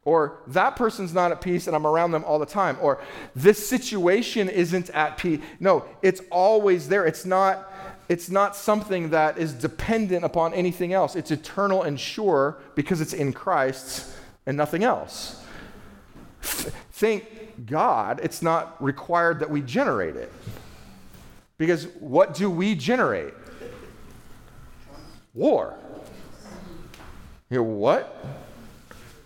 Or 0.04 0.38
that 0.46 0.76
person's 0.76 1.12
not 1.12 1.32
at 1.32 1.40
peace 1.40 1.66
and 1.66 1.76
I'm 1.76 1.86
around 1.86 2.12
them 2.12 2.24
all 2.24 2.38
the 2.38 2.46
time. 2.46 2.78
Or 2.80 3.02
this 3.34 3.68
situation 3.68 4.48
isn't 4.48 4.90
at 4.90 5.18
peace. 5.18 5.40
No, 5.60 5.84
it's 6.02 6.22
always 6.30 6.88
there. 6.88 7.04
It's 7.04 7.24
not, 7.26 7.70
it's 8.08 8.30
not 8.30 8.56
something 8.56 9.10
that 9.10 9.38
is 9.38 9.52
dependent 9.52 10.24
upon 10.24 10.54
anything 10.54 10.92
else. 10.92 11.16
It's 11.16 11.30
eternal 11.30 11.82
and 11.82 11.98
sure 11.98 12.58
because 12.74 13.00
it's 13.00 13.12
in 13.12 13.32
Christ 13.32 14.10
and 14.46 14.56
nothing 14.56 14.84
else. 14.84 15.44
Thank 16.40 17.66
God 17.66 18.20
it's 18.22 18.40
not 18.40 18.82
required 18.82 19.40
that 19.40 19.50
we 19.50 19.60
generate 19.60 20.16
it. 20.16 20.32
Because 21.58 21.86
what 21.98 22.34
do 22.34 22.48
we 22.48 22.76
generate? 22.76 23.34
War. 25.38 25.78
You 27.48 27.58
know 27.58 27.62
what? 27.62 28.26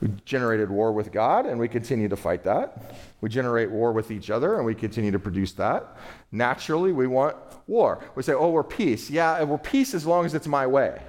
We 0.03 0.09
generated 0.27 0.69
war 0.69 0.93
with 0.93 1.11
God 1.11 1.47
and 1.47 1.59
we 1.59 1.69
continue 1.69 2.07
to 2.11 2.17
fight 2.17 2.45
that. 2.45 2.95
We 3.23 3.31
generate 3.31 3.71
war 3.71 3.93
with 3.93 4.11
each 4.11 4.29
other 4.29 4.57
and 4.57 4.67
we 4.67 4.75
continue 4.75 5.11
to 5.11 5.19
produce 5.19 5.53
that. 5.53 5.97
Naturally, 6.31 6.93
we 6.93 7.07
want 7.07 7.37
war. 7.67 8.05
We 8.15 8.23
say, 8.23 8.35
oh, 8.35 8.51
we're 8.51 8.63
peace. 8.63 9.09
Yeah, 9.09 9.43
we're 9.45 9.57
peace 9.57 9.95
as 9.95 10.05
long 10.05 10.27
as 10.27 10.35
it's 10.35 10.47
my 10.47 10.67
way. 10.67 11.01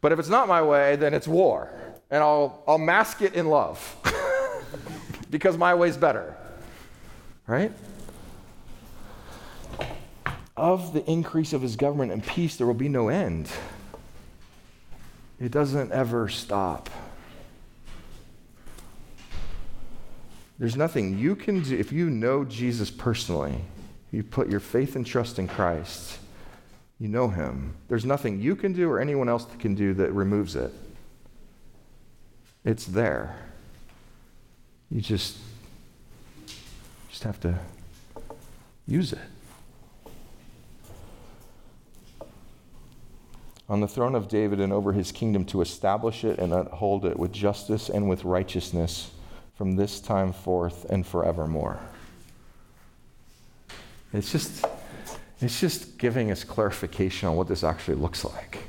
But 0.00 0.12
if 0.12 0.18
it's 0.18 0.30
not 0.30 0.48
my 0.48 0.62
way, 0.62 0.96
then 0.96 1.12
it's 1.12 1.28
war. 1.28 1.70
And 2.10 2.22
I'll, 2.22 2.64
I'll 2.66 2.78
mask 2.78 3.20
it 3.20 3.34
in 3.34 3.48
love 3.48 3.96
because 5.30 5.58
my 5.58 5.74
way's 5.74 5.98
better. 5.98 6.34
Right? 7.46 7.70
Of 10.60 10.92
the 10.92 11.02
increase 11.10 11.54
of 11.54 11.62
his 11.62 11.74
government 11.74 12.12
and 12.12 12.22
peace, 12.22 12.56
there 12.56 12.66
will 12.66 12.74
be 12.74 12.88
no 12.88 13.08
end. 13.08 13.50
It 15.40 15.50
doesn't 15.50 15.90
ever 15.90 16.28
stop. 16.28 16.90
There's 20.58 20.76
nothing 20.76 21.18
you 21.18 21.34
can 21.34 21.62
do. 21.62 21.78
If 21.78 21.92
you 21.92 22.10
know 22.10 22.44
Jesus 22.44 22.90
personally, 22.90 23.54
you 24.12 24.22
put 24.22 24.50
your 24.50 24.60
faith 24.60 24.96
and 24.96 25.06
trust 25.06 25.38
in 25.38 25.48
Christ, 25.48 26.18
you 26.98 27.08
know 27.08 27.28
him. 27.28 27.74
There's 27.88 28.04
nothing 28.04 28.38
you 28.38 28.54
can 28.54 28.74
do 28.74 28.90
or 28.90 29.00
anyone 29.00 29.30
else 29.30 29.46
can 29.58 29.74
do 29.74 29.94
that 29.94 30.12
removes 30.12 30.56
it. 30.56 30.72
It's 32.66 32.84
there. 32.84 33.34
You 34.90 35.00
just, 35.00 35.38
just 37.08 37.22
have 37.22 37.40
to 37.40 37.58
use 38.86 39.14
it. 39.14 39.29
On 43.70 43.80
the 43.80 43.86
throne 43.86 44.16
of 44.16 44.26
David 44.26 44.58
and 44.60 44.72
over 44.72 44.92
his 44.92 45.12
kingdom 45.12 45.44
to 45.44 45.60
establish 45.60 46.24
it 46.24 46.40
and 46.40 46.52
uphold 46.52 47.04
it 47.04 47.16
with 47.16 47.32
justice 47.32 47.88
and 47.88 48.08
with 48.08 48.24
righteousness 48.24 49.12
from 49.54 49.76
this 49.76 50.00
time 50.00 50.32
forth 50.32 50.90
and 50.90 51.06
forevermore. 51.06 51.78
It's 54.12 54.32
just, 54.32 54.66
it's 55.40 55.60
just 55.60 55.98
giving 55.98 56.32
us 56.32 56.42
clarification 56.42 57.28
on 57.28 57.36
what 57.36 57.46
this 57.46 57.62
actually 57.62 57.94
looks 57.94 58.24
like. 58.24 58.64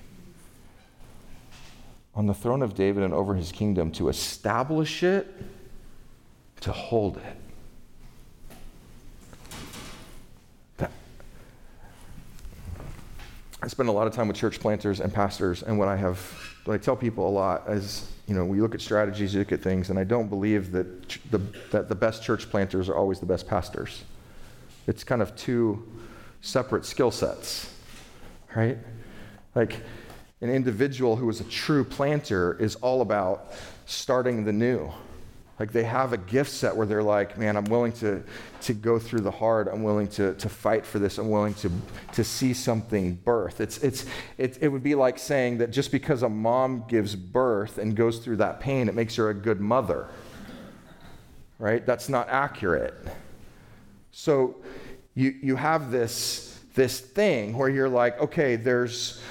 On 2.13 2.27
the 2.27 2.35
throne 2.35 2.61
of 2.61 2.75
David 2.75 3.01
and 3.03 3.11
over 3.11 3.33
his 3.33 3.51
kingdom 3.51 3.91
to 3.93 4.07
establish 4.07 5.01
it, 5.01 5.33
to 6.59 6.71
hold 6.71 7.17
it. 7.17 7.40
I 13.64 13.68
spend 13.68 13.89
a 13.89 13.91
lot 13.91 14.07
of 14.07 14.14
time 14.14 14.28
with 14.28 14.38
church 14.38 14.59
planters 14.59 14.99
and 15.01 15.14
pastors, 15.14 15.62
and 15.62 15.78
what 15.78 15.88
I 15.88 15.95
have, 15.95 16.18
what 16.66 16.74
I 16.74 16.78
tell 16.78 16.95
people 16.95 17.28
a 17.28 17.30
lot 17.30 17.70
is, 17.70 18.12
you 18.28 18.34
know, 18.34 18.43
we 18.43 18.59
look 18.59 18.74
at 18.74 18.82
strategies, 18.82 19.34
you 19.34 19.39
look 19.39 19.51
at 19.51 19.62
things, 19.62 19.91
and 19.91 19.99
I 19.99 20.03
don't 20.03 20.30
believe 20.30 20.72
that 20.72 21.09
the, 21.30 21.38
that 21.72 21.88
the 21.88 21.95
best 21.95 22.24
church 22.24 22.49
planters 22.49 22.89
are 22.89 22.95
always 22.95 23.20
the 23.20 23.28
best 23.28 23.47
pastors. 23.47 24.03
It's 24.88 25.03
kind 25.03 25.22
of 25.22 25.36
two 25.36 25.88
separate 26.41 26.86
skill 26.86 27.12
sets, 27.12 27.72
right? 28.55 28.80
Like 29.53 29.82
an 30.41 30.49
individual 30.49 31.16
who 31.16 31.30
is 31.30 31.39
a 31.39 31.43
true 31.43 31.84
planter 31.84 32.57
is 32.59 32.76
all 32.78 33.01
about 33.01 33.51
starting 33.86 34.43
the 34.43 34.53
new 34.53 34.91
like 35.62 35.72
they 35.72 35.84
have 35.84 36.12
a 36.12 36.18
gift 36.18 36.49
set 36.49 36.76
where 36.76 36.88
they're 36.88 37.03
like, 37.03 37.38
man, 37.38 37.55
I'm 37.55 37.66
willing 37.66 37.91
to, 37.91 38.24
to 38.62 38.74
go 38.74 38.97
through 38.97 39.22
the 39.22 39.30
hard. 39.30 39.68
I'm 39.68 39.84
willing 39.84 40.07
to, 40.07 40.34
to 40.34 40.49
fight 40.49 40.88
for 40.88 40.97
this. 40.97 41.20
I'm 41.20 41.30
willing 41.30 41.53
to, 41.53 41.72
to 42.14 42.24
see 42.24 42.51
something 42.55 43.14
birth. 43.14 43.62
It's, 43.62 43.78
it's, 43.78 44.07
it, 44.39 44.57
it 44.59 44.70
would 44.70 44.82
be 44.82 44.95
like 44.95 45.20
saying 45.20 45.59
that 45.59 45.70
just 45.70 45.91
because 45.91 46.24
a 46.24 46.30
mom 46.30 46.86
gives 46.88 47.16
birth 47.16 47.78
and 47.78 47.95
goes 47.95 48.18
through 48.18 48.38
that 48.38 48.59
pain, 48.59 48.89
it 48.89 48.95
makes 48.95 49.16
her 49.18 49.30
a 49.30 49.36
good 49.36 49.59
mother. 49.59 50.07
Right? 51.59 51.86
That's 51.86 52.09
not 52.09 52.28
accurate. 52.30 52.95
So 54.12 54.55
you, 55.14 55.36
you 55.43 55.55
have 55.57 55.91
this, 55.91 56.59
this 56.74 56.99
thing 56.99 57.55
where 57.55 57.70
you're 57.70 57.88
like, 57.88 58.20
okay, 58.20 58.55
there's, 58.55 59.22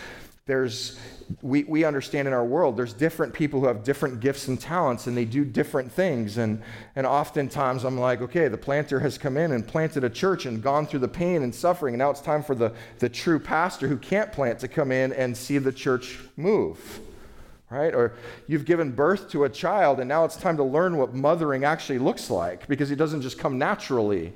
there's 0.46 0.96
we, 1.42 1.64
we 1.64 1.84
understand 1.84 2.26
in 2.28 2.34
our 2.34 2.44
world 2.44 2.76
there's 2.76 2.92
different 2.92 3.32
people 3.32 3.60
who 3.60 3.66
have 3.66 3.84
different 3.84 4.20
gifts 4.20 4.48
and 4.48 4.60
talents 4.60 5.06
and 5.06 5.16
they 5.16 5.24
do 5.24 5.44
different 5.44 5.90
things. 5.90 6.38
And, 6.38 6.62
and 6.96 7.06
oftentimes 7.06 7.84
i'm 7.84 7.98
like 7.98 8.20
okay 8.20 8.48
the 8.48 8.58
planter 8.58 9.00
has 9.00 9.18
come 9.18 9.36
in 9.36 9.52
and 9.52 9.66
planted 9.66 10.04
a 10.04 10.10
church 10.10 10.46
and 10.46 10.62
gone 10.62 10.86
through 10.86 11.00
the 11.00 11.08
pain 11.08 11.42
and 11.42 11.54
suffering 11.54 11.94
and 11.94 11.98
now 11.98 12.10
it's 12.10 12.20
time 12.20 12.42
for 12.42 12.54
the, 12.54 12.72
the 12.98 13.08
true 13.08 13.38
pastor 13.38 13.88
who 13.88 13.96
can't 13.96 14.32
plant 14.32 14.58
to 14.60 14.68
come 14.68 14.92
in 14.92 15.12
and 15.12 15.36
see 15.36 15.58
the 15.58 15.72
church 15.72 16.18
move 16.36 17.00
right? 17.70 17.94
Or 17.94 18.14
you've 18.48 18.64
given 18.64 18.90
birth 18.90 19.30
to 19.30 19.44
a 19.44 19.48
child 19.48 20.00
and 20.00 20.08
now 20.08 20.24
it's 20.24 20.36
time 20.36 20.56
to 20.56 20.64
learn 20.64 20.96
what 20.96 21.14
mothering 21.14 21.64
actually 21.64 22.00
looks 22.00 22.28
like 22.28 22.66
because 22.66 22.90
it 22.90 22.96
doesn't 22.96 23.22
just 23.22 23.38
come 23.38 23.58
naturally 23.58 24.32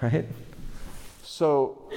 right? 0.00 0.26
So 1.22 1.90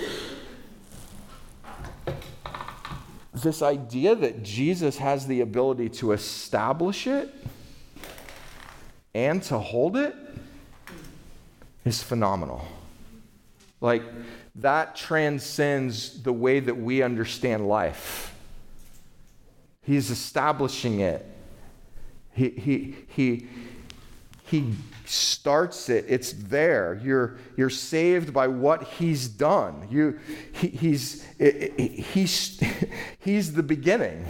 this 3.41 3.61
idea 3.61 4.15
that 4.15 4.43
Jesus 4.43 4.97
has 4.97 5.27
the 5.27 5.41
ability 5.41 5.89
to 5.89 6.11
establish 6.11 7.07
it 7.07 7.33
and 9.13 9.41
to 9.43 9.57
hold 9.57 9.97
it 9.97 10.15
is 11.85 12.03
phenomenal. 12.03 12.65
Like, 13.81 14.03
that 14.55 14.95
transcends 14.95 16.21
the 16.23 16.33
way 16.33 16.59
that 16.59 16.75
we 16.75 17.01
understand 17.01 17.67
life. 17.67 18.33
He's 19.83 20.09
establishing 20.09 20.99
it. 20.99 21.25
He, 22.33 22.49
he, 22.49 22.95
he, 23.07 23.47
he 24.45 24.73
starts 25.09 25.89
it. 25.89 26.05
It's 26.07 26.33
there. 26.33 26.99
You're, 27.03 27.37
you're 27.55 27.69
saved 27.69 28.33
by 28.33 28.47
what 28.47 28.83
he's 28.83 29.27
done. 29.27 29.87
You, 29.89 30.19
he, 30.53 30.67
he's, 30.67 31.25
he's, 31.37 32.61
he's 33.19 33.53
the 33.53 33.63
beginning, 33.63 34.25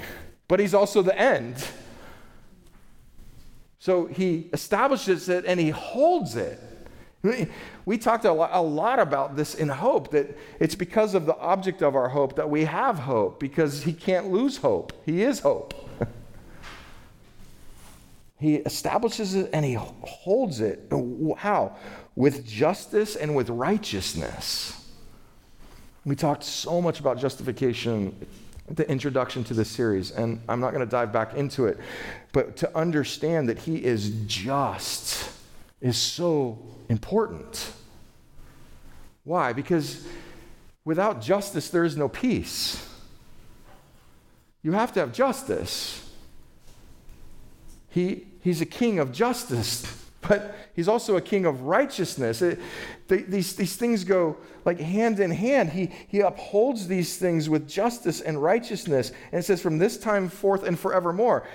but 0.47 0.59
he's 0.59 0.73
also 0.73 1.01
the 1.01 1.17
end. 1.17 1.65
So 3.79 4.05
he 4.05 4.49
establishes 4.53 5.29
it 5.29 5.45
and 5.45 5.59
he 5.59 5.69
holds 5.69 6.35
it. 6.35 6.59
We 7.85 7.97
talked 7.97 8.25
a 8.25 8.31
lot, 8.31 8.51
a 8.53 8.61
lot, 8.61 8.99
about 8.99 9.35
this 9.35 9.55
in 9.55 9.69
hope 9.69 10.11
that 10.11 10.37
it's 10.59 10.75
because 10.75 11.13
of 11.13 11.25
the 11.25 11.35
object 11.37 11.81
of 11.81 11.95
our 11.95 12.09
hope 12.09 12.35
that 12.35 12.49
we 12.49 12.65
have 12.65 12.99
hope 12.99 13.39
because 13.39 13.83
he 13.83 13.93
can't 13.93 14.31
lose 14.31 14.57
hope. 14.57 14.93
He 15.05 15.23
is 15.23 15.39
hope. 15.39 15.73
He 18.39 18.55
establishes 18.55 19.35
it 19.35 19.49
and 19.53 19.65
he 19.65 19.73
holds 19.73 20.61
it. 20.61 20.91
How? 21.37 21.75
With 22.15 22.45
justice 22.45 23.15
and 23.15 23.35
with 23.35 23.49
righteousness. 23.49 24.73
We 26.05 26.15
talked 26.15 26.43
so 26.43 26.81
much 26.81 26.99
about 26.99 27.19
justification 27.19 28.27
the 28.69 28.89
introduction 28.89 29.43
to 29.45 29.53
this 29.53 29.69
series, 29.69 30.11
and 30.11 30.41
I'm 30.49 30.59
not 30.59 30.73
going 30.73 30.85
to 30.85 30.89
dive 30.89 31.13
back 31.13 31.35
into 31.35 31.65
it, 31.65 31.79
but 32.33 32.57
to 32.57 32.77
understand 32.77 33.47
that 33.49 33.59
he 33.59 33.83
is 33.83 34.09
just 34.25 35.31
is 35.79 35.97
so 35.97 36.59
important. 36.89 37.71
Why? 39.23 39.53
Because 39.53 40.05
without 40.83 41.21
justice, 41.21 41.69
there 41.69 41.85
is 41.85 41.95
no 41.95 42.09
peace. 42.09 42.85
You 44.63 44.73
have 44.73 44.91
to 44.93 44.99
have 44.99 45.13
justice. 45.13 46.06
He, 47.89 48.27
he's 48.41 48.61
a 48.61 48.65
king 48.65 48.99
of 48.99 49.11
justice, 49.11 50.05
but 50.21 50.55
he's 50.75 50.87
also 50.87 51.15
a 51.15 51.21
king 51.21 51.45
of 51.45 51.61
righteousness. 51.61 52.41
It, 52.41 52.59
they, 53.07 53.23
these, 53.23 53.55
these 53.55 53.75
things 53.75 54.03
go 54.03 54.37
like 54.65 54.79
hand 54.79 55.19
in 55.19 55.31
hand. 55.31 55.69
He, 55.69 55.91
he 56.07 56.19
upholds 56.19 56.87
these 56.87 57.17
things 57.17 57.49
with 57.49 57.67
justice 57.67 58.19
and 58.21 58.41
righteousness. 58.41 59.11
And 59.31 59.43
says, 59.43 59.61
from 59.61 59.77
this 59.77 59.97
time 59.97 60.27
forth 60.29 60.63
and 60.63 60.77
forevermore. 60.77 61.47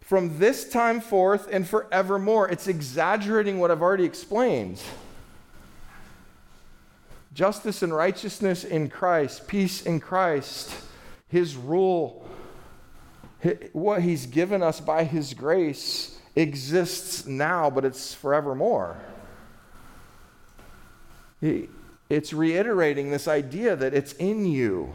From 0.00 0.38
this 0.38 0.70
time 0.70 1.00
forth 1.00 1.48
and 1.52 1.68
forevermore. 1.68 2.48
It's 2.48 2.66
exaggerating 2.66 3.58
what 3.58 3.70
I've 3.70 3.82
already 3.82 4.04
explained. 4.04 4.80
justice 7.34 7.82
and 7.82 7.94
righteousness 7.94 8.64
in 8.64 8.88
Christ, 8.88 9.46
peace 9.46 9.82
in 9.82 10.00
Christ, 10.00 10.72
His 11.28 11.54
rule, 11.54 12.27
what 13.72 14.02
He's 14.02 14.26
given 14.26 14.62
us 14.62 14.80
by 14.80 15.04
His 15.04 15.34
grace 15.34 16.18
exists 16.34 17.26
now, 17.26 17.70
but 17.70 17.84
it's 17.84 18.14
forevermore. 18.14 18.96
It's 22.10 22.32
reiterating 22.32 23.10
this 23.10 23.28
idea 23.28 23.76
that 23.76 23.94
it's 23.94 24.12
in 24.14 24.46
you. 24.46 24.92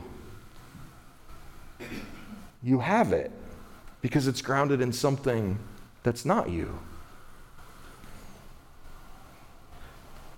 You 2.62 2.80
have 2.80 3.14
it 3.14 3.32
because 4.02 4.28
it's 4.28 4.41
grounded 4.41 4.82
in 4.82 4.91
something 4.91 5.60
that's 6.04 6.26
not 6.26 6.50
you. 6.50 6.80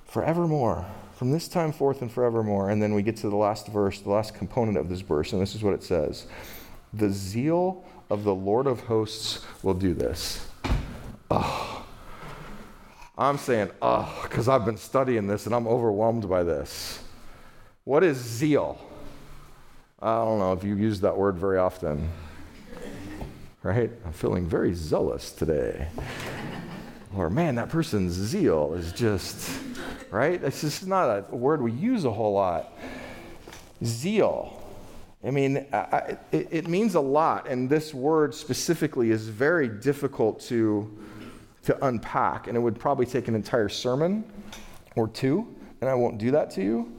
Forevermore, 0.05 0.85
from 1.15 1.31
this 1.31 1.47
time 1.47 1.71
forth 1.71 2.01
and 2.01 2.11
forevermore. 2.11 2.69
And 2.69 2.81
then 2.81 2.93
we 2.93 3.03
get 3.03 3.17
to 3.17 3.29
the 3.29 3.35
last 3.35 3.67
verse, 3.67 3.99
the 3.99 4.09
last 4.09 4.33
component 4.33 4.77
of 4.77 4.89
this 4.89 5.01
verse, 5.01 5.33
and 5.33 5.41
this 5.41 5.55
is 5.55 5.63
what 5.63 5.73
it 5.73 5.83
says 5.83 6.27
The 6.93 7.09
zeal 7.09 7.83
of 8.09 8.23
the 8.23 8.35
Lord 8.35 8.67
of 8.67 8.81
hosts 8.81 9.45
will 9.63 9.73
do 9.73 9.93
this. 9.93 10.47
Oh. 11.31 11.85
I'm 13.17 13.37
saying, 13.37 13.71
ah, 13.81 14.13
oh, 14.13 14.23
because 14.23 14.49
I've 14.49 14.65
been 14.65 14.77
studying 14.77 15.25
this 15.25 15.45
and 15.45 15.55
I'm 15.55 15.67
overwhelmed 15.67 16.27
by 16.27 16.43
this. 16.43 17.01
What 17.85 18.03
is 18.03 18.17
zeal? 18.17 18.77
I 20.01 20.17
don't 20.17 20.39
know 20.39 20.51
if 20.51 20.63
you 20.63 20.75
use 20.75 20.99
that 21.01 21.15
word 21.15 21.37
very 21.37 21.57
often. 21.57 22.09
Right? 23.63 23.89
I'm 24.05 24.13
feeling 24.13 24.45
very 24.45 24.73
zealous 24.73 25.31
today. 25.31 25.87
Or, 27.15 27.29
man, 27.29 27.55
that 27.55 27.69
person's 27.69 28.11
zeal 28.11 28.73
is 28.73 28.91
just, 28.91 29.49
right? 30.11 30.43
It's 30.43 30.61
just 30.61 30.85
not 30.85 31.25
a 31.31 31.35
word 31.35 31.61
we 31.61 31.71
use 31.71 32.03
a 32.03 32.11
whole 32.11 32.33
lot. 32.33 32.73
Zeal. 33.83 34.61
I 35.25 35.31
mean, 35.31 35.65
I, 35.73 36.17
it, 36.31 36.47
it 36.51 36.67
means 36.67 36.95
a 36.95 36.99
lot, 36.99 37.47
and 37.47 37.69
this 37.69 37.93
word 37.93 38.35
specifically 38.35 39.11
is 39.11 39.27
very 39.27 39.67
difficult 39.67 40.39
to 40.41 40.95
to 41.65 41.85
unpack, 41.85 42.47
and 42.47 42.55
it 42.55 42.59
would 42.59 42.79
probably 42.79 43.07
take 43.07 43.27
an 43.27 43.35
entire 43.35 43.69
sermon 43.69 44.23
or 44.95 45.07
two, 45.07 45.55
and 45.81 45.89
I 45.89 45.95
won't 45.95 46.19
do 46.19 46.31
that 46.31 46.51
to 46.51 46.61
you. 46.61 46.91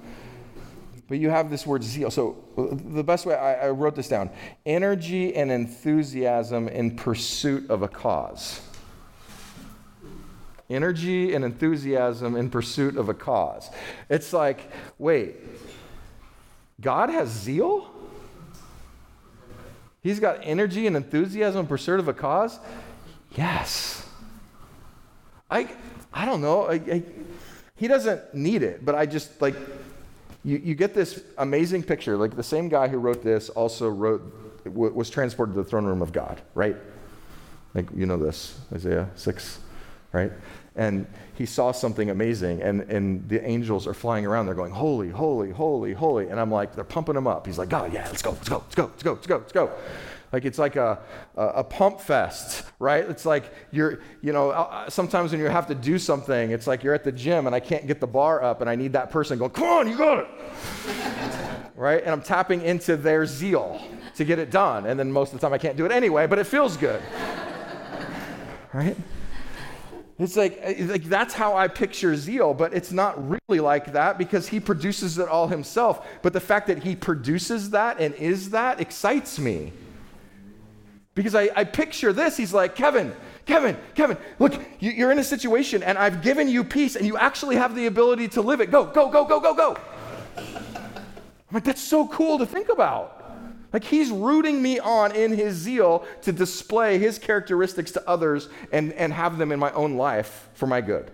But 1.08 1.18
you 1.18 1.30
have 1.30 1.50
this 1.50 1.64
word 1.64 1.84
zeal. 1.84 2.10
So, 2.10 2.36
the 2.56 3.04
best 3.04 3.26
way, 3.26 3.36
I, 3.36 3.68
I 3.68 3.70
wrote 3.70 3.94
this 3.94 4.08
down 4.08 4.28
energy 4.64 5.34
and 5.36 5.52
enthusiasm 5.52 6.66
in 6.68 6.96
pursuit 6.96 7.70
of 7.70 7.82
a 7.82 7.88
cause. 7.88 8.60
Energy 10.68 11.32
and 11.32 11.44
enthusiasm 11.44 12.34
in 12.34 12.50
pursuit 12.50 12.96
of 12.96 13.08
a 13.08 13.14
cause. 13.14 13.70
It's 14.10 14.32
like, 14.32 14.68
wait, 14.98 15.36
God 16.80 17.08
has 17.08 17.28
zeal? 17.28 17.92
He's 20.06 20.20
got 20.20 20.38
energy 20.44 20.86
and 20.86 20.94
enthusiasm 20.94 21.62
in 21.62 21.66
pursuit 21.66 21.98
of 21.98 22.06
a 22.06 22.14
cause? 22.14 22.60
Yes. 23.32 24.08
I, 25.50 25.68
I 26.12 26.24
don't 26.24 26.40
know. 26.40 26.62
I, 26.62 26.74
I, 26.74 27.02
he 27.74 27.88
doesn't 27.88 28.32
need 28.32 28.62
it, 28.62 28.84
but 28.84 28.94
I 28.94 29.06
just 29.06 29.42
like, 29.42 29.56
you, 30.44 30.58
you 30.58 30.74
get 30.76 30.94
this 30.94 31.24
amazing 31.38 31.82
picture. 31.82 32.16
Like 32.16 32.36
the 32.36 32.44
same 32.44 32.68
guy 32.68 32.86
who 32.86 32.98
wrote 32.98 33.24
this 33.24 33.48
also 33.48 33.88
wrote, 33.88 34.22
was 34.64 35.10
transported 35.10 35.56
to 35.56 35.62
the 35.64 35.68
throne 35.68 35.86
room 35.86 36.02
of 36.02 36.12
God, 36.12 36.40
right? 36.54 36.76
Like, 37.74 37.86
you 37.92 38.06
know 38.06 38.16
this, 38.16 38.60
Isaiah 38.72 39.10
6, 39.16 39.58
right? 40.12 40.30
And 40.76 41.06
he 41.34 41.46
saw 41.46 41.72
something 41.72 42.10
amazing, 42.10 42.62
and, 42.62 42.82
and 42.82 43.26
the 43.28 43.44
angels 43.46 43.86
are 43.86 43.94
flying 43.94 44.26
around. 44.26 44.46
They're 44.46 44.54
going, 44.54 44.72
Holy, 44.72 45.08
holy, 45.08 45.50
holy, 45.50 45.94
holy. 45.94 46.28
And 46.28 46.38
I'm 46.38 46.50
like, 46.50 46.74
they're 46.74 46.84
pumping 46.84 47.16
him 47.16 47.26
up. 47.26 47.46
He's 47.46 47.58
like, 47.58 47.70
God, 47.70 47.92
yeah, 47.92 48.06
let's 48.06 48.22
go, 48.22 48.32
let's 48.32 48.48
go, 48.48 48.58
let's 48.58 48.74
go, 48.74 48.84
let's 48.84 49.02
go, 49.02 49.12
let's 49.12 49.26
go, 49.26 49.36
let's 49.38 49.52
go. 49.52 49.70
Like 50.32 50.44
it's 50.44 50.58
like 50.58 50.76
a, 50.76 50.98
a, 51.36 51.46
a 51.46 51.64
pump 51.64 52.00
fest, 52.00 52.64
right? 52.78 53.08
It's 53.08 53.24
like 53.24 53.52
you're, 53.70 54.00
you 54.22 54.32
know, 54.32 54.50
uh, 54.50 54.68
uh, 54.70 54.90
sometimes 54.90 55.32
when 55.32 55.40
you 55.40 55.46
have 55.46 55.66
to 55.68 55.74
do 55.74 55.98
something, 55.98 56.50
it's 56.50 56.66
like 56.66 56.82
you're 56.82 56.94
at 56.94 57.04
the 57.04 57.12
gym 57.12 57.46
and 57.46 57.54
I 57.54 57.60
can't 57.60 57.86
get 57.86 58.00
the 58.00 58.06
bar 58.06 58.42
up 58.42 58.60
and 58.60 58.68
I 58.68 58.74
need 58.74 58.92
that 58.94 59.10
person 59.10 59.38
going, 59.38 59.52
come 59.52 59.64
on, 59.64 59.88
you 59.88 59.96
got 59.96 60.18
it. 60.18 60.26
right? 61.76 62.02
And 62.02 62.10
I'm 62.10 62.22
tapping 62.22 62.62
into 62.62 62.96
their 62.96 63.24
zeal 63.24 63.80
to 64.16 64.24
get 64.24 64.38
it 64.38 64.50
done. 64.50 64.86
And 64.86 64.98
then 64.98 65.12
most 65.12 65.32
of 65.32 65.40
the 65.40 65.46
time 65.46 65.54
I 65.54 65.58
can't 65.58 65.76
do 65.76 65.86
it 65.86 65.92
anyway, 65.92 66.26
but 66.26 66.38
it 66.38 66.44
feels 66.44 66.76
good. 66.76 67.02
right? 68.72 68.96
It's 70.18 70.36
like, 70.36 70.58
uh, 70.64 70.84
like 70.86 71.04
that's 71.04 71.34
how 71.34 71.56
I 71.56 71.68
picture 71.68 72.16
zeal, 72.16 72.54
but 72.54 72.72
it's 72.72 72.90
not 72.90 73.16
really 73.28 73.60
like 73.60 73.92
that 73.92 74.16
because 74.16 74.48
he 74.48 74.60
produces 74.60 75.18
it 75.18 75.28
all 75.28 75.48
himself. 75.48 76.06
But 76.22 76.32
the 76.32 76.40
fact 76.40 76.68
that 76.68 76.82
he 76.82 76.96
produces 76.96 77.70
that 77.70 78.00
and 78.00 78.14
is 78.14 78.50
that 78.50 78.80
excites 78.80 79.38
me. 79.38 79.72
Because 81.14 81.34
I, 81.34 81.50
I 81.54 81.64
picture 81.64 82.12
this. 82.12 82.36
He's 82.36 82.52
like, 82.52 82.74
Kevin, 82.74 83.14
Kevin, 83.46 83.76
Kevin, 83.94 84.16
look, 84.38 84.60
you, 84.80 85.06
are 85.06 85.12
in 85.12 85.18
a 85.18 85.24
situation 85.24 85.82
and 85.82 85.96
I've 85.96 86.22
given 86.22 86.48
you 86.48 86.64
peace 86.64 86.96
and 86.96 87.06
you 87.06 87.16
actually 87.16 87.56
have 87.56 87.74
the 87.74 87.86
ability 87.86 88.28
to 88.28 88.40
live 88.40 88.60
it. 88.60 88.70
Go, 88.70 88.86
go, 88.86 89.10
go, 89.10 89.24
go, 89.24 89.40
go, 89.40 89.54
go. 89.54 89.76
I'm 90.36 91.54
like, 91.54 91.64
that's 91.64 91.82
so 91.82 92.08
cool 92.08 92.38
to 92.38 92.46
think 92.46 92.70
about. 92.70 93.15
Like 93.72 93.84
he's 93.84 94.10
rooting 94.10 94.62
me 94.62 94.78
on 94.78 95.14
in 95.14 95.32
his 95.32 95.54
zeal 95.54 96.06
to 96.22 96.32
display 96.32 96.98
his 96.98 97.18
characteristics 97.18 97.92
to 97.92 98.08
others 98.08 98.48
and, 98.72 98.92
and 98.94 99.12
have 99.12 99.38
them 99.38 99.52
in 99.52 99.58
my 99.58 99.72
own 99.72 99.96
life 99.96 100.48
for 100.54 100.66
my 100.66 100.80
good. 100.80 101.10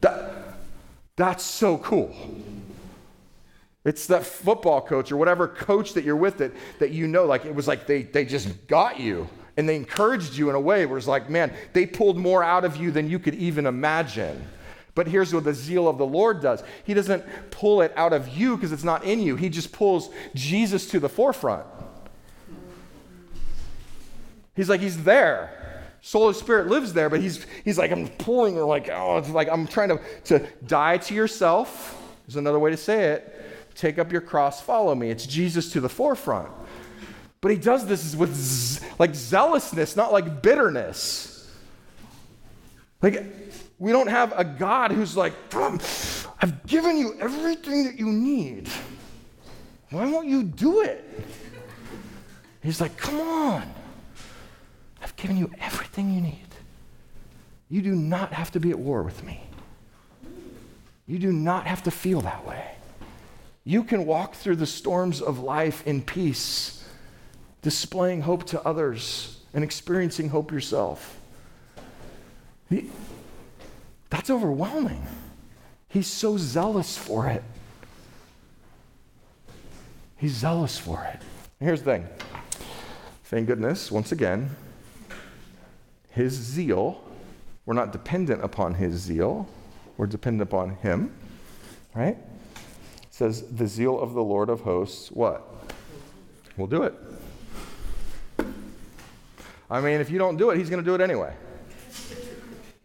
That, 0.00 0.56
that's 1.16 1.44
so 1.44 1.78
cool. 1.78 2.14
It's 3.84 4.06
that 4.06 4.24
football 4.24 4.80
coach 4.80 5.12
or 5.12 5.16
whatever 5.16 5.46
coach 5.46 5.94
that 5.94 6.04
you're 6.04 6.16
with 6.16 6.38
that, 6.38 6.52
that 6.78 6.90
you 6.90 7.06
know, 7.06 7.24
like 7.24 7.44
it 7.44 7.54
was 7.54 7.68
like 7.68 7.86
they, 7.86 8.02
they 8.02 8.24
just 8.24 8.66
got 8.66 8.98
you 8.98 9.28
and 9.56 9.68
they 9.68 9.76
encouraged 9.76 10.36
you 10.36 10.48
in 10.48 10.56
a 10.56 10.60
way 10.60 10.86
where 10.86 10.98
it's 10.98 11.06
like, 11.06 11.30
man, 11.30 11.52
they 11.72 11.86
pulled 11.86 12.16
more 12.16 12.42
out 12.42 12.64
of 12.64 12.76
you 12.76 12.90
than 12.90 13.08
you 13.08 13.18
could 13.18 13.34
even 13.34 13.66
imagine. 13.66 14.46
But 14.94 15.06
here's 15.08 15.34
what 15.34 15.44
the 15.44 15.54
zeal 15.54 15.88
of 15.88 15.98
the 15.98 16.06
Lord 16.06 16.40
does 16.40 16.62
He 16.84 16.94
doesn't 16.94 17.24
pull 17.50 17.82
it 17.82 17.92
out 17.96 18.12
of 18.12 18.28
you 18.28 18.56
because 18.56 18.72
it's 18.72 18.84
not 18.84 19.04
in 19.04 19.20
you, 19.20 19.36
He 19.36 19.48
just 19.48 19.72
pulls 19.72 20.10
Jesus 20.34 20.86
to 20.88 21.00
the 21.00 21.08
forefront. 21.08 21.66
He's 24.54 24.68
like, 24.68 24.80
He's 24.80 25.02
there. 25.02 25.64
Holy 26.12 26.34
Spirit 26.34 26.68
lives 26.68 26.92
there, 26.92 27.08
but 27.08 27.20
he's, 27.20 27.46
he's 27.64 27.78
like, 27.78 27.90
I'm 27.90 28.08
pulling, 28.08 28.56
like, 28.56 28.90
oh, 28.92 29.16
it's 29.18 29.30
like 29.30 29.48
I'm 29.48 29.66
trying 29.66 29.88
to, 29.88 30.00
to 30.24 30.46
die 30.66 30.98
to 30.98 31.14
yourself. 31.14 32.00
There's 32.26 32.36
another 32.36 32.58
way 32.58 32.70
to 32.70 32.76
say 32.76 33.12
it. 33.12 33.74
Take 33.74 33.98
up 33.98 34.12
your 34.12 34.20
cross, 34.20 34.60
follow 34.60 34.94
me. 34.94 35.10
It's 35.10 35.26
Jesus 35.26 35.72
to 35.72 35.80
the 35.80 35.88
forefront. 35.88 36.50
But 37.40 37.50
he 37.50 37.56
does 37.56 37.86
this 37.86 38.14
with 38.14 38.34
z- 38.34 38.86
like 38.98 39.14
zealousness, 39.14 39.96
not 39.96 40.12
like 40.12 40.42
bitterness. 40.42 41.50
Like, 43.02 43.24
we 43.78 43.90
don't 43.90 44.08
have 44.08 44.32
a 44.38 44.44
God 44.44 44.92
who's 44.92 45.16
like, 45.16 45.34
I've 45.54 46.66
given 46.66 46.96
you 46.96 47.16
everything 47.18 47.84
that 47.84 47.98
you 47.98 48.06
need. 48.06 48.68
Why 49.90 50.10
won't 50.10 50.28
you 50.28 50.42
do 50.42 50.82
it? 50.82 51.04
He's 52.62 52.80
like, 52.80 52.96
come 52.96 53.20
on. 53.20 53.74
I've 55.04 55.14
given 55.16 55.36
you 55.36 55.50
everything 55.60 56.14
you 56.14 56.22
need. 56.22 56.48
You 57.68 57.82
do 57.82 57.94
not 57.94 58.32
have 58.32 58.50
to 58.52 58.60
be 58.60 58.70
at 58.70 58.78
war 58.78 59.02
with 59.02 59.22
me. 59.22 59.44
You 61.06 61.18
do 61.18 61.30
not 61.30 61.66
have 61.66 61.82
to 61.82 61.90
feel 61.90 62.22
that 62.22 62.46
way. 62.46 62.70
You 63.64 63.84
can 63.84 64.06
walk 64.06 64.34
through 64.34 64.56
the 64.56 64.66
storms 64.66 65.20
of 65.20 65.38
life 65.38 65.86
in 65.86 66.00
peace 66.00 66.86
displaying 67.60 68.22
hope 68.22 68.44
to 68.44 68.62
others 68.66 69.40
and 69.52 69.62
experiencing 69.62 70.30
hope 70.30 70.50
yourself. 70.50 71.20
That's 74.08 74.30
overwhelming. 74.30 75.06
He's 75.88 76.06
so 76.06 76.38
zealous 76.38 76.96
for 76.96 77.28
it. 77.28 77.42
He's 80.16 80.32
zealous 80.32 80.78
for 80.78 81.04
it. 81.12 81.20
Here's 81.60 81.82
the 81.82 81.92
thing 81.92 82.08
thank 83.24 83.46
goodness, 83.46 83.90
once 83.90 84.10
again, 84.10 84.50
his 86.14 86.32
zeal, 86.32 87.02
we're 87.66 87.74
not 87.74 87.92
dependent 87.92 88.44
upon 88.44 88.74
his 88.74 88.94
zeal, 88.94 89.48
we're 89.96 90.06
dependent 90.06 90.48
upon 90.48 90.76
him, 90.76 91.12
right? 91.94 92.16
It 92.16 93.10
says, 93.10 93.42
the 93.48 93.66
zeal 93.66 93.98
of 93.98 94.14
the 94.14 94.22
Lord 94.22 94.48
of 94.48 94.60
hosts, 94.60 95.10
what? 95.10 95.44
We'll 96.56 96.68
do 96.68 96.84
it. 96.84 96.94
I 99.68 99.80
mean, 99.80 100.00
if 100.00 100.08
you 100.10 100.18
don't 100.18 100.36
do 100.36 100.50
it, 100.50 100.58
he's 100.58 100.70
going 100.70 100.82
to 100.82 100.88
do 100.88 100.94
it 100.94 101.00
anyway. 101.00 101.34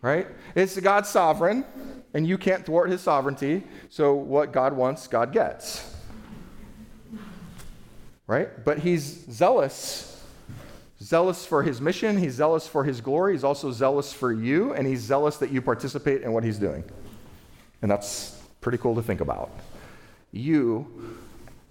Right? 0.01 0.27
It's 0.55 0.79
God's 0.79 1.09
sovereign, 1.09 1.65
and 2.13 2.25
you 2.25 2.37
can't 2.37 2.65
thwart 2.65 2.89
his 2.89 3.01
sovereignty. 3.01 3.63
So 3.89 4.15
what 4.15 4.51
God 4.51 4.73
wants, 4.73 5.07
God 5.07 5.31
gets. 5.31 5.95
Right? 8.25 8.63
But 8.63 8.79
he's 8.79 9.03
zealous. 9.29 10.18
Zealous 11.01 11.45
for 11.45 11.63
his 11.63 11.79
mission, 11.79 12.17
he's 12.17 12.33
zealous 12.33 12.67
for 12.67 12.83
his 12.83 12.99
glory, 12.99 13.33
he's 13.33 13.45
also 13.45 13.71
zealous 13.71 14.11
for 14.11 14.33
you, 14.33 14.73
and 14.73 14.85
he's 14.85 14.99
zealous 14.99 15.37
that 15.37 15.49
you 15.49 15.61
participate 15.61 16.23
in 16.23 16.33
what 16.33 16.43
he's 16.43 16.57
doing. 16.57 16.83
And 17.81 17.89
that's 17.89 18.37
pretty 18.59 18.77
cool 18.77 18.95
to 18.95 19.01
think 19.01 19.21
about. 19.21 19.49
you, 20.31 21.17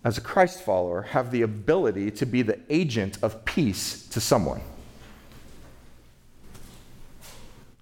as 0.05 0.17
a 0.17 0.21
Christ 0.21 0.63
follower, 0.63 1.03
have 1.03 1.31
the 1.31 1.43
ability 1.43 2.11
to 2.13 2.27
be 2.27 2.43
the 2.43 2.59
agent 2.71 3.19
of 3.23 3.45
peace 3.45 4.07
to 4.09 4.21
someone. 4.21 4.61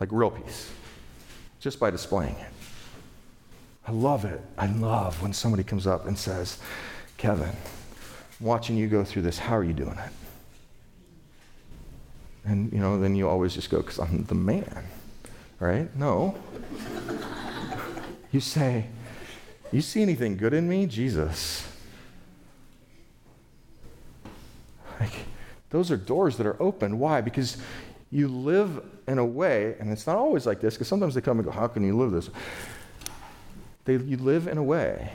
Like 0.01 0.11
real 0.13 0.31
peace, 0.31 0.71
just 1.61 1.79
by 1.79 1.91
displaying 1.91 2.35
it. 2.35 2.51
I 3.87 3.93
love 3.93 4.25
it. 4.25 4.41
I 4.59 4.67
love 4.67 5.23
when 5.23 5.33
somebody 5.33 5.63
comes 5.63 5.87
up 5.87 6.07
and 6.07 6.19
says, 6.19 6.59
Kevin, 7.17 7.49
I'm 7.49 8.47
watching 8.47 8.77
you 8.77 8.89
go 8.89 9.05
through 9.05 9.23
this. 9.23 9.39
How 9.39 9.57
are 9.57 9.65
you 9.65 9.73
doing 9.73 9.97
it? 9.97 10.26
And, 12.47 12.73
you 12.73 12.79
know, 12.79 12.99
then 12.99 13.17
you 13.17 13.29
always 13.29 13.55
just 13.55 13.71
go, 13.71 13.79
because 13.79 13.99
I'm 13.99 14.25
the 14.25 14.35
man, 14.35 14.85
right? 15.59 15.95
No. 15.97 16.37
you 18.31 18.41
say, 18.41 18.87
You 19.73 19.83
see 19.83 20.01
anything 20.01 20.37
good 20.37 20.55
in 20.55 20.69
me? 20.69 20.87
Jesus. 20.87 21.67
Like, 25.01 25.13
those 25.71 25.91
are 25.91 25.97
doors 25.97 26.37
that 26.39 26.47
are 26.47 26.61
open. 26.63 26.99
Why? 26.99 27.21
Because 27.21 27.59
you 28.11 28.29
live 28.29 28.81
in 29.09 29.19
a 29.19 29.25
way, 29.25 29.75
and 29.81 29.91
it's 29.91 30.07
not 30.07 30.17
always 30.17 30.47
like 30.47 30.61
this, 30.61 30.75
because 30.75 30.89
sometimes 30.89 31.15
they 31.15 31.21
come 31.21 31.39
and 31.39 31.45
go, 31.45 31.51
How 31.51 31.67
can 31.67 31.85
you 31.85 31.99
live 31.99 32.13
this? 32.13 32.31
They, 33.85 33.97
you 33.97 34.17
live 34.17 34.47
in 34.47 34.57
a 34.57 34.63
way 34.63 35.13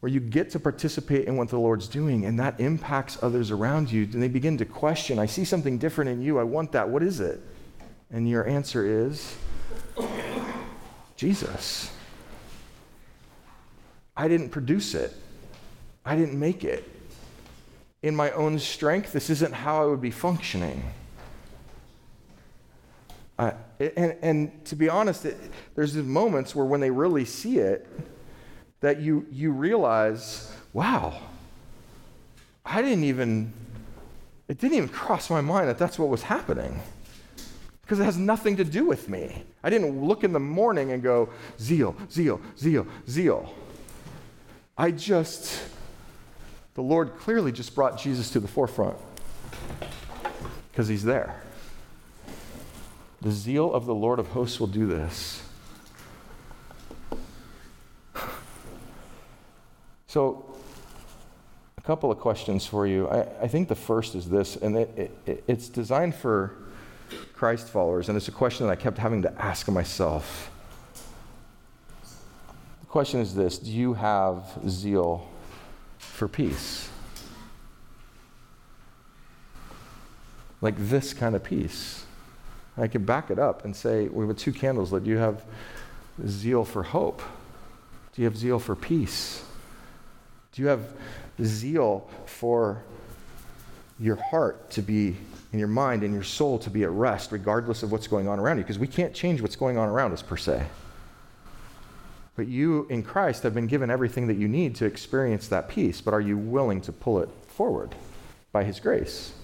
where 0.00 0.10
you 0.10 0.20
get 0.20 0.50
to 0.50 0.60
participate 0.60 1.26
in 1.26 1.36
what 1.36 1.48
the 1.48 1.58
Lord's 1.58 1.88
doing, 1.88 2.24
and 2.24 2.38
that 2.38 2.60
impacts 2.60 3.20
others 3.22 3.50
around 3.50 3.90
you. 3.90 4.04
And 4.04 4.22
they 4.22 4.28
begin 4.28 4.56
to 4.58 4.64
question, 4.64 5.18
I 5.18 5.26
see 5.26 5.44
something 5.44 5.78
different 5.78 6.10
in 6.10 6.22
you. 6.22 6.38
I 6.38 6.44
want 6.44 6.72
that. 6.72 6.88
What 6.88 7.02
is 7.02 7.20
it? 7.20 7.40
And 8.10 8.28
your 8.28 8.46
answer 8.46 9.06
is 9.06 9.36
Jesus. 11.16 11.90
I 14.16 14.28
didn't 14.28 14.50
produce 14.50 14.94
it, 14.94 15.14
I 16.04 16.16
didn't 16.16 16.38
make 16.38 16.64
it. 16.64 16.84
In 18.02 18.14
my 18.14 18.30
own 18.30 18.60
strength, 18.60 19.12
this 19.12 19.28
isn't 19.28 19.52
how 19.52 19.82
I 19.82 19.86
would 19.86 20.00
be 20.00 20.12
functioning. 20.12 20.84
And, 23.38 24.16
and 24.22 24.64
to 24.66 24.76
be 24.76 24.88
honest, 24.88 25.24
it, 25.24 25.36
there's 25.74 25.94
these 25.94 26.04
moments 26.04 26.54
where 26.54 26.64
when 26.64 26.80
they 26.80 26.90
really 26.90 27.24
see 27.24 27.58
it, 27.58 27.88
that 28.80 29.00
you, 29.00 29.26
you 29.30 29.50
realize, 29.50 30.52
wow, 30.72 31.18
I 32.64 32.82
didn't 32.82 33.04
even, 33.04 33.52
it 34.46 34.58
didn't 34.58 34.76
even 34.76 34.88
cross 34.88 35.30
my 35.30 35.40
mind 35.40 35.68
that 35.68 35.78
that's 35.78 35.98
what 35.98 36.08
was 36.08 36.22
happening. 36.22 36.80
Because 37.82 38.00
it 38.00 38.04
has 38.04 38.18
nothing 38.18 38.56
to 38.58 38.64
do 38.64 38.84
with 38.84 39.08
me. 39.08 39.44
I 39.64 39.70
didn't 39.70 40.04
look 40.04 40.22
in 40.22 40.32
the 40.32 40.40
morning 40.40 40.92
and 40.92 41.02
go, 41.02 41.30
zeal, 41.58 41.96
zeal, 42.10 42.40
zeal, 42.58 42.86
zeal. 43.08 43.54
I 44.76 44.90
just, 44.90 45.58
the 46.74 46.82
Lord 46.82 47.16
clearly 47.16 47.50
just 47.50 47.74
brought 47.74 47.98
Jesus 47.98 48.30
to 48.30 48.40
the 48.40 48.46
forefront 48.46 48.98
because 50.70 50.86
he's 50.86 51.02
there. 51.02 51.42
The 53.22 53.32
zeal 53.32 53.72
of 53.72 53.86
the 53.86 53.94
Lord 53.94 54.18
of 54.18 54.28
hosts 54.28 54.60
will 54.60 54.68
do 54.68 54.86
this. 54.86 55.42
So, 60.08 60.42
a 61.76 61.82
couple 61.82 62.10
of 62.10 62.18
questions 62.18 62.64
for 62.64 62.86
you. 62.86 63.08
I, 63.08 63.42
I 63.42 63.48
think 63.48 63.68
the 63.68 63.74
first 63.74 64.14
is 64.14 64.28
this, 64.30 64.56
and 64.56 64.74
it, 64.78 65.12
it, 65.26 65.44
it's 65.46 65.68
designed 65.68 66.14
for 66.14 66.54
Christ 67.34 67.68
followers, 67.68 68.08
and 68.08 68.16
it's 68.16 68.28
a 68.28 68.32
question 68.32 68.66
that 68.66 68.72
I 68.72 68.76
kept 68.76 68.96
having 68.96 69.20
to 69.22 69.32
ask 69.40 69.68
myself. 69.68 70.50
The 72.80 72.86
question 72.88 73.20
is 73.20 73.34
this 73.34 73.58
Do 73.58 73.70
you 73.70 73.92
have 73.94 74.44
zeal 74.66 75.28
for 75.98 76.26
peace? 76.26 76.88
Like 80.62 80.74
this 80.78 81.12
kind 81.12 81.36
of 81.36 81.44
peace. 81.44 82.06
I 82.78 82.88
can 82.88 83.04
back 83.04 83.30
it 83.30 83.38
up 83.38 83.66
and 83.66 83.76
say, 83.76 84.08
we 84.08 84.26
have 84.26 84.36
two 84.38 84.52
candles 84.52 84.90
lit. 84.90 85.04
Do 85.04 85.10
you 85.10 85.18
have 85.18 85.44
zeal 86.26 86.64
for 86.64 86.82
hope? 86.82 87.20
Do 88.14 88.22
you 88.22 88.24
have 88.24 88.38
zeal 88.38 88.58
for 88.58 88.74
peace? 88.74 89.44
Do 90.58 90.64
you 90.64 90.70
have 90.70 90.88
zeal 91.40 92.10
for 92.26 92.82
your 94.00 94.16
heart 94.16 94.72
to 94.72 94.82
be, 94.82 95.16
in 95.52 95.60
your 95.60 95.68
mind 95.68 96.02
and 96.02 96.12
your 96.12 96.24
soul 96.24 96.58
to 96.58 96.68
be 96.68 96.82
at 96.82 96.90
rest, 96.90 97.30
regardless 97.30 97.84
of 97.84 97.92
what's 97.92 98.08
going 98.08 98.26
on 98.26 98.40
around 98.40 98.56
you? 98.58 98.64
Because 98.64 98.76
we 98.76 98.88
can't 98.88 99.14
change 99.14 99.40
what's 99.40 99.54
going 99.54 99.78
on 99.78 99.88
around 99.88 100.12
us, 100.12 100.20
per 100.20 100.36
se. 100.36 100.66
But 102.34 102.48
you 102.48 102.88
in 102.90 103.04
Christ 103.04 103.44
have 103.44 103.54
been 103.54 103.68
given 103.68 103.88
everything 103.88 104.26
that 104.26 104.36
you 104.36 104.48
need 104.48 104.74
to 104.74 104.84
experience 104.84 105.46
that 105.46 105.68
peace, 105.68 106.00
but 106.00 106.12
are 106.12 106.20
you 106.20 106.36
willing 106.36 106.80
to 106.80 106.92
pull 106.92 107.20
it 107.20 107.28
forward 107.46 107.94
by 108.50 108.64
His 108.64 108.80
grace? 108.80 109.34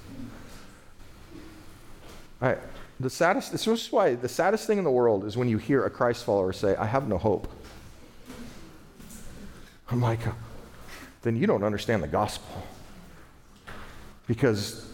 I, 2.43 2.57
the 2.99 3.09
saddest, 3.09 3.53
this 3.53 3.69
is 3.69 3.93
why 3.93 4.17
the 4.17 4.29
saddest 4.29 4.67
thing 4.67 4.79
in 4.79 4.85
the 4.85 4.91
world 4.91 5.25
is 5.25 5.37
when 5.37 5.49
you 5.49 5.59
hear 5.59 5.85
a 5.85 5.91
Christ 5.91 6.25
follower 6.25 6.53
say, 6.53 6.75
I 6.75 6.87
have 6.87 7.07
no 7.07 7.19
hope. 7.19 7.47
I'm 9.93 10.01
like, 10.01 10.19
then 11.25 11.37
you 11.37 11.47
don't 11.49 11.65
understand 11.65 12.03
the 12.03 12.09
gospel. 12.09 12.63
Because 14.29 14.89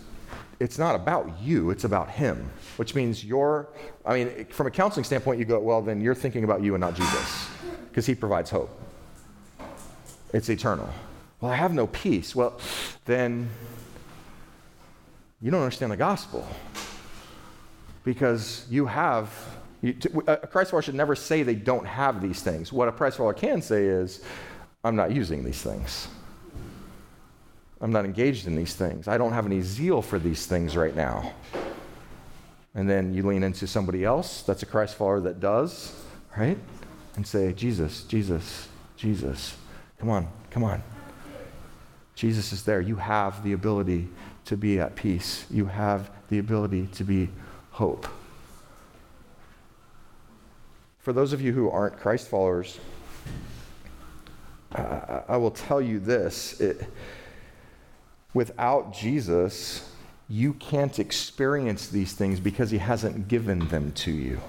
it's 0.58 0.78
not 0.78 0.94
about 0.94 1.40
you, 1.42 1.70
it's 1.70 1.84
about 1.84 2.10
him, 2.10 2.50
which 2.76 2.94
means 2.94 3.22
you're, 3.24 3.68
I 4.06 4.14
mean, 4.14 4.46
from 4.46 4.66
a 4.66 4.70
counseling 4.70 5.04
standpoint, 5.04 5.38
you 5.38 5.44
go, 5.44 5.60
well, 5.60 5.82
then 5.82 6.00
you're 6.00 6.14
thinking 6.14 6.44
about 6.44 6.62
you 6.62 6.74
and 6.74 6.80
not 6.80 6.94
Jesus, 6.94 7.48
because 7.88 8.06
he 8.06 8.14
provides 8.14 8.50
hope. 8.50 8.70
It's 10.32 10.48
eternal. 10.48 10.88
Well, 11.40 11.52
I 11.52 11.56
have 11.56 11.72
no 11.72 11.86
peace. 11.88 12.34
Well, 12.34 12.58
then 13.04 13.48
you 15.42 15.50
don't 15.50 15.62
understand 15.62 15.92
the 15.92 15.96
gospel. 15.96 16.46
Because 18.04 18.66
you 18.70 18.86
have, 18.86 19.32
you, 19.82 19.96
a 20.26 20.46
Christ 20.46 20.70
follower 20.70 20.82
should 20.82 20.94
never 20.94 21.14
say 21.14 21.42
they 21.42 21.54
don't 21.54 21.86
have 21.86 22.22
these 22.22 22.42
things. 22.42 22.72
What 22.72 22.88
a 22.88 22.92
Christ 22.92 23.18
follower 23.18 23.34
can 23.34 23.60
say 23.60 23.84
is, 23.84 24.22
I'm 24.82 24.96
not 24.96 25.12
using 25.12 25.44
these 25.44 25.60
things. 25.60 26.08
I'm 27.80 27.92
not 27.92 28.04
engaged 28.04 28.46
in 28.46 28.56
these 28.56 28.74
things. 28.74 29.08
I 29.08 29.16
don't 29.16 29.32
have 29.32 29.46
any 29.46 29.62
zeal 29.62 30.02
for 30.02 30.18
these 30.18 30.46
things 30.46 30.76
right 30.76 30.94
now. 30.94 31.32
And 32.74 32.88
then 32.88 33.14
you 33.14 33.26
lean 33.26 33.42
into 33.42 33.66
somebody 33.66 34.04
else 34.04 34.42
that's 34.42 34.62
a 34.62 34.66
Christ 34.66 34.94
follower 34.94 35.20
that 35.20 35.40
does, 35.40 35.94
right? 36.36 36.58
And 37.16 37.26
say, 37.26 37.52
Jesus, 37.52 38.04
Jesus, 38.04 38.68
Jesus, 38.96 39.56
come 39.98 40.10
on, 40.10 40.28
come 40.50 40.62
on. 40.62 40.82
Jesus 42.14 42.52
is 42.52 42.64
there. 42.64 42.80
You 42.80 42.96
have 42.96 43.42
the 43.42 43.54
ability 43.54 44.08
to 44.44 44.56
be 44.56 44.78
at 44.78 44.94
peace, 44.94 45.46
you 45.50 45.66
have 45.66 46.10
the 46.28 46.38
ability 46.38 46.88
to 46.94 47.04
be 47.04 47.30
hope. 47.70 48.06
For 50.98 51.12
those 51.12 51.32
of 51.32 51.40
you 51.40 51.52
who 51.52 51.70
aren't 51.70 51.96
Christ 51.96 52.28
followers, 52.28 52.78
uh, 54.74 55.22
I 55.28 55.36
will 55.38 55.50
tell 55.50 55.80
you 55.80 55.98
this. 55.98 56.60
It, 56.60 56.86
Without 58.32 58.92
Jesus, 58.92 59.90
you 60.28 60.52
can't 60.54 60.98
experience 60.98 61.88
these 61.88 62.12
things 62.12 62.38
because 62.38 62.70
he 62.70 62.78
hasn't 62.78 63.26
given 63.28 63.68
them 63.68 63.92
to 63.92 64.12
you. 64.12 64.40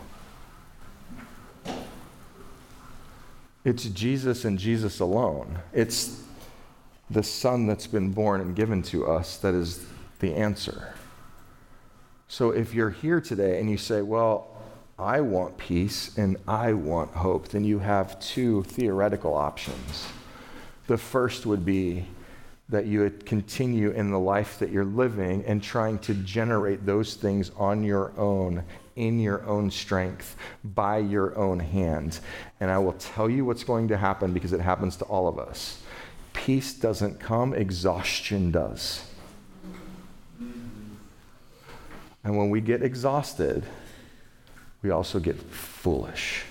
It's 3.63 3.85
Jesus 3.85 4.45
and 4.45 4.57
Jesus 4.57 4.99
alone. 4.99 5.59
It's 5.73 6.23
the 7.09 7.23
Son 7.23 7.67
that's 7.67 7.87
been 7.87 8.11
born 8.11 8.41
and 8.41 8.55
given 8.55 8.81
to 8.83 9.05
us 9.05 9.37
that 9.37 9.53
is 9.53 9.85
the 10.19 10.33
answer. 10.33 10.93
So 12.27 12.51
if 12.51 12.73
you're 12.73 12.89
here 12.89 13.19
today 13.19 13.59
and 13.59 13.69
you 13.69 13.77
say, 13.77 14.01
Well, 14.01 14.47
I 14.97 15.21
want 15.21 15.57
peace 15.57 16.17
and 16.17 16.37
I 16.47 16.73
want 16.73 17.11
hope, 17.11 17.49
then 17.49 17.63
you 17.63 17.79
have 17.79 18.19
two 18.19 18.63
theoretical 18.63 19.33
options. 19.33 20.07
The 20.87 20.97
first 20.97 21.45
would 21.45 21.65
be 21.65 22.05
that 22.71 22.85
you 22.85 23.01
would 23.01 23.25
continue 23.25 23.91
in 23.91 24.09
the 24.11 24.19
life 24.19 24.57
that 24.59 24.71
you're 24.71 24.85
living 24.85 25.43
and 25.45 25.61
trying 25.61 25.99
to 25.99 26.13
generate 26.15 26.85
those 26.85 27.15
things 27.15 27.51
on 27.57 27.83
your 27.83 28.17
own, 28.17 28.63
in 28.95 29.19
your 29.19 29.45
own 29.45 29.69
strength, 29.69 30.37
by 30.63 30.97
your 30.97 31.37
own 31.37 31.59
hand. 31.59 32.19
And 32.61 32.71
I 32.71 32.77
will 32.77 32.93
tell 32.93 33.29
you 33.29 33.43
what's 33.43 33.65
going 33.65 33.89
to 33.89 33.97
happen 33.97 34.33
because 34.33 34.53
it 34.53 34.61
happens 34.61 34.95
to 34.97 35.05
all 35.05 35.27
of 35.27 35.37
us. 35.37 35.83
Peace 36.31 36.73
doesn't 36.73 37.19
come, 37.19 37.53
exhaustion 37.53 38.51
does. 38.51 39.05
And 42.23 42.37
when 42.37 42.49
we 42.49 42.61
get 42.61 42.81
exhausted, 42.81 43.65
we 44.81 44.91
also 44.91 45.19
get 45.19 45.37
foolish. 45.41 46.43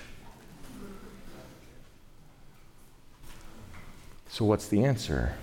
So, 4.29 4.45
what's 4.45 4.67
the 4.67 4.83
answer? 4.83 5.33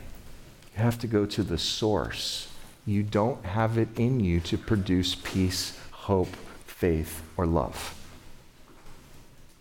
You 0.79 0.85
have 0.85 1.01
to 1.01 1.09
go 1.09 1.27
to 1.27 1.43
the 1.43 1.59
source. 1.59 2.47
You 2.87 3.03
don't 3.03 3.45
have 3.45 3.79
it 3.79 3.89
in 3.99 4.21
you 4.21 4.39
to 4.43 4.57
produce 4.57 5.17
peace, 5.17 5.77
hope, 5.91 6.37
faith, 6.67 7.21
or 7.37 7.47
love. 7.47 7.97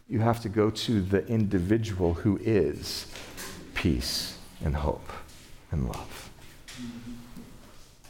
You 0.08 0.20
have 0.20 0.40
to 0.44 0.50
go 0.50 0.70
to 0.70 1.02
the 1.02 1.26
individual 1.26 2.14
who 2.14 2.38
is 2.44 3.08
peace 3.74 4.38
and 4.64 4.76
hope 4.76 5.10
and 5.72 5.88
love. 5.88 6.30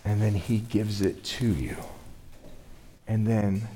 And 0.04 0.22
then 0.22 0.34
he 0.34 0.58
gives 0.58 1.02
it 1.02 1.24
to 1.24 1.48
you. 1.48 1.78
And 3.08 3.26
then, 3.26 3.70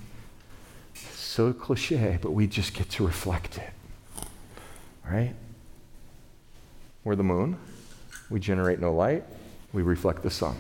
so 0.94 1.54
cliche, 1.54 2.20
but 2.22 2.32
we 2.32 2.48
just 2.48 2.74
get 2.74 2.90
to 2.90 3.08
reflect 3.08 3.58
it. 3.58 3.72
Right? 5.10 5.36
We're 7.06 7.16
the 7.16 7.24
moon. 7.24 7.58
We 8.32 8.40
generate 8.40 8.80
no 8.80 8.94
light. 8.94 9.24
We 9.74 9.84
reflect 9.84 10.24
the 10.24 10.32
sun. 10.32 10.56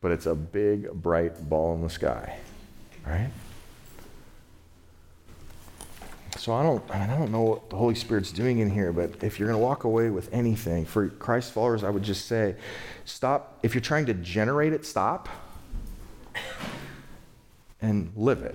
But 0.00 0.12
it's 0.12 0.26
a 0.26 0.34
big, 0.34 0.90
bright 0.92 1.48
ball 1.48 1.74
in 1.74 1.82
the 1.82 1.90
sky. 1.90 2.38
Right? 3.04 3.30
So 6.38 6.54
I 6.54 6.62
don't, 6.62 6.88
I, 6.90 7.02
I 7.02 7.18
don't 7.18 7.32
know 7.32 7.42
what 7.42 7.68
the 7.68 7.76
Holy 7.76 7.96
Spirit's 7.96 8.30
doing 8.30 8.60
in 8.60 8.70
here, 8.70 8.92
but 8.92 9.24
if 9.24 9.40
you're 9.40 9.48
going 9.48 9.60
to 9.60 9.64
walk 9.64 9.82
away 9.82 10.08
with 10.08 10.32
anything, 10.32 10.86
for 10.86 11.08
Christ 11.08 11.52
followers, 11.52 11.82
I 11.82 11.90
would 11.90 12.04
just 12.04 12.26
say, 12.26 12.54
stop. 13.04 13.58
If 13.64 13.74
you're 13.74 13.82
trying 13.82 14.06
to 14.06 14.14
generate 14.14 14.72
it, 14.72 14.86
stop 14.86 15.28
and 17.82 18.12
live 18.14 18.42
it 18.42 18.54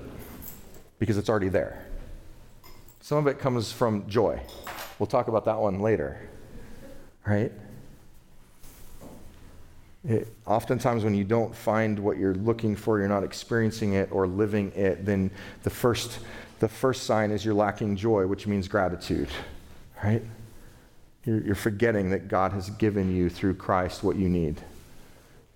because 0.98 1.18
it's 1.18 1.30
already 1.30 1.50
there. 1.50 1.86
Some 3.02 3.18
of 3.18 3.28
it 3.28 3.38
comes 3.38 3.70
from 3.70 4.08
joy. 4.08 4.40
We'll 4.98 5.08
talk 5.08 5.28
about 5.28 5.44
that 5.46 5.60
one 5.60 5.82
later, 5.82 6.30
right? 7.26 7.52
It, 10.08 10.28
oftentimes, 10.46 11.04
when 11.04 11.14
you 11.14 11.24
don't 11.24 11.56
find 11.56 11.98
what 11.98 12.18
you're 12.18 12.36
looking 12.36 12.76
for, 12.76 13.00
you're 13.00 13.08
not 13.08 13.24
experiencing 13.24 13.94
it 13.94 14.10
or 14.12 14.28
living 14.28 14.72
it, 14.76 15.06
then 15.06 15.32
the 15.64 15.70
first 15.70 16.20
the 16.64 16.70
first 16.70 17.04
sign 17.04 17.32
is 17.32 17.44
you're 17.44 17.54
lacking 17.54 17.98
joy, 17.98 18.26
which 18.26 18.48
means 18.48 18.70
gratitude, 18.70 19.28
right? 20.02 20.22
You're, 21.26 21.42
you're 21.42 21.56
forgetting 21.56 22.12
that 22.12 22.30
God 22.30 22.54
has 22.54 22.70
given 22.70 23.14
you 23.14 23.30
through 23.30 23.56
Christ 23.56 24.02
what 24.02 24.16
you 24.16 24.30
need 24.30 24.62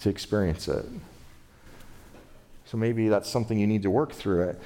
to 0.01 0.09
experience 0.09 0.67
it. 0.67 0.85
So 2.65 2.75
maybe 2.75 3.07
that's 3.07 3.29
something 3.29 3.57
you 3.57 3.67
need 3.67 3.83
to 3.83 3.89
work 3.89 4.11
through 4.11 4.49
it. 4.49 4.59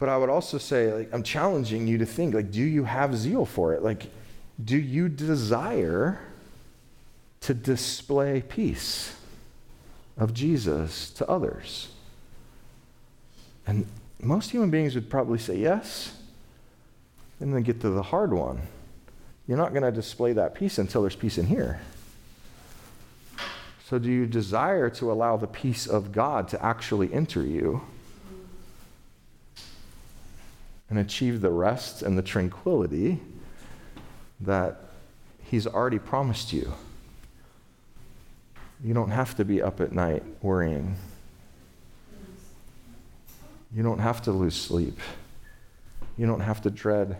But 0.00 0.08
I 0.08 0.16
would 0.16 0.30
also 0.30 0.58
say, 0.58 0.92
like, 0.92 1.14
I'm 1.14 1.22
challenging 1.22 1.86
you 1.86 1.98
to 1.98 2.06
think, 2.06 2.34
like, 2.34 2.50
do 2.50 2.62
you 2.62 2.82
have 2.82 3.16
zeal 3.16 3.46
for 3.46 3.72
it? 3.72 3.82
Like, 3.82 4.08
do 4.62 4.76
you 4.76 5.08
desire 5.08 6.20
to 7.40 7.54
display 7.54 8.42
peace 8.42 9.14
of 10.16 10.32
Jesus 10.32 11.10
to 11.10 11.28
others? 11.28 11.88
And 13.66 13.86
most 14.20 14.50
human 14.50 14.70
beings 14.70 14.94
would 14.94 15.10
probably 15.10 15.38
say 15.38 15.56
yes. 15.56 16.16
And 17.38 17.52
then 17.52 17.62
get 17.62 17.80
to 17.82 17.90
the 17.90 18.02
hard 18.02 18.32
one. 18.32 18.62
You're 19.46 19.58
not 19.58 19.72
going 19.72 19.82
to 19.82 19.92
display 19.92 20.32
that 20.32 20.54
peace 20.54 20.78
until 20.78 21.02
there's 21.02 21.16
peace 21.16 21.36
in 21.36 21.46
here. 21.46 21.80
So, 23.88 23.98
do 23.98 24.10
you 24.10 24.26
desire 24.26 24.90
to 24.90 25.12
allow 25.12 25.36
the 25.36 25.46
peace 25.46 25.86
of 25.86 26.10
God 26.10 26.48
to 26.48 26.64
actually 26.64 27.12
enter 27.12 27.42
you 27.42 27.82
and 30.88 30.98
achieve 30.98 31.40
the 31.40 31.50
rest 31.50 32.02
and 32.02 32.18
the 32.18 32.22
tranquility 32.22 33.20
that 34.40 34.80
He's 35.42 35.66
already 35.66 35.98
promised 35.98 36.52
you? 36.52 36.72
You 38.82 38.94
don't 38.94 39.10
have 39.10 39.36
to 39.36 39.44
be 39.44 39.62
up 39.62 39.80
at 39.80 39.92
night 39.92 40.22
worrying. 40.42 40.96
You 43.74 43.82
don't 43.82 44.00
have 44.00 44.22
to 44.22 44.32
lose 44.32 44.56
sleep. 44.56 44.98
You 46.18 46.26
don't 46.26 46.40
have 46.40 46.62
to 46.62 46.70
dread 46.70 47.16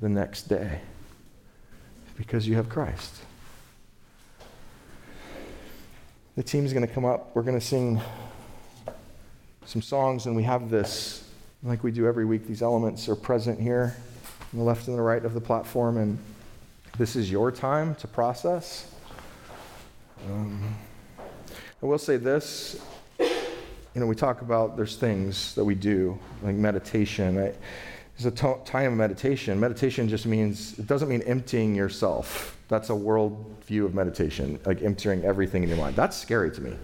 the 0.00 0.08
next 0.08 0.42
day 0.44 0.80
because 2.16 2.48
you 2.48 2.56
have 2.56 2.68
Christ. 2.68 3.14
The 6.36 6.42
team's 6.42 6.72
going 6.72 6.86
to 6.86 6.92
come 6.92 7.04
up. 7.04 7.30
We're 7.34 7.42
going 7.42 7.58
to 7.58 7.64
sing 7.64 8.00
some 9.64 9.82
songs, 9.82 10.26
and 10.26 10.34
we 10.34 10.42
have 10.44 10.70
this, 10.70 11.28
like 11.62 11.84
we 11.84 11.90
do 11.90 12.06
every 12.06 12.24
week, 12.24 12.46
these 12.46 12.62
elements 12.62 13.08
are 13.08 13.16
present 13.16 13.60
here 13.60 13.96
on 14.52 14.58
the 14.58 14.64
left 14.64 14.88
and 14.88 14.96
the 14.96 15.02
right 15.02 15.24
of 15.24 15.34
the 15.34 15.40
platform, 15.40 15.96
and 15.96 16.18
this 16.96 17.16
is 17.16 17.30
your 17.30 17.50
time 17.50 17.94
to 17.96 18.08
process. 18.08 18.94
Um, 20.28 20.74
I 21.82 21.86
will 21.86 21.98
say 21.98 22.16
this 22.16 22.80
you 23.98 24.00
know, 24.00 24.06
we 24.06 24.14
talk 24.14 24.42
about 24.42 24.76
there's 24.76 24.94
things 24.94 25.56
that 25.56 25.64
we 25.64 25.74
do, 25.74 26.16
like 26.44 26.54
meditation. 26.54 27.36
I, 27.36 27.52
there's 28.16 28.26
a 28.26 28.30
t- 28.30 28.60
time 28.64 28.92
of 28.92 28.98
meditation. 28.98 29.58
Meditation 29.58 30.08
just 30.08 30.24
means, 30.24 30.78
it 30.78 30.86
doesn't 30.86 31.08
mean 31.08 31.22
emptying 31.22 31.74
yourself. 31.74 32.56
That's 32.68 32.90
a 32.90 32.94
world 32.94 33.44
view 33.64 33.84
of 33.86 33.94
meditation, 33.94 34.60
like 34.64 34.82
emptying 34.82 35.24
everything 35.24 35.64
in 35.64 35.68
your 35.68 35.78
mind. 35.78 35.96
That's 35.96 36.16
scary 36.16 36.52
to 36.52 36.60
me 36.60 36.76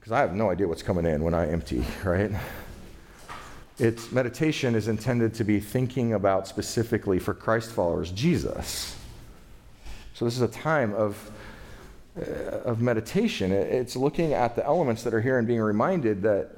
because 0.00 0.10
I 0.10 0.18
have 0.18 0.34
no 0.34 0.50
idea 0.50 0.66
what's 0.66 0.82
coming 0.82 1.06
in 1.06 1.22
when 1.22 1.34
I 1.34 1.48
empty, 1.48 1.84
right? 2.04 2.32
It's 3.82 4.12
meditation 4.12 4.76
is 4.76 4.86
intended 4.86 5.34
to 5.34 5.44
be 5.44 5.58
thinking 5.58 6.12
about 6.12 6.46
specifically 6.46 7.18
for 7.18 7.34
Christ 7.34 7.72
followers 7.72 8.12
Jesus. 8.12 8.96
So 10.14 10.24
this 10.24 10.36
is 10.36 10.42
a 10.42 10.46
time 10.46 10.94
of 10.94 11.32
uh, 12.16 12.22
of 12.64 12.80
meditation. 12.80 13.50
It's 13.50 13.96
looking 13.96 14.34
at 14.34 14.54
the 14.54 14.64
elements 14.64 15.02
that 15.02 15.12
are 15.12 15.20
here 15.20 15.36
and 15.36 15.48
being 15.48 15.60
reminded 15.60 16.22
that 16.22 16.50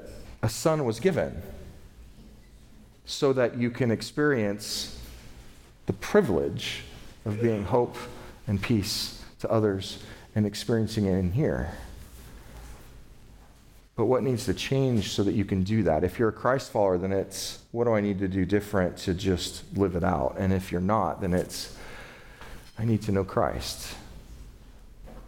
a 0.43 0.51
son 0.51 0.85
was 0.85 1.01
given 1.01 1.41
so 3.07 3.33
that 3.33 3.57
you 3.57 3.71
can 3.71 3.91
experience 3.91 5.01
the 5.87 5.95
privilege 5.95 6.83
of 7.25 7.41
being 7.41 7.65
hope 7.65 7.97
and 8.47 8.61
peace 8.61 9.25
to 9.39 9.51
others 9.51 10.03
and 10.35 10.45
experiencing 10.45 11.07
it 11.07 11.15
in 11.15 11.33
here. 11.33 11.73
But 13.97 14.07
what 14.07 14.23
needs 14.23 14.45
to 14.47 14.55
change 14.55 15.11
so 15.11 15.23
that 15.23 15.35
you 15.35 15.45
can 15.45 15.63
do 15.63 15.85
that? 15.85 16.03
If 16.03 16.19
you're 16.19 16.31
a 16.31 16.33
Christ 16.33 16.73
follower, 16.73 16.99
then 16.99 17.13
it's 17.13 17.61
what 17.71 17.85
do 17.85 17.95
I 17.95 18.01
need 18.01 18.19
to 18.19 18.29
do 18.29 18.45
different 18.45 18.97
to 18.99 19.15
just 19.15 19.63
live 19.77 19.95
it 19.95 20.03
out? 20.03 20.37
And 20.39 20.53
if 20.53 20.73
you're 20.73 20.81
not, 20.81 21.21
then 21.21 21.33
it's 21.33 21.77
I 22.77 22.85
need 22.85 23.03
to 23.03 23.13
know 23.13 23.23
Christ. 23.23 23.95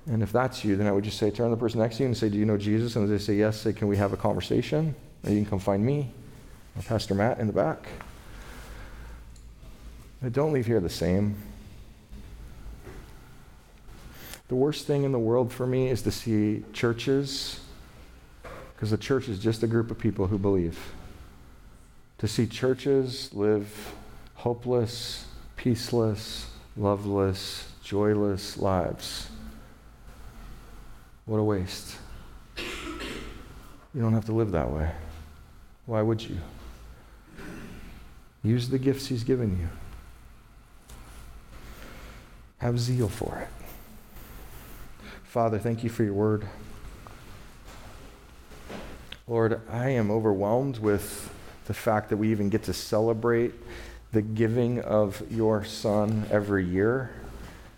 And 0.06 0.22
if 0.22 0.32
that's 0.32 0.64
you, 0.64 0.76
then 0.76 0.86
I 0.86 0.92
would 0.92 1.04
just 1.04 1.18
say, 1.18 1.30
turn 1.30 1.50
to 1.50 1.56
the 1.56 1.60
person 1.60 1.80
next 1.80 1.96
to 1.96 2.02
you 2.02 2.06
and 2.06 2.16
say, 2.16 2.28
Do 2.28 2.38
you 2.38 2.44
know 2.44 2.56
Jesus? 2.56 2.96
And 2.96 3.04
as 3.04 3.10
they 3.10 3.18
say 3.18 3.38
yes, 3.38 3.60
say, 3.60 3.72
Can 3.72 3.88
we 3.88 3.96
have 3.96 4.12
a 4.12 4.16
conversation? 4.16 4.94
Or 5.24 5.30
you 5.30 5.36
can 5.36 5.46
come 5.46 5.58
find 5.58 5.84
me 5.84 6.10
or 6.76 6.82
Pastor 6.82 7.14
Matt 7.14 7.38
in 7.38 7.46
the 7.46 7.52
back. 7.52 7.88
But 10.22 10.32
don't 10.32 10.52
leave 10.52 10.66
here 10.66 10.80
the 10.80 10.88
same. 10.88 11.36
The 14.48 14.54
worst 14.54 14.86
thing 14.86 15.02
in 15.02 15.10
the 15.10 15.18
world 15.18 15.52
for 15.52 15.66
me 15.66 15.88
is 15.88 16.02
to 16.02 16.12
see 16.12 16.62
churches, 16.72 17.60
because 18.76 18.90
the 18.90 18.98
church 18.98 19.28
is 19.28 19.38
just 19.38 19.64
a 19.64 19.66
group 19.66 19.90
of 19.90 19.98
people 19.98 20.28
who 20.28 20.38
believe. 20.38 20.78
To 22.18 22.28
see 22.28 22.46
churches 22.46 23.32
live 23.32 23.94
hopeless, 24.34 25.26
peaceless, 25.56 26.46
loveless, 26.76 27.72
joyless 27.82 28.56
lives 28.56 29.30
what 31.26 31.38
a 31.38 31.42
waste. 31.42 31.96
You 32.56 34.00
don't 34.00 34.14
have 34.14 34.24
to 34.26 34.32
live 34.32 34.52
that 34.52 34.70
way. 34.70 34.90
Why 35.86 36.00
would 36.00 36.22
you? 36.22 36.38
Use 38.42 38.68
the 38.68 38.78
gifts 38.78 39.08
He's 39.08 39.24
given 39.24 39.58
you. 39.58 39.68
Have 42.58 42.78
zeal 42.78 43.08
for 43.08 43.38
it. 43.38 43.48
Father, 45.24 45.58
thank 45.58 45.82
you 45.82 45.90
for 45.90 46.04
your 46.04 46.14
word. 46.14 46.46
Lord, 49.28 49.60
I 49.68 49.88
am 49.88 50.12
overwhelmed 50.12 50.78
with 50.78 51.34
the 51.66 51.74
fact 51.74 52.10
that 52.10 52.16
we 52.16 52.30
even 52.30 52.48
get 52.48 52.62
to 52.64 52.72
celebrate 52.72 53.52
the 54.12 54.22
giving 54.22 54.80
of 54.82 55.20
your 55.28 55.64
Son 55.64 56.24
every 56.30 56.64
year. 56.64 57.10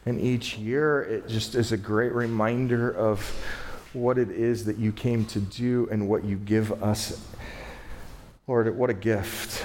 And 0.05 0.21
each 0.21 0.59
year, 0.59 1.01
it 1.01 1.27
just 1.27 1.55
is 1.55 1.73
a 1.73 1.79
great 1.79 2.13
reminder 2.13 2.91
of 2.91 3.23
what 3.95 4.19
it 4.19 4.31
is 4.31 4.67
that 4.67 4.77
you 4.77 4.93
came 4.93 5.25
to 5.25 5.41
do 5.41 5.89
and 5.91 6.07
what 6.07 6.23
you 6.23 6.37
give 6.37 6.83
us. 6.83 7.27
Lord, 8.47 8.77
what 8.77 8.91
a 8.91 8.95
gift. 8.95 9.65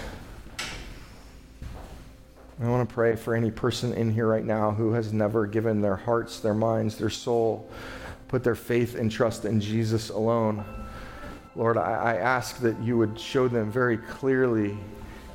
I 2.62 2.70
want 2.70 2.88
to 2.88 2.94
pray 2.94 3.18
for 3.18 3.36
any 3.36 3.52
person 3.52 3.94
in 3.94 4.10
here 4.10 4.28
right 4.28 4.46
now 4.46 4.72
who 4.72 4.94
has 4.94 5.12
never 5.12 5.46
given 5.46 5.82
their 5.82 5.98
hearts, 5.98 6.40
their 6.40 6.54
minds, 6.54 6.98
their 6.98 7.10
soul, 7.10 7.70
put 8.30 8.42
their 8.42 8.56
faith 8.56 8.96
and 8.96 9.12
trust 9.12 9.44
in 9.44 9.60
Jesus 9.60 10.10
alone. 10.10 10.64
Lord, 11.56 11.78
I, 11.78 11.94
I 11.94 12.16
ask 12.16 12.60
that 12.60 12.80
you 12.82 12.98
would 12.98 13.20
show 13.20 13.48
them 13.48 13.72
very 13.72 13.98
clearly 13.98 14.78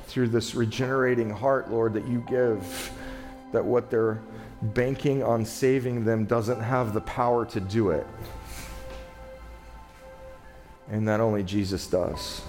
through 0.07 0.29
this 0.29 0.55
regenerating 0.55 1.29
heart, 1.29 1.71
Lord, 1.71 1.93
that 1.93 2.07
you 2.07 2.23
give, 2.27 2.91
that 3.51 3.63
what 3.63 3.89
they're 3.89 4.19
banking 4.61 5.23
on 5.23 5.45
saving 5.45 6.03
them 6.03 6.25
doesn't 6.25 6.59
have 6.59 6.93
the 6.93 7.01
power 7.01 7.45
to 7.45 7.59
do 7.59 7.91
it. 7.91 8.05
And 10.89 11.07
that 11.07 11.19
only 11.19 11.43
Jesus 11.43 11.87
does. 11.87 12.41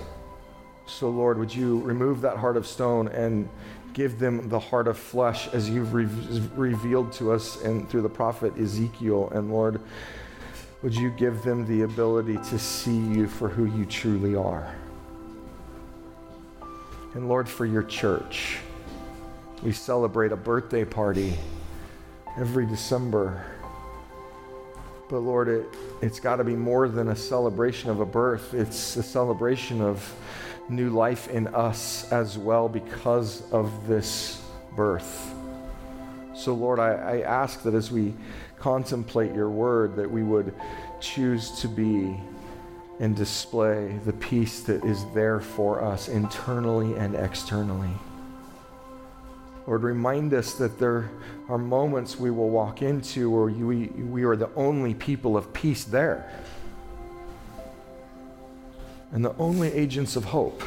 So, 0.87 1.09
Lord, 1.09 1.39
would 1.39 1.55
you 1.55 1.81
remove 1.81 2.23
that 2.23 2.37
heart 2.37 2.57
of 2.57 2.67
stone 2.67 3.09
and 3.09 3.49
give 3.93 4.19
them 4.19 4.49
the 4.49 4.59
heart 4.59 4.89
of 4.89 4.99
flesh 4.99 5.49
as 5.49 5.69
you've 5.69 5.95
re- 5.95 6.09
revealed 6.57 7.13
to 7.13 7.33
us 7.33 7.63
and 7.63 7.89
through 7.89 8.03
the 8.03 8.09
prophet 8.09 8.57
Ezekiel. 8.59 9.31
And 9.35 9.51
Lord, 9.51 9.81
would 10.83 10.95
you 10.95 11.11
give 11.11 11.43
them 11.43 11.67
the 11.67 11.83
ability 11.83 12.37
to 12.37 12.59
see 12.59 12.97
you 12.97 13.29
for 13.29 13.49
who 13.49 13.67
you 13.67 13.85
truly 13.85 14.35
are? 14.35 14.75
And 17.15 17.29
Lord, 17.29 17.49
for 17.49 17.67
your 17.67 17.83
church, 17.83 18.59
we 19.63 19.73
celebrate 19.73 20.33
a 20.33 20.37
birthday 20.37 20.85
party 20.85 21.37
every 22.39 22.67
December. 22.67 23.45
But 25.11 25.19
Lord, 25.19 25.49
it, 25.49 25.67
it's 26.01 26.21
got 26.21 26.37
to 26.37 26.45
be 26.45 26.55
more 26.55 26.89
than 26.89 27.09
a 27.09 27.17
celebration 27.17 27.91
of 27.91 28.01
a 28.01 28.07
birth, 28.07 28.55
it's 28.55 28.97
a 28.97 29.03
celebration 29.03 29.83
of 29.83 30.15
new 30.69 30.91
life 30.91 31.29
in 31.29 31.49
us 31.49 32.11
as 32.13 32.39
well 32.39 32.69
because 32.69 33.43
of 33.51 33.87
this 33.89 34.41
birth. 34.77 35.35
So, 36.33 36.55
Lord, 36.55 36.79
I, 36.79 36.93
I 36.93 37.21
ask 37.23 37.63
that 37.65 37.75
as 37.75 37.91
we 37.91 38.15
contemplate 38.61 39.35
your 39.35 39.51
word, 39.51 39.97
that 39.97 40.11
we 40.11 40.23
would 40.23 40.55
choose 41.01 41.51
to 41.61 41.69
be 41.69 42.21
and 43.01 43.17
display 43.17 43.99
the 44.05 44.13
peace 44.13 44.61
that 44.61 44.85
is 44.85 45.05
there 45.15 45.41
for 45.41 45.83
us 45.83 46.09
internally 46.09 46.95
and 46.97 47.15
externally. 47.15 47.91
Lord, 49.67 49.83
remind 49.83 50.35
us 50.35 50.55
that 50.55 50.79
there 50.79 51.11
are 51.49 51.59
moments 51.59 52.19
we 52.19 52.31
will 52.31 52.51
walk 52.51 52.83
into 52.83 53.31
where 53.31 53.47
we, 53.47 53.87
we 53.87 54.25
are 54.25 54.37
the 54.37 54.51
only 54.55 54.95
people 54.95 55.37
of 55.37 55.53
peace 55.53 55.85
there 55.85 56.31
and 59.13 59.25
the 59.25 59.35
only 59.37 59.73
agents 59.73 60.17
of 60.17 60.25
hope. 60.25 60.63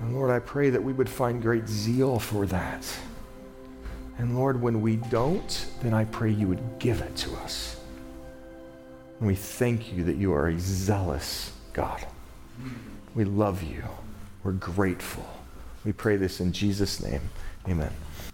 And 0.00 0.14
Lord, 0.14 0.30
I 0.30 0.38
pray 0.38 0.70
that 0.70 0.82
we 0.82 0.92
would 0.92 1.08
find 1.08 1.40
great 1.40 1.68
zeal 1.68 2.18
for 2.18 2.46
that. 2.46 2.84
And 4.18 4.36
Lord, 4.36 4.60
when 4.60 4.80
we 4.80 4.96
don't, 4.96 5.66
then 5.82 5.92
I 5.92 6.04
pray 6.04 6.30
you 6.30 6.46
would 6.48 6.78
give 6.78 7.00
it 7.00 7.16
to 7.16 7.34
us. 7.36 7.80
And 9.18 9.26
we 9.26 9.34
thank 9.34 9.92
you 9.92 10.04
that 10.04 10.16
you 10.16 10.32
are 10.32 10.48
a 10.48 10.58
zealous 10.58 11.52
God. 11.72 12.06
We 13.14 13.24
love 13.24 13.62
you. 13.62 13.82
We're 14.42 14.52
grateful. 14.52 15.26
We 15.84 15.92
pray 15.92 16.16
this 16.16 16.40
in 16.40 16.52
Jesus' 16.52 17.02
name. 17.02 17.22
Amen. 17.68 17.92